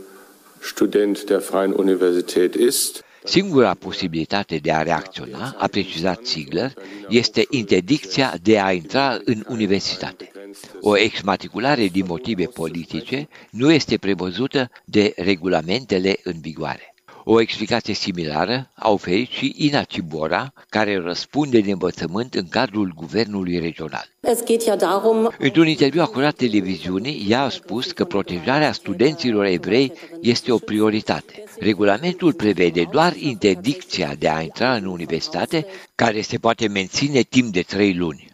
Student 0.60 1.24
der 1.24 1.40
Freien 1.40 1.72
Universität 1.76 2.54
ist, 2.54 3.04
Singura 3.24 3.74
posibilitate 3.74 4.56
de 4.56 4.72
a 4.72 4.82
reacționa, 4.82 5.54
a 5.58 5.66
precizat 5.66 6.20
Ziegler, 6.24 6.72
este 7.08 7.46
interdicția 7.50 8.34
de 8.42 8.60
a 8.60 8.72
intra 8.72 9.18
în 9.24 9.44
universitate. 9.48 10.30
O 10.80 10.98
exmatriculare 10.98 11.86
din 11.86 12.04
motive 12.06 12.44
politice 12.44 13.28
nu 13.50 13.72
este 13.72 13.96
prevăzută 13.96 14.70
de 14.84 15.12
regulamentele 15.16 16.16
în 16.22 16.40
vigoare. 16.40 16.93
O 17.26 17.40
explicație 17.40 17.94
similară 17.94 18.70
a 18.74 18.90
oferit 18.90 19.28
și 19.30 19.54
Ina 19.56 19.82
Cibora, 19.82 20.52
care 20.68 21.00
răspunde 21.04 21.60
de 21.60 21.70
învățământ 21.70 22.34
în 22.34 22.48
cadrul 22.48 22.92
guvernului 22.96 23.58
regional. 23.58 24.08
Într-un 25.38 25.66
interviu 25.66 26.00
acurat 26.00 26.34
televiziunii, 26.34 27.26
ea 27.28 27.42
a 27.42 27.48
spus 27.48 27.92
că 27.92 28.04
protejarea 28.04 28.72
studenților 28.72 29.44
evrei 29.44 29.92
este 30.20 30.52
o 30.52 30.58
prioritate. 30.58 31.44
Regulamentul 31.58 32.32
prevede 32.32 32.88
doar 32.90 33.16
interdicția 33.16 34.14
de 34.18 34.28
a 34.28 34.40
intra 34.40 34.74
în 34.74 34.84
universitate, 34.84 35.66
care 35.94 36.20
se 36.20 36.38
poate 36.38 36.68
menține 36.68 37.20
timp 37.20 37.52
de 37.52 37.60
trei 37.60 37.94
luni. 37.94 38.32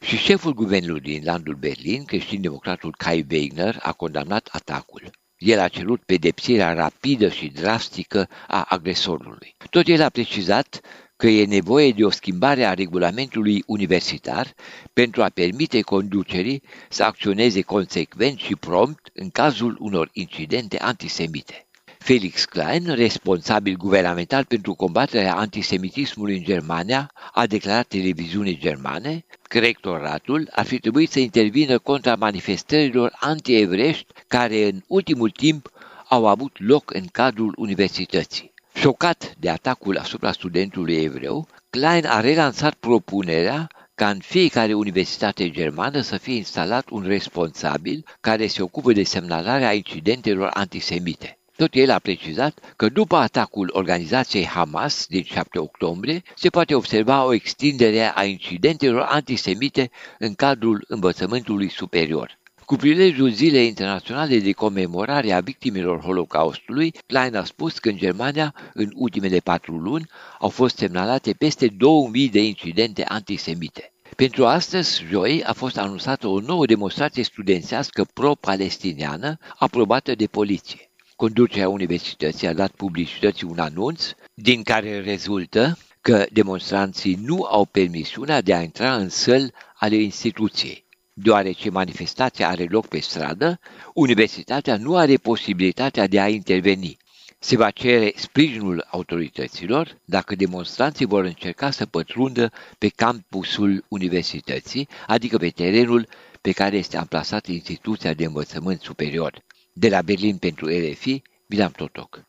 Și 0.00 0.16
șeful 0.16 0.54
guvernului 0.54 1.00
din 1.00 1.22
landul 1.24 1.54
Berlin, 1.54 2.04
creștin-democratul 2.04 2.94
Kai 2.98 3.26
Wegner, 3.30 3.78
a 3.82 3.92
condamnat 3.92 4.48
atacul. 4.52 5.10
El 5.38 5.58
a 5.58 5.68
cerut 5.68 6.02
pedepsirea 6.02 6.72
rapidă 6.72 7.28
și 7.28 7.46
drastică 7.46 8.28
a 8.46 8.62
agresorului. 8.68 9.56
Tot 9.70 9.86
el 9.86 10.02
a 10.02 10.08
precizat 10.08 10.80
că 11.16 11.26
e 11.26 11.44
nevoie 11.46 11.92
de 11.92 12.04
o 12.04 12.10
schimbare 12.10 12.64
a 12.64 12.74
regulamentului 12.74 13.62
universitar 13.66 14.54
pentru 14.92 15.22
a 15.22 15.28
permite 15.28 15.80
conducerii 15.80 16.62
să 16.88 17.04
acționeze 17.04 17.62
consecvent 17.62 18.38
și 18.38 18.56
prompt 18.56 19.10
în 19.12 19.30
cazul 19.30 19.76
unor 19.80 20.10
incidente 20.12 20.78
antisemite. 20.78 21.67
Felix 22.08 22.44
Klein, 22.44 22.94
responsabil 22.94 23.76
guvernamental 23.76 24.44
pentru 24.44 24.74
combaterea 24.74 25.36
antisemitismului 25.36 26.36
în 26.36 26.42
Germania, 26.42 27.12
a 27.32 27.46
declarat 27.46 27.86
televiziunii 27.86 28.58
germane 28.58 29.24
că 29.42 29.58
rectoratul 29.58 30.48
ar 30.52 30.66
fi 30.66 30.78
trebuit 30.78 31.10
să 31.10 31.18
intervină 31.20 31.78
contra 31.78 32.14
manifestărilor 32.14 33.16
antievrești 33.20 34.06
care 34.28 34.64
în 34.64 34.82
ultimul 34.86 35.30
timp 35.30 35.70
au 36.08 36.26
avut 36.26 36.56
loc 36.58 36.94
în 36.94 37.06
cadrul 37.12 37.54
universității. 37.56 38.52
Șocat 38.74 39.34
de 39.38 39.50
atacul 39.50 39.98
asupra 39.98 40.32
studentului 40.32 40.94
evreu, 40.94 41.48
Klein 41.70 42.06
a 42.06 42.20
relansat 42.20 42.74
propunerea 42.74 43.66
ca 43.94 44.08
în 44.08 44.18
fiecare 44.18 44.74
universitate 44.74 45.50
germană 45.50 46.00
să 46.00 46.16
fie 46.16 46.34
instalat 46.34 46.88
un 46.90 47.02
responsabil 47.06 48.04
care 48.20 48.46
se 48.46 48.62
ocupă 48.62 48.92
de 48.92 49.02
semnalarea 49.02 49.72
incidentelor 49.72 50.50
antisemite. 50.54 51.37
Tot 51.62 51.74
el 51.74 51.90
a 51.90 51.98
precizat 51.98 52.74
că 52.76 52.88
după 52.88 53.16
atacul 53.16 53.70
organizației 53.72 54.46
Hamas 54.46 55.06
din 55.06 55.22
7 55.22 55.58
octombrie 55.58 56.22
se 56.34 56.48
poate 56.48 56.74
observa 56.74 57.24
o 57.24 57.32
extindere 57.32 58.12
a 58.14 58.24
incidentelor 58.24 59.00
antisemite 59.00 59.90
în 60.18 60.34
cadrul 60.34 60.84
învățământului 60.88 61.70
superior. 61.70 62.38
Cu 62.64 62.76
prilejul 62.76 63.30
Zilei 63.30 63.66
Internaționale 63.66 64.38
de 64.38 64.52
Comemorare 64.52 65.32
a 65.32 65.40
Victimelor 65.40 66.00
Holocaustului, 66.00 66.92
Klein 67.06 67.36
a 67.36 67.44
spus 67.44 67.78
că 67.78 67.88
în 67.88 67.96
Germania, 67.96 68.54
în 68.74 68.90
ultimele 68.94 69.38
patru 69.38 69.76
luni, 69.76 70.10
au 70.38 70.48
fost 70.48 70.76
semnalate 70.76 71.32
peste 71.32 71.66
2000 71.66 72.28
de 72.28 72.44
incidente 72.44 73.04
antisemite. 73.04 73.92
Pentru 74.16 74.46
astăzi, 74.46 75.04
joi, 75.08 75.42
a 75.44 75.52
fost 75.52 75.78
anunțată 75.78 76.26
o 76.26 76.40
nouă 76.40 76.66
demonstrație 76.66 77.22
studențească 77.22 78.06
pro-palestiniană 78.14 79.38
aprobată 79.58 80.14
de 80.14 80.26
poliție. 80.26 80.87
Conducerea 81.24 81.68
universității 81.68 82.46
a 82.46 82.52
dat 82.52 82.70
publicității 82.70 83.46
un 83.46 83.58
anunț 83.58 84.10
din 84.34 84.62
care 84.62 85.00
rezultă 85.00 85.78
că 86.00 86.26
demonstranții 86.32 87.18
nu 87.22 87.42
au 87.42 87.64
permisiunea 87.64 88.40
de 88.40 88.54
a 88.54 88.62
intra 88.62 88.94
în 88.94 89.08
săl 89.08 89.54
ale 89.74 89.96
instituției. 89.96 90.84
Deoarece 91.12 91.70
manifestația 91.70 92.48
are 92.48 92.66
loc 92.68 92.86
pe 92.86 92.98
stradă, 92.98 93.60
universitatea 93.94 94.76
nu 94.76 94.96
are 94.96 95.16
posibilitatea 95.16 96.06
de 96.06 96.20
a 96.20 96.28
interveni. 96.28 96.96
Se 97.38 97.56
va 97.56 97.70
cere 97.70 98.12
sprijinul 98.16 98.86
autorităților 98.90 99.98
dacă 100.04 100.34
demonstranții 100.34 101.06
vor 101.06 101.24
încerca 101.24 101.70
să 101.70 101.86
pătrundă 101.86 102.52
pe 102.78 102.88
campusul 102.88 103.84
universității, 103.88 104.88
adică 105.06 105.36
pe 105.36 105.48
terenul 105.48 106.08
pe 106.40 106.52
care 106.52 106.76
este 106.76 106.96
amplasat 106.96 107.46
instituția 107.46 108.14
de 108.14 108.24
învățământ 108.24 108.80
superior. 108.80 109.46
De 109.78 109.88
la 109.88 110.02
Berlin 110.02 110.36
pentru 110.36 110.66
RFI, 110.66 111.22
Bilam 111.46 111.70
Totoc. 111.76 112.26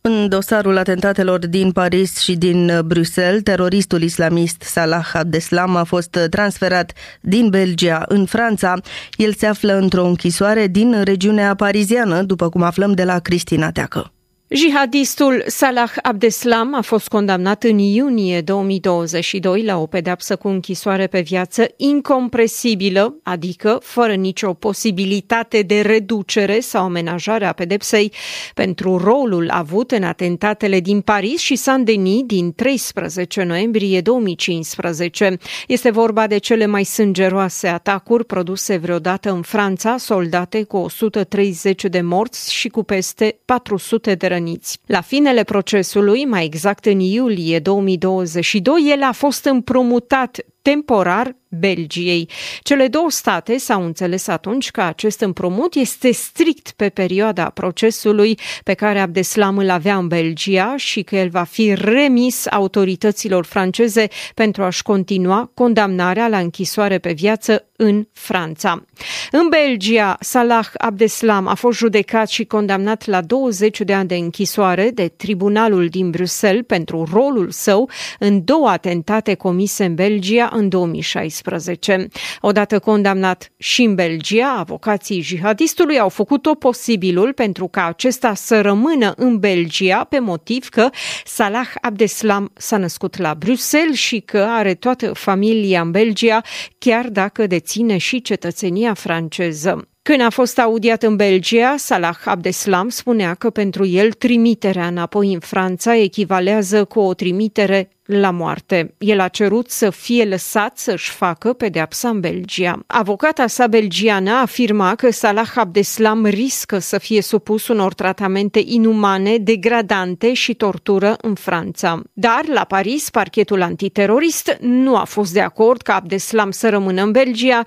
În 0.00 0.28
dosarul 0.28 0.76
atentatelor 0.76 1.46
din 1.46 1.72
Paris 1.72 2.18
și 2.18 2.36
din 2.36 2.80
Bruxelles, 2.84 3.42
teroristul 3.42 4.02
islamist 4.02 4.62
Salah 4.62 5.10
Abdeslam 5.12 5.76
a 5.76 5.84
fost 5.84 6.18
transferat 6.30 6.92
din 7.20 7.48
Belgia 7.48 8.04
în 8.08 8.26
Franța. 8.26 8.80
El 9.16 9.32
se 9.34 9.46
află 9.46 9.76
într-o 9.76 10.04
închisoare 10.04 10.66
din 10.66 11.02
regiunea 11.02 11.54
pariziană, 11.54 12.22
după 12.22 12.48
cum 12.48 12.62
aflăm 12.62 12.92
de 12.92 13.04
la 13.04 13.18
Cristina 13.18 13.72
Teacă. 13.72 14.12
Jihadistul 14.54 15.42
Salah 15.46 15.92
Abdeslam 16.02 16.74
a 16.74 16.80
fost 16.80 17.08
condamnat 17.08 17.62
în 17.62 17.78
iunie 17.78 18.40
2022 18.40 19.62
la 19.62 19.78
o 19.78 19.86
pedeapsă 19.86 20.36
cu 20.36 20.48
închisoare 20.48 21.06
pe 21.06 21.20
viață 21.20 21.66
incompresibilă, 21.76 23.16
adică 23.22 23.78
fără 23.82 24.14
nicio 24.14 24.52
posibilitate 24.52 25.62
de 25.62 25.80
reducere 25.80 26.60
sau 26.60 26.84
amenajare 26.84 27.44
a 27.44 27.52
pedepsei 27.52 28.12
pentru 28.54 28.96
rolul 28.96 29.50
avut 29.50 29.90
în 29.90 30.02
atentatele 30.02 30.80
din 30.80 31.00
Paris 31.00 31.40
și 31.40 31.56
Saint-Denis 31.56 32.22
din 32.26 32.52
13 32.52 33.42
noiembrie 33.42 34.00
2015. 34.00 35.36
Este 35.66 35.90
vorba 35.90 36.26
de 36.26 36.38
cele 36.38 36.66
mai 36.66 36.84
sângeroase 36.84 37.68
atacuri 37.68 38.24
produse 38.24 38.76
vreodată 38.76 39.30
în 39.30 39.42
Franța, 39.42 39.96
soldate 39.96 40.62
cu 40.62 40.76
130 40.76 41.84
de 41.84 42.00
morți 42.00 42.52
și 42.52 42.68
cu 42.68 42.82
peste 42.82 43.38
400 43.44 44.14
de 44.14 44.26
răniți 44.26 44.40
răniți. 44.42 44.78
La 44.86 45.00
finele 45.00 45.42
procesului, 45.44 46.24
mai 46.24 46.44
exact 46.44 46.84
în 46.84 46.98
iulie 46.98 47.58
2022, 47.58 48.88
el 48.90 49.02
a 49.02 49.12
fost 49.12 49.44
împrumutat 49.44 50.38
temporar 50.62 51.36
Belgiei. 51.58 52.28
Cele 52.62 52.88
două 52.88 53.10
state 53.10 53.56
s-au 53.56 53.84
înțeles 53.84 54.26
atunci 54.26 54.70
că 54.70 54.80
acest 54.80 55.20
împrumut 55.20 55.74
este 55.74 56.12
strict 56.12 56.70
pe 56.76 56.88
perioada 56.88 57.44
procesului 57.44 58.38
pe 58.64 58.74
care 58.74 59.00
Abdeslam 59.00 59.58
îl 59.58 59.70
avea 59.70 59.96
în 59.96 60.08
Belgia 60.08 60.74
și 60.76 61.02
că 61.02 61.16
el 61.16 61.28
va 61.28 61.42
fi 61.42 61.74
remis 61.74 62.46
autorităților 62.46 63.44
franceze 63.44 64.08
pentru 64.34 64.62
a-și 64.62 64.82
continua 64.82 65.50
condamnarea 65.54 66.28
la 66.28 66.38
închisoare 66.38 66.98
pe 66.98 67.12
viață 67.12 67.66
în 67.76 68.06
Franța. 68.12 68.84
În 69.30 69.48
Belgia, 69.48 70.16
Salah 70.20 70.66
Abdeslam 70.76 71.46
a 71.46 71.54
fost 71.54 71.78
judecat 71.78 72.28
și 72.28 72.44
condamnat 72.44 73.06
la 73.06 73.20
20 73.20 73.80
de 73.80 73.92
ani 73.92 74.08
de 74.08 74.14
închisoare 74.14 74.90
de 74.90 75.08
tribunalul 75.08 75.88
din 75.88 76.10
Bruxelles 76.10 76.64
pentru 76.66 77.08
rolul 77.12 77.50
său 77.50 77.90
în 78.18 78.44
două 78.44 78.68
atentate 78.68 79.34
comise 79.34 79.84
în 79.84 79.94
Belgia 79.94 80.51
în 80.54 80.68
2016. 80.68 82.08
Odată 82.40 82.78
condamnat 82.78 83.52
și 83.56 83.82
în 83.82 83.94
Belgia, 83.94 84.54
avocații 84.58 85.20
jihadistului 85.20 85.98
au 85.98 86.08
făcut 86.08 86.42
tot 86.42 86.58
posibilul 86.58 87.32
pentru 87.32 87.68
ca 87.68 87.86
acesta 87.86 88.34
să 88.34 88.60
rămână 88.60 89.12
în 89.16 89.38
Belgia 89.38 90.04
pe 90.04 90.18
motiv 90.18 90.68
că 90.68 90.90
Salah 91.24 91.68
Abdeslam 91.80 92.50
s-a 92.54 92.76
născut 92.76 93.16
la 93.16 93.34
Bruxelles 93.34 93.96
și 93.96 94.20
că 94.20 94.38
are 94.38 94.74
toată 94.74 95.12
familia 95.12 95.80
în 95.80 95.90
Belgia, 95.90 96.40
chiar 96.78 97.08
dacă 97.08 97.46
deține 97.46 97.96
și 97.96 98.22
cetățenia 98.22 98.94
franceză. 98.94 99.86
Când 100.02 100.20
a 100.20 100.30
fost 100.30 100.58
audiat 100.58 101.02
în 101.02 101.16
Belgia, 101.16 101.74
Salah 101.76 102.16
Abdeslam 102.24 102.88
spunea 102.88 103.34
că 103.34 103.50
pentru 103.50 103.86
el 103.86 104.12
trimiterea 104.12 104.86
înapoi 104.86 105.32
în 105.32 105.40
Franța 105.40 105.96
echivalează 105.96 106.84
cu 106.84 107.00
o 107.00 107.14
trimitere 107.14 107.90
la 108.20 108.30
moarte. 108.30 108.94
El 108.98 109.20
a 109.20 109.28
cerut 109.28 109.70
să 109.70 109.90
fie 109.90 110.24
lăsat 110.24 110.78
să-și 110.78 111.10
facă 111.10 111.52
pedeapsa 111.52 112.08
în 112.08 112.20
Belgia. 112.20 112.82
Avocata 112.86 113.46
sa 113.46 113.66
belgiană 113.66 114.30
afirma 114.30 114.94
că 114.94 115.10
Salah 115.10 115.50
Abdeslam 115.54 116.26
riscă 116.26 116.78
să 116.78 116.98
fie 116.98 117.22
supus 117.22 117.68
unor 117.68 117.94
tratamente 117.94 118.62
inumane, 118.64 119.36
degradante 119.36 120.32
și 120.32 120.54
tortură 120.54 121.16
în 121.20 121.34
Franța. 121.34 122.02
Dar, 122.12 122.46
la 122.46 122.64
Paris, 122.64 123.10
parchetul 123.10 123.62
antiterorist 123.62 124.56
nu 124.60 124.96
a 124.96 125.04
fost 125.04 125.32
de 125.32 125.40
acord 125.40 125.82
ca 125.82 125.94
Abdeslam 125.94 126.50
să 126.50 126.68
rămână 126.68 127.02
în 127.02 127.10
Belgia, 127.10 127.62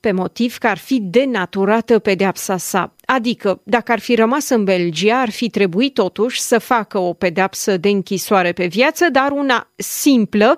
pe 0.00 0.12
motiv 0.12 0.56
că 0.56 0.66
ar 0.66 0.78
fi 0.78 1.00
denaturată 1.00 1.98
pedeapsa 1.98 2.56
sa. 2.56 2.92
Adică, 3.10 3.60
dacă 3.64 3.92
ar 3.92 3.98
fi 3.98 4.14
rămas 4.14 4.48
în 4.48 4.64
Belgia, 4.64 5.20
ar 5.20 5.30
fi 5.30 5.50
trebuit 5.50 5.94
totuși 5.94 6.40
să 6.40 6.58
facă 6.58 6.98
o 6.98 7.12
pedeapsă 7.12 7.76
de 7.76 7.88
închisoare 7.88 8.52
pe 8.52 8.66
viață, 8.66 9.06
dar 9.12 9.30
una 9.30 9.70
simplă. 9.76 10.56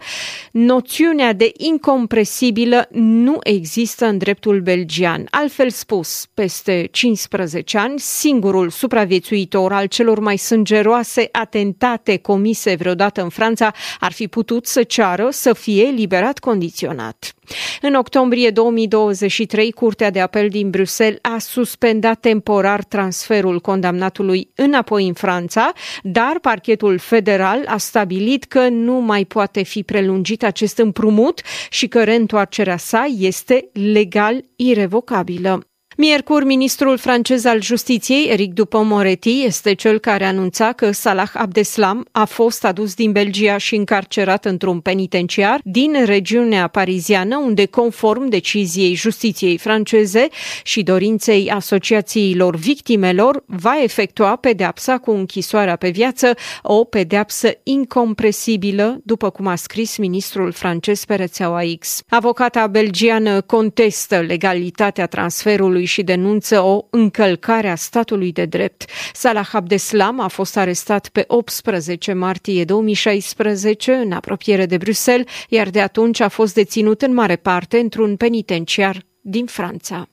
Noțiunea 0.50 1.32
de 1.32 1.52
incompresibilă 1.56 2.88
nu 2.90 3.38
există 3.42 4.06
în 4.06 4.18
dreptul 4.18 4.60
belgian. 4.60 5.26
Altfel 5.30 5.70
spus, 5.70 6.26
peste 6.34 6.88
15 6.90 7.78
ani, 7.78 7.98
singurul 7.98 8.70
supraviețuitor 8.70 9.72
al 9.72 9.86
celor 9.86 10.18
mai 10.18 10.36
sângeroase 10.36 11.28
atentate 11.32 12.16
comise 12.16 12.74
vreodată 12.74 13.22
în 13.22 13.28
Franța 13.28 13.72
ar 14.00 14.12
fi 14.12 14.28
putut 14.28 14.66
să 14.66 14.82
ceară 14.82 15.28
să 15.30 15.52
fie 15.52 15.84
liberat 15.84 16.38
condiționat. 16.38 17.34
În 17.80 17.94
octombrie 17.94 18.50
2023, 18.50 19.72
Curtea 19.72 20.10
de 20.10 20.20
Apel 20.20 20.48
din 20.48 20.70
Bruxelles 20.70 21.18
a 21.22 21.38
suspendat 21.38 22.20
temporar 22.20 22.84
transferul 22.84 23.60
condamnatului 23.60 24.50
înapoi 24.54 25.06
în 25.06 25.12
Franța, 25.12 25.72
dar 26.02 26.38
parchetul 26.40 26.98
federal 26.98 27.62
a 27.66 27.76
stabilit 27.76 28.44
că 28.44 28.68
nu 28.68 28.92
mai 28.92 29.24
poate 29.24 29.62
fi 29.62 29.82
prelungit 29.82 30.44
acest 30.44 30.78
împrumut 30.78 31.40
și 31.70 31.88
că 31.88 32.04
reîntoarcerea 32.04 32.76
sa 32.76 33.06
este 33.18 33.68
legal 33.72 34.44
irevocabilă. 34.56 35.69
Miercuri, 36.02 36.44
ministrul 36.44 36.98
francez 36.98 37.44
al 37.44 37.62
justiției, 37.62 38.28
Eric 38.28 38.52
Dupont-Moretti, 38.52 39.42
este 39.44 39.74
cel 39.74 39.98
care 39.98 40.24
anunța 40.24 40.72
că 40.72 40.90
Salah 40.90 41.30
Abdeslam 41.34 42.06
a 42.12 42.24
fost 42.24 42.64
adus 42.64 42.94
din 42.94 43.12
Belgia 43.12 43.56
și 43.56 43.74
încarcerat 43.74 44.44
într-un 44.44 44.80
penitenciar 44.80 45.60
din 45.64 46.04
regiunea 46.04 46.66
pariziană, 46.66 47.36
unde, 47.36 47.66
conform 47.66 48.28
deciziei 48.28 48.94
justiției 48.94 49.58
franceze 49.58 50.28
și 50.62 50.82
dorinței 50.82 51.50
asociațiilor 51.50 52.56
victimelor, 52.56 53.42
va 53.46 53.74
efectua 53.82 54.36
pedeapsa 54.36 54.98
cu 54.98 55.10
închisoarea 55.10 55.76
pe 55.76 55.90
viață, 55.90 56.34
o 56.62 56.84
pedeapsă 56.84 57.50
incompresibilă, 57.62 59.00
după 59.04 59.30
cum 59.30 59.46
a 59.46 59.54
scris 59.54 59.96
ministrul 59.96 60.52
francez 60.52 61.04
pe 61.04 61.14
rețeaua 61.14 61.60
X. 61.78 62.02
Avocata 62.08 62.66
belgiană 62.66 63.40
contestă 63.40 64.20
legalitatea 64.20 65.06
transferului 65.06 65.88
și 65.90 66.02
denunță 66.02 66.60
o 66.60 66.86
încălcare 66.90 67.68
a 67.68 67.74
statului 67.74 68.32
de 68.32 68.44
drept. 68.44 68.84
Salah 69.12 69.48
Abdeslam 69.52 70.20
a 70.20 70.28
fost 70.28 70.56
arestat 70.56 71.08
pe 71.08 71.24
18 71.26 72.12
martie 72.12 72.64
2016 72.64 73.92
în 73.92 74.12
apropiere 74.12 74.66
de 74.66 74.76
Bruxelles, 74.76 75.26
iar 75.48 75.68
de 75.68 75.80
atunci 75.80 76.20
a 76.20 76.28
fost 76.28 76.54
deținut 76.54 77.02
în 77.02 77.14
mare 77.14 77.36
parte 77.36 77.78
într-un 77.78 78.16
penitenciar 78.16 79.02
din 79.20 79.46
Franța. 79.46 80.08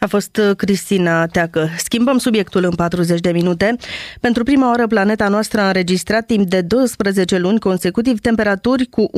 A 0.00 0.06
fost 0.06 0.40
Cristina 0.56 1.26
Teacă. 1.26 1.68
Schimbăm 1.76 2.18
subiectul 2.18 2.64
în 2.64 2.74
40 2.74 3.20
de 3.20 3.30
minute. 3.30 3.76
Pentru 4.20 4.42
prima 4.42 4.68
oară, 4.68 4.86
planeta 4.86 5.28
noastră 5.28 5.60
a 5.60 5.66
înregistrat 5.66 6.26
timp 6.26 6.48
de 6.48 6.60
12 6.60 7.38
luni 7.38 7.58
consecutiv 7.58 8.20
temperaturi 8.20 8.86
cu 8.86 9.10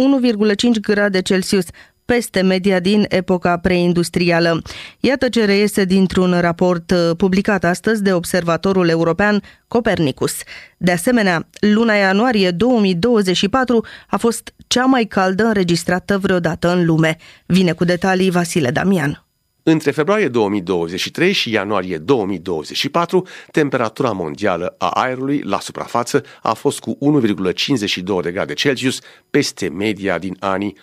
1,5 0.74 0.80
grade 0.80 1.22
Celsius 1.22 1.64
peste 2.11 2.41
media 2.41 2.81
din 2.81 3.05
epoca 3.09 3.57
preindustrială. 3.57 4.63
Iată 5.01 5.29
ce 5.29 5.45
reiese 5.45 5.85
dintr-un 5.85 6.41
raport 6.41 6.91
uh, 6.91 7.17
publicat 7.17 7.65
astăzi 7.65 8.03
de 8.03 8.13
Observatorul 8.13 8.89
European 8.89 9.43
Copernicus. 9.69 10.33
De 10.77 10.93
asemenea, 10.93 11.47
luna 11.61 11.95
ianuarie 11.95 12.51
2024 12.51 13.85
a 14.09 14.17
fost 14.17 14.55
cea 14.67 14.85
mai 14.85 15.05
caldă 15.05 15.45
înregistrată 15.45 16.19
vreodată 16.19 16.73
în 16.73 16.85
lume. 16.85 17.17
Vine 17.47 17.73
cu 17.73 17.85
detalii 17.85 18.31
Vasile 18.31 18.71
Damian. 18.71 19.25
Între 19.71 19.91
februarie 19.91 20.29
2023 20.29 21.33
și 21.33 21.51
ianuarie 21.51 21.99
2024, 21.99 23.27
temperatura 23.51 24.12
mondială 24.12 24.75
a 24.79 24.89
aerului 24.89 25.41
la 25.41 25.61
suprafață 25.61 26.25
a 26.43 26.53
fost 26.53 26.79
cu 26.79 26.99
1,52 27.23 28.23
de 28.23 28.33
grade 28.33 28.53
Celsius 28.53 29.01
peste 29.31 29.68
media 29.68 30.18
din 30.18 30.37
anii 30.41 30.77
1850-1900. 30.77 30.81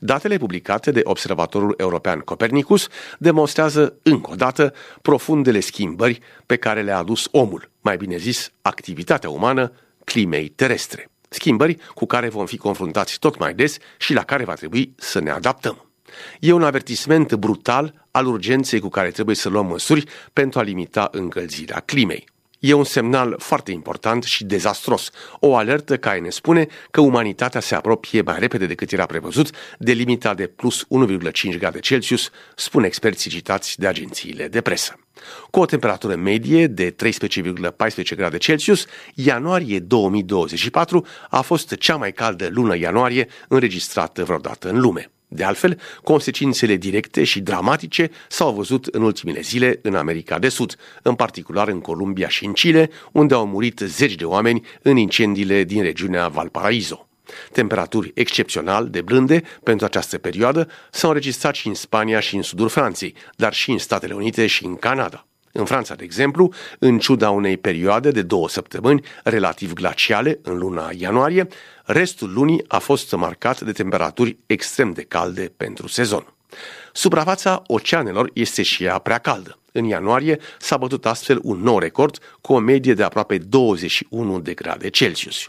Datele 0.00 0.36
publicate 0.36 0.90
de 0.90 1.00
Observatorul 1.04 1.74
European 1.76 2.18
Copernicus 2.18 2.88
demonstrează 3.18 3.98
încă 4.02 4.30
o 4.32 4.34
dată 4.34 4.74
profundele 5.02 5.60
schimbări 5.60 6.20
pe 6.46 6.56
care 6.56 6.82
le-a 6.82 6.98
adus 6.98 7.28
omul, 7.30 7.70
mai 7.80 7.96
bine 7.96 8.16
zis 8.16 8.50
activitatea 8.62 9.30
umană, 9.30 9.72
climei 10.04 10.48
terestre. 10.48 11.10
Schimbări 11.28 11.76
cu 11.94 12.06
care 12.06 12.28
vom 12.28 12.46
fi 12.46 12.56
confruntați 12.56 13.18
tot 13.18 13.38
mai 13.38 13.54
des 13.54 13.76
și 13.98 14.14
la 14.14 14.22
care 14.22 14.44
va 14.44 14.54
trebui 14.54 14.92
să 14.96 15.20
ne 15.20 15.30
adaptăm. 15.30 15.83
E 16.40 16.52
un 16.52 16.62
avertisment 16.62 17.34
brutal 17.34 18.06
al 18.10 18.26
urgenței 18.26 18.80
cu 18.80 18.88
care 18.88 19.10
trebuie 19.10 19.36
să 19.36 19.48
luăm 19.48 19.66
măsuri 19.66 20.04
pentru 20.32 20.58
a 20.58 20.62
limita 20.62 21.08
încălzirea 21.12 21.80
climei. 21.80 22.32
E 22.64 22.72
un 22.72 22.84
semnal 22.84 23.34
foarte 23.38 23.70
important 23.70 24.22
și 24.22 24.44
dezastros, 24.44 25.10
o 25.40 25.56
alertă 25.56 25.96
care 25.96 26.18
ne 26.18 26.30
spune 26.30 26.66
că 26.90 27.00
umanitatea 27.00 27.60
se 27.60 27.74
apropie 27.74 28.22
mai 28.22 28.38
repede 28.38 28.66
decât 28.66 28.92
era 28.92 29.06
prevăzut 29.06 29.50
de 29.78 29.92
limita 29.92 30.34
de 30.34 30.46
plus 30.46 30.86
1,5 31.52 31.58
grade 31.58 31.78
Celsius, 31.78 32.30
spun 32.56 32.84
experții 32.84 33.30
citați 33.30 33.78
de 33.78 33.86
agențiile 33.86 34.48
de 34.48 34.60
presă. 34.60 34.98
Cu 35.50 35.60
o 35.60 35.66
temperatură 35.66 36.14
medie 36.14 36.66
de 36.66 36.94
13,14 37.04 38.16
grade 38.16 38.36
Celsius, 38.36 38.86
ianuarie 39.14 39.78
2024 39.78 41.06
a 41.30 41.40
fost 41.40 41.76
cea 41.76 41.96
mai 41.96 42.12
caldă 42.12 42.48
lună 42.50 42.76
ianuarie 42.76 43.28
înregistrată 43.48 44.24
vreodată 44.24 44.68
în 44.68 44.80
lume. 44.80 45.10
De 45.34 45.44
altfel, 45.44 45.80
consecințele 46.02 46.76
directe 46.76 47.24
și 47.24 47.40
dramatice 47.40 48.10
s-au 48.28 48.52
văzut 48.52 48.86
în 48.86 49.02
ultimele 49.02 49.40
zile 49.40 49.78
în 49.82 49.94
America 49.94 50.38
de 50.38 50.48
Sud, 50.48 50.76
în 51.02 51.14
particular 51.14 51.68
în 51.68 51.80
Columbia 51.80 52.28
și 52.28 52.44
în 52.44 52.52
Chile, 52.52 52.90
unde 53.12 53.34
au 53.34 53.46
murit 53.46 53.78
zeci 53.84 54.14
de 54.14 54.24
oameni 54.24 54.66
în 54.82 54.96
incendiile 54.96 55.64
din 55.64 55.82
regiunea 55.82 56.28
Valparaiso. 56.28 57.08
Temperaturi 57.52 58.10
excepțional 58.14 58.88
de 58.88 59.00
blânde 59.00 59.42
pentru 59.62 59.86
această 59.86 60.18
perioadă 60.18 60.68
s-au 60.90 61.10
înregistrat 61.10 61.54
și 61.54 61.68
în 61.68 61.74
Spania 61.74 62.20
și 62.20 62.36
în 62.36 62.42
sudul 62.42 62.68
Franței, 62.68 63.14
dar 63.36 63.52
și 63.52 63.70
în 63.70 63.78
Statele 63.78 64.14
Unite 64.14 64.46
și 64.46 64.64
în 64.64 64.76
Canada. 64.76 65.26
În 65.56 65.64
Franța, 65.64 65.94
de 65.94 66.04
exemplu, 66.04 66.52
în 66.78 66.98
ciuda 66.98 67.30
unei 67.30 67.56
perioade 67.56 68.10
de 68.10 68.22
două 68.22 68.48
săptămâni 68.48 69.04
relativ 69.24 69.72
glaciale 69.72 70.38
în 70.42 70.58
luna 70.58 70.90
ianuarie, 70.96 71.48
restul 71.84 72.32
lunii 72.32 72.64
a 72.68 72.78
fost 72.78 73.12
marcat 73.12 73.60
de 73.60 73.72
temperaturi 73.72 74.36
extrem 74.46 74.92
de 74.92 75.02
calde 75.02 75.52
pentru 75.56 75.86
sezon. 75.86 76.34
Suprafața 76.92 77.62
oceanelor 77.66 78.30
este 78.32 78.62
și 78.62 78.84
ea 78.84 78.98
prea 78.98 79.18
caldă. 79.18 79.58
În 79.72 79.84
ianuarie 79.84 80.38
s-a 80.58 80.76
bătut 80.76 81.06
astfel 81.06 81.40
un 81.42 81.60
nou 81.60 81.78
record 81.78 82.18
cu 82.40 82.52
o 82.52 82.58
medie 82.58 82.94
de 82.94 83.02
aproape 83.02 83.38
21 83.38 84.40
de 84.40 84.54
grade 84.54 84.88
Celsius. 84.88 85.48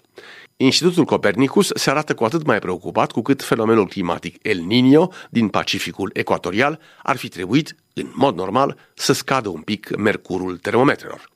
Institutul 0.58 1.06
Copernicus 1.06 1.70
se 1.74 1.89
arată 1.89 2.14
cu 2.14 2.24
atât 2.24 2.45
mai 2.45 2.60
preocupat 2.60 3.12
cu 3.12 3.22
cât 3.22 3.43
fenomenul 3.43 3.88
climatic 3.88 4.47
El 4.47 4.60
Niño 4.60 5.28
din 5.30 5.47
Pacificul 5.47 6.10
Ecuatorial 6.14 6.80
ar 7.03 7.16
fi 7.16 7.28
trebuit, 7.28 7.76
în 7.93 8.12
mod 8.14 8.36
normal, 8.36 8.78
să 8.93 9.14
scadă 9.14 9.49
un 9.49 9.62
pic 9.62 9.95
mercurul 9.95 10.58
termometrelor. 10.58 11.30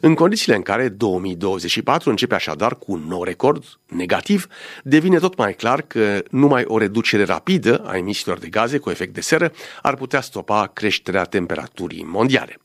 În 0.00 0.14
condițiile 0.14 0.56
în 0.56 0.62
care 0.62 0.88
2024 0.88 2.10
începe 2.10 2.34
așadar 2.34 2.78
cu 2.78 2.92
un 2.92 3.04
nou 3.06 3.22
record 3.22 3.64
negativ, 3.86 4.46
devine 4.82 5.18
tot 5.18 5.36
mai 5.36 5.54
clar 5.54 5.82
că 5.82 6.22
numai 6.30 6.64
o 6.64 6.78
reducere 6.78 7.24
rapidă 7.24 7.78
a 7.86 7.96
emisiilor 7.96 8.38
de 8.38 8.48
gaze 8.48 8.78
cu 8.78 8.90
efect 8.90 9.14
de 9.14 9.20
seră 9.20 9.52
ar 9.82 9.94
putea 9.94 10.20
stopa 10.20 10.66
creșterea 10.66 11.24
temperaturii 11.24 12.04
mondiale. 12.04 12.58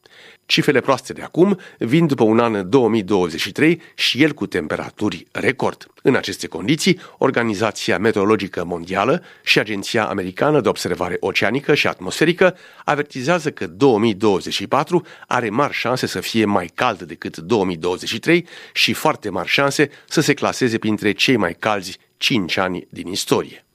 Cifrele 0.46 0.80
proaste 0.80 1.14
de 1.14 1.22
acum 1.22 1.60
vin 1.78 2.08
după 2.08 2.24
un 2.24 2.39
an 2.39 2.70
2023 2.70 3.82
și 3.96 4.24
el 4.24 4.32
cu 4.32 4.46
temperaturi 4.46 5.28
record. 5.32 5.88
În 6.02 6.16
aceste 6.16 6.48
condiții, 6.48 7.00
Organizația 7.18 7.98
Meteorologică 7.98 8.64
Mondială 8.64 9.24
și 9.44 9.60
Agenția 9.60 10.06
Americană 10.06 10.62
de 10.62 10.70
Observare 10.70 11.18
Oceanică 11.20 11.74
și 11.74 11.88
Atmosferică 11.88 12.58
avertizează 12.86 13.52
că 13.52 13.68
2024 13.68 15.06
are 15.28 15.50
mari 15.50 15.74
șanse 15.74 16.06
să 16.06 16.20
fie 16.20 16.46
mai 16.46 16.72
cald 16.74 17.02
decât 17.02 17.38
2023 17.38 18.48
și 18.74 18.94
foarte 18.94 19.30
mari 19.30 19.48
șanse 19.48 19.89
să 20.08 20.22
se 20.22 20.34
claseze 20.34 20.78
printre 20.78 21.12
cei 21.12 21.36
mai 21.36 21.54
calzi 21.54 21.98
5 22.18 22.58
ani 22.58 22.88
din 22.89 23.08
istorie. 23.08 23.66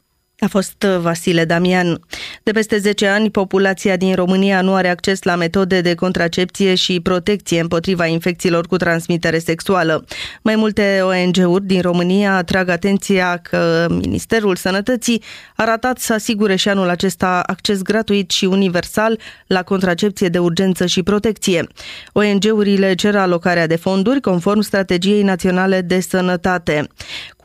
A 0.41 0.47
fost 0.47 0.83
uh, 0.83 0.97
Vasile 0.99 1.45
Damian. 1.45 2.01
De 2.43 2.51
peste 2.51 2.79
10 2.79 3.07
ani, 3.07 3.31
populația 3.31 3.97
din 3.97 4.15
România 4.15 4.61
nu 4.61 4.75
are 4.75 4.89
acces 4.89 5.23
la 5.23 5.37
metode 5.37 5.81
de 5.81 5.95
contracepție 5.95 6.75
și 6.75 7.01
protecție 7.01 7.61
împotriva 7.61 8.07
infecțiilor 8.07 8.67
cu 8.67 8.77
transmitere 8.77 9.39
sexuală. 9.39 10.05
Mai 10.43 10.57
multe 10.57 11.01
ONG-uri 11.03 11.67
din 11.67 11.81
România 11.81 12.37
atrag 12.37 12.69
atenția 12.69 13.37
că 13.37 13.87
Ministerul 13.89 14.57
Sănătății 14.57 15.23
a 15.57 15.65
ratat 15.65 15.99
să 15.99 16.13
asigure 16.13 16.57
și 16.57 16.69
anul 16.69 16.89
acesta 16.89 17.43
acces 17.47 17.83
gratuit 17.83 18.31
și 18.31 18.45
universal 18.45 19.19
la 19.47 19.63
contracepție 19.63 20.29
de 20.29 20.39
urgență 20.39 20.87
și 20.87 21.03
protecție. 21.03 21.67
ONG-urile 22.13 22.95
cer 22.95 23.17
alocarea 23.17 23.67
de 23.67 23.77
fonduri 23.77 24.21
conform 24.21 24.61
strategiei 24.61 25.23
naționale 25.23 25.81
de 25.81 26.01
sănătate. 26.01 26.89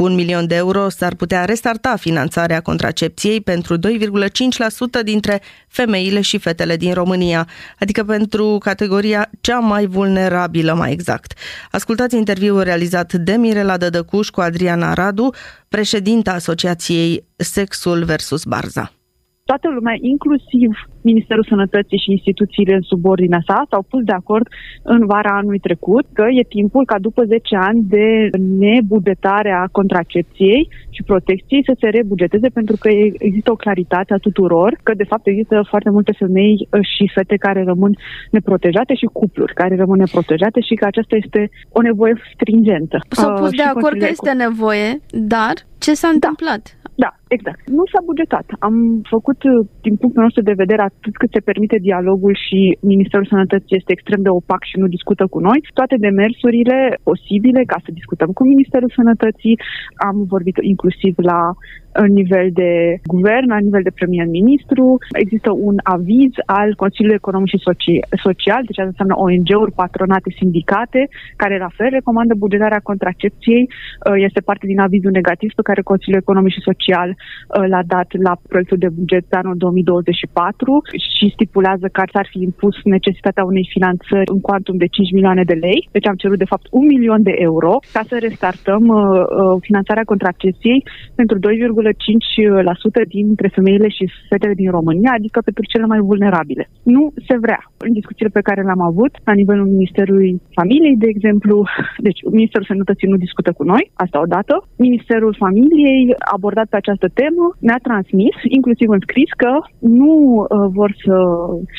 Cu 0.03 0.09
un 0.09 0.15
milion 0.15 0.47
de 0.47 0.55
euro 0.55 0.89
s-ar 0.89 1.15
putea 1.15 1.45
restarta 1.45 1.95
finanțarea 1.95 2.61
contracepției 2.61 3.01
contracepției 3.13 3.41
pentru 3.41 3.77
2,5% 3.77 5.03
dintre 5.03 5.41
femeile 5.67 6.21
și 6.21 6.37
fetele 6.37 6.77
din 6.77 6.93
România, 6.93 7.47
adică 7.79 8.03
pentru 8.03 8.57
categoria 8.59 9.29
cea 9.41 9.59
mai 9.59 9.85
vulnerabilă, 9.85 10.73
mai 10.73 10.91
exact. 10.91 11.33
Ascultați 11.71 12.15
interviul 12.15 12.61
realizat 12.61 13.13
de 13.13 13.31
Mirela 13.31 13.77
Dădăcuș 13.77 14.29
cu 14.29 14.41
Adriana 14.41 14.93
Radu, 14.93 15.33
președinta 15.69 16.31
Asociației 16.31 17.25
Sexul 17.35 18.03
versus 18.03 18.43
Barza 18.43 18.91
toată 19.45 19.67
lumea, 19.77 19.95
inclusiv 20.13 20.69
Ministerul 21.01 21.45
Sănătății 21.49 22.03
și 22.03 22.11
instituțiile 22.11 22.73
în 22.75 22.81
subordinea 22.81 23.41
sa, 23.47 23.65
s-au 23.69 23.83
pus 23.89 24.03
de 24.03 24.11
acord 24.11 24.47
în 24.83 25.05
vara 25.05 25.33
anului 25.37 25.59
trecut 25.59 26.05
că 26.13 26.25
e 26.29 26.53
timpul 26.57 26.85
ca 26.85 26.97
după 26.99 27.21
10 27.25 27.55
ani 27.55 27.81
de 27.95 28.07
nebugetare 28.65 29.51
a 29.51 29.71
contracepției 29.71 30.69
și 30.89 31.03
protecției 31.03 31.63
să 31.69 31.73
se 31.79 31.87
rebugeteze 31.87 32.47
pentru 32.49 32.75
că 32.79 32.89
există 33.17 33.51
o 33.51 33.61
claritate 33.65 34.13
a 34.13 34.25
tuturor 34.27 34.79
că 34.83 34.93
de 34.93 35.09
fapt 35.11 35.27
există 35.27 35.65
foarte 35.69 35.89
multe 35.89 36.13
femei 36.17 36.67
și 36.93 37.11
fete 37.13 37.35
care 37.35 37.63
rămân 37.63 37.97
neprotejate 38.31 38.93
și 38.95 39.13
cupluri 39.19 39.53
care 39.53 39.75
rămân 39.75 39.97
neprotejate 39.99 40.59
și 40.61 40.73
că 40.75 40.85
aceasta 40.85 41.15
este 41.15 41.49
o 41.69 41.81
nevoie 41.81 42.13
stringentă. 42.33 42.97
S-au 43.09 43.33
pus 43.33 43.49
uh, 43.49 43.57
de 43.57 43.63
acord 43.63 43.97
că 43.97 44.07
este 44.09 44.31
nevoie, 44.31 44.89
dar 45.09 45.53
ce 45.77 45.93
s-a 45.93 46.07
da. 46.07 46.13
întâmplat? 46.13 46.77
Da, 46.95 47.09
exact. 47.27 47.61
Nu 47.77 47.83
s-a 47.91 48.01
bugetat. 48.09 48.47
Am 48.59 48.75
făcut, 49.15 49.39
uh, 49.43 49.67
din 49.81 49.95
punctul 49.95 50.23
nostru 50.23 50.41
de 50.49 50.59
vedere, 50.63 50.81
atât 50.81 51.15
cât 51.17 51.31
se 51.31 51.45
permite 51.49 51.77
dialogul 51.87 52.35
și 52.45 52.77
Ministerul 52.81 53.25
Sănătății 53.25 53.77
este 53.79 53.91
extrem 53.93 54.21
de 54.21 54.29
opac 54.29 54.61
și 54.63 54.77
nu 54.81 54.87
discută 54.87 55.23
cu 55.27 55.39
noi, 55.39 55.59
toate 55.73 55.95
demersurile 56.07 56.77
posibile 57.03 57.61
ca 57.71 57.77
să 57.85 57.97
discutăm 57.99 58.29
cu 58.37 58.43
Ministerul 58.47 58.91
Sănătății. 58.95 59.59
Am 60.07 60.17
vorbit 60.33 60.57
inclusiv 60.61 61.13
la 61.17 61.39
în 61.93 62.11
nivel 62.13 62.49
de 62.53 62.99
guvern, 63.05 63.47
la 63.47 63.57
nivel 63.57 63.83
de 63.83 63.97
premier-ministru. 63.99 64.97
Există 65.23 65.51
un 65.51 65.75
aviz 65.83 66.31
al 66.45 66.69
Consiliului 66.75 67.21
Economic 67.21 67.49
și 67.49 67.65
Social, 68.25 68.61
deci 68.65 68.79
asta 68.79 68.93
înseamnă 68.93 69.15
ONG-uri, 69.25 69.77
patronate, 69.81 70.29
sindicate, 70.39 71.01
care 71.35 71.57
la 71.57 71.71
fel 71.77 71.89
recomandă 71.89 72.33
bugetarea 72.37 72.87
contracepției. 72.89 73.63
Uh, 73.69 74.13
este 74.27 74.41
parte 74.41 74.65
din 74.71 74.79
avizul 74.79 75.11
negativ 75.11 75.49
pe 75.55 75.67
care 75.69 75.81
Consiliul 75.81 76.21
Economic 76.25 76.51
și 76.53 76.67
Social 76.69 77.09
uh, 77.09 77.67
l-a 77.71 77.83
dat 77.95 78.09
la 78.27 78.33
proiectul 78.49 78.77
de 78.77 78.89
buget 78.99 79.25
pe 79.25 79.35
anul 79.35 79.57
2024 79.57 80.81
și 81.17 81.33
stipulează 81.33 81.87
că 81.87 82.01
ar 82.13 82.27
fi 82.31 82.39
impus 82.41 82.75
necesitatea 82.83 83.43
unei 83.43 83.69
finanțări 83.75 84.31
în 84.35 84.41
cuantum 84.41 84.77
de 84.77 84.87
5 84.87 85.11
milioane 85.11 85.43
de 85.43 85.53
lei. 85.65 85.87
Deci 85.91 86.07
am 86.07 86.15
cerut 86.15 86.37
de 86.37 86.51
fapt 86.53 86.65
un 86.71 86.85
milion 86.85 87.21
de 87.23 87.35
euro 87.37 87.73
ca 87.93 88.01
să 88.09 88.17
restartăm 88.19 88.83
uh, 88.87 88.97
uh, 88.97 89.57
finanțarea 89.67 90.03
contracepției 90.03 90.83
pentru 91.15 91.37
2,5% 91.39 91.82
dintre 93.07 93.47
femeile 93.47 93.87
și 93.87 94.11
fetele 94.29 94.53
din 94.53 94.71
România, 94.71 95.11
adică 95.15 95.39
pentru 95.43 95.63
cele 95.71 95.85
mai 95.85 95.99
vulnerabile. 95.99 96.69
Nu 96.83 97.13
se 97.27 97.37
vrea. 97.37 97.61
În 97.77 97.93
discuțiile 97.93 98.31
pe 98.33 98.45
care 98.47 98.61
le-am 98.61 98.81
avut 98.81 99.13
la 99.23 99.33
nivelul 99.33 99.67
Ministerului 99.75 100.41
Familiei, 100.59 100.97
de 101.03 101.07
exemplu, 101.07 101.55
deci 102.07 102.19
Ministerul 102.31 102.65
Sănătății 102.69 103.11
nu 103.11 103.17
discută 103.25 103.51
cu 103.51 103.63
noi, 103.63 103.91
asta 103.93 104.21
odată. 104.21 104.67
Ministerul 104.77 105.35
Familiei 105.43 106.13
a 106.17 106.31
abordat 106.35 106.67
pe 106.69 106.75
această 106.75 107.07
temă, 107.13 107.45
ne-a 107.59 107.79
transmis, 107.87 108.35
inclusiv 108.57 108.89
în 108.89 109.01
scris, 109.07 109.29
că 109.43 109.53
nu 109.79 110.13
uh, 110.41 110.47
vor 110.77 110.91
să 111.05 111.15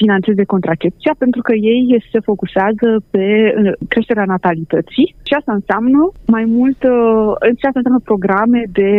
financeze 0.01 0.45
contracepția 0.45 1.15
pentru 1.19 1.41
că 1.43 1.55
ei 1.55 2.05
se 2.13 2.21
focusează 2.21 2.89
pe 3.11 3.27
uh, 3.27 3.73
creșterea 3.89 4.33
natalității 4.35 5.15
și 5.29 5.35
asta 5.39 5.53
înseamnă 5.53 6.01
mai 6.27 6.45
mult, 6.57 6.81
uh, 6.83 7.51
și 7.59 7.65
asta 7.67 7.81
înseamnă 7.81 8.03
programe 8.11 8.61
de 8.81 8.91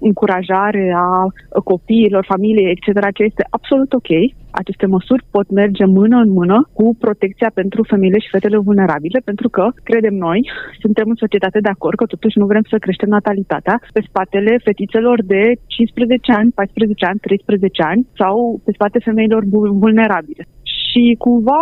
încurajare 0.00 0.43
angajare 0.44 0.94
a 0.96 1.60
copiilor, 1.64 2.24
familiei, 2.28 2.70
etc., 2.70 3.12
ce 3.14 3.22
este 3.22 3.46
absolut 3.50 3.92
ok. 3.92 4.10
Aceste 4.50 4.86
măsuri 4.86 5.26
pot 5.30 5.50
merge 5.50 5.84
mână 5.84 6.16
în 6.16 6.30
mână 6.30 6.68
cu 6.72 6.96
protecția 6.98 7.50
pentru 7.54 7.82
femeile 7.82 8.18
și 8.18 8.32
fetele 8.34 8.58
vulnerabile, 8.58 9.20
pentru 9.24 9.48
că, 9.48 9.64
credem 9.82 10.14
noi, 10.14 10.50
suntem 10.80 11.06
în 11.08 11.14
societate 11.24 11.60
de 11.60 11.68
acord 11.68 11.96
că 11.96 12.06
totuși 12.06 12.38
nu 12.38 12.46
vrem 12.46 12.64
să 12.70 12.76
creștem 12.78 13.08
natalitatea 13.08 13.80
pe 13.92 14.04
spatele 14.08 14.60
fetițelor 14.64 15.18
de 15.24 15.42
15 15.66 16.32
ani, 16.32 16.50
14 16.54 17.04
ani, 17.04 17.18
13 17.18 17.82
ani 17.82 18.06
sau 18.20 18.60
pe 18.64 18.72
spate 18.72 18.98
femeilor 18.98 19.42
vulnerabile. 19.84 20.44
Și 20.62 21.14
cumva 21.18 21.60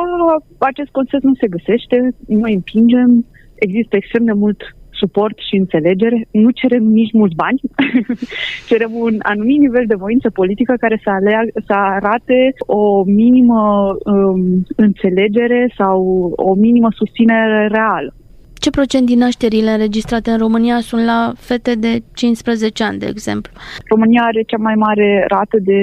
acest 0.58 0.90
consens 0.90 1.22
nu 1.22 1.34
se 1.34 1.52
găsește, 1.56 1.96
noi 2.26 2.52
împingem, 2.54 3.10
există 3.66 3.96
extrem 3.96 4.24
de 4.24 4.32
mult 4.32 4.60
suport 5.02 5.36
și 5.48 5.54
înțelegere. 5.62 6.18
Nu 6.30 6.50
cerem 6.50 6.84
nici 7.00 7.12
mulți 7.20 7.38
bani, 7.42 7.60
cerem 8.70 8.92
un 9.06 9.14
anumit 9.32 9.58
nivel 9.60 9.86
de 9.86 10.02
voință 10.04 10.28
politică 10.30 10.72
care 10.84 10.96
să, 11.04 11.10
aleag, 11.10 11.46
să 11.68 11.74
arate 11.96 12.38
o 12.66 13.04
minimă 13.04 13.62
um, 14.04 14.42
înțelegere 14.76 15.72
sau 15.78 15.96
o 16.36 16.54
minimă 16.54 16.88
susținere 17.00 17.68
reală. 17.76 18.10
Ce 18.64 18.70
procent 18.70 19.06
din 19.06 19.18
nașterile 19.18 19.70
înregistrate 19.70 20.30
în 20.30 20.38
România 20.38 20.78
sunt 20.80 21.04
la 21.04 21.32
fete 21.36 21.74
de 21.74 22.02
15 22.14 22.84
ani, 22.84 22.98
de 22.98 23.06
exemplu? 23.06 23.52
România 23.94 24.22
are 24.24 24.42
cea 24.42 24.56
mai 24.68 24.74
mare 24.74 25.24
rată 25.28 25.56
de 25.70 25.78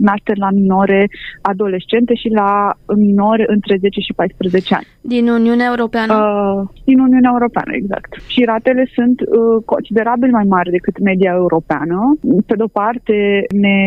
nașteri 0.00 0.38
la 0.38 0.50
minore 0.50 1.08
adolescente 1.40 2.14
și 2.14 2.28
la 2.28 2.50
minore 2.96 3.44
între 3.46 3.76
10 3.80 4.00
și 4.00 4.12
14 4.12 4.74
ani. 4.74 4.86
Din 5.00 5.28
Uniunea 5.28 5.66
Europeană? 5.74 6.14
Uh, 6.14 6.68
din 6.84 6.98
Uniunea 6.98 7.30
Europeană, 7.32 7.70
exact. 7.74 8.10
Și 8.26 8.44
ratele 8.44 8.84
sunt 8.94 9.20
uh, 9.20 9.62
considerabil 9.64 10.30
mai 10.30 10.46
mari 10.48 10.70
decât 10.70 10.98
media 10.98 11.32
europeană. 11.34 11.98
Pe 12.46 12.54
de-o 12.54 12.70
parte, 12.82 13.16
ne 13.64 13.78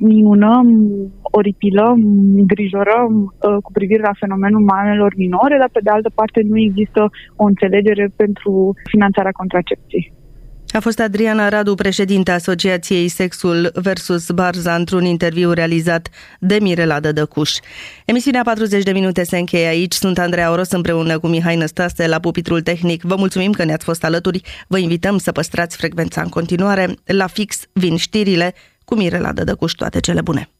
minunăm, 0.00 0.90
oripilăm, 1.22 1.98
îngrijorăm 2.36 3.12
uh, 3.24 3.56
cu 3.62 3.72
privire 3.72 4.02
la 4.02 4.18
fenomenul 4.18 4.60
mamelor 4.60 5.12
minore, 5.16 5.56
dar 5.58 5.68
pe 5.72 5.80
de 5.82 5.90
altă 5.90 6.10
parte 6.14 6.40
nu 6.48 6.58
există 6.58 7.10
o 7.36 7.44
înțelegere 7.44 8.12
pentru 8.16 8.74
finanțarea 8.84 9.30
contracepției. 9.30 10.12
A 10.74 10.80
fost 10.80 11.00
Adriana 11.00 11.48
Radu, 11.48 11.74
președinte 11.74 12.30
Asociației 12.30 13.08
Sexul 13.08 13.70
versus 13.74 14.30
Barza, 14.30 14.74
într-un 14.74 15.04
interviu 15.04 15.52
realizat 15.52 16.08
de 16.40 16.58
Mirela 16.60 17.00
Dădăcuș. 17.00 17.50
Emisiunea 18.04 18.42
40 18.42 18.82
de 18.82 18.92
minute 18.92 19.24
se 19.24 19.38
încheie 19.38 19.66
aici. 19.66 19.92
Sunt 19.92 20.18
Andreea 20.18 20.50
Oros 20.50 20.70
împreună 20.70 21.18
cu 21.18 21.26
Mihai 21.26 21.56
Năstase 21.56 22.06
la 22.06 22.20
pupitrul 22.20 22.60
tehnic. 22.60 23.02
Vă 23.02 23.14
mulțumim 23.16 23.52
că 23.52 23.64
ne-ați 23.64 23.84
fost 23.84 24.04
alături. 24.04 24.40
Vă 24.68 24.78
invităm 24.78 25.18
să 25.18 25.32
păstrați 25.32 25.76
frecvența 25.76 26.20
în 26.20 26.28
continuare. 26.28 26.94
La 27.04 27.26
fix 27.26 27.66
vin 27.72 27.96
știrile 27.96 28.54
cu 28.84 28.94
Mirela 28.94 29.32
Dădăcuș. 29.32 29.72
Toate 29.72 30.00
cele 30.00 30.20
bune! 30.20 30.53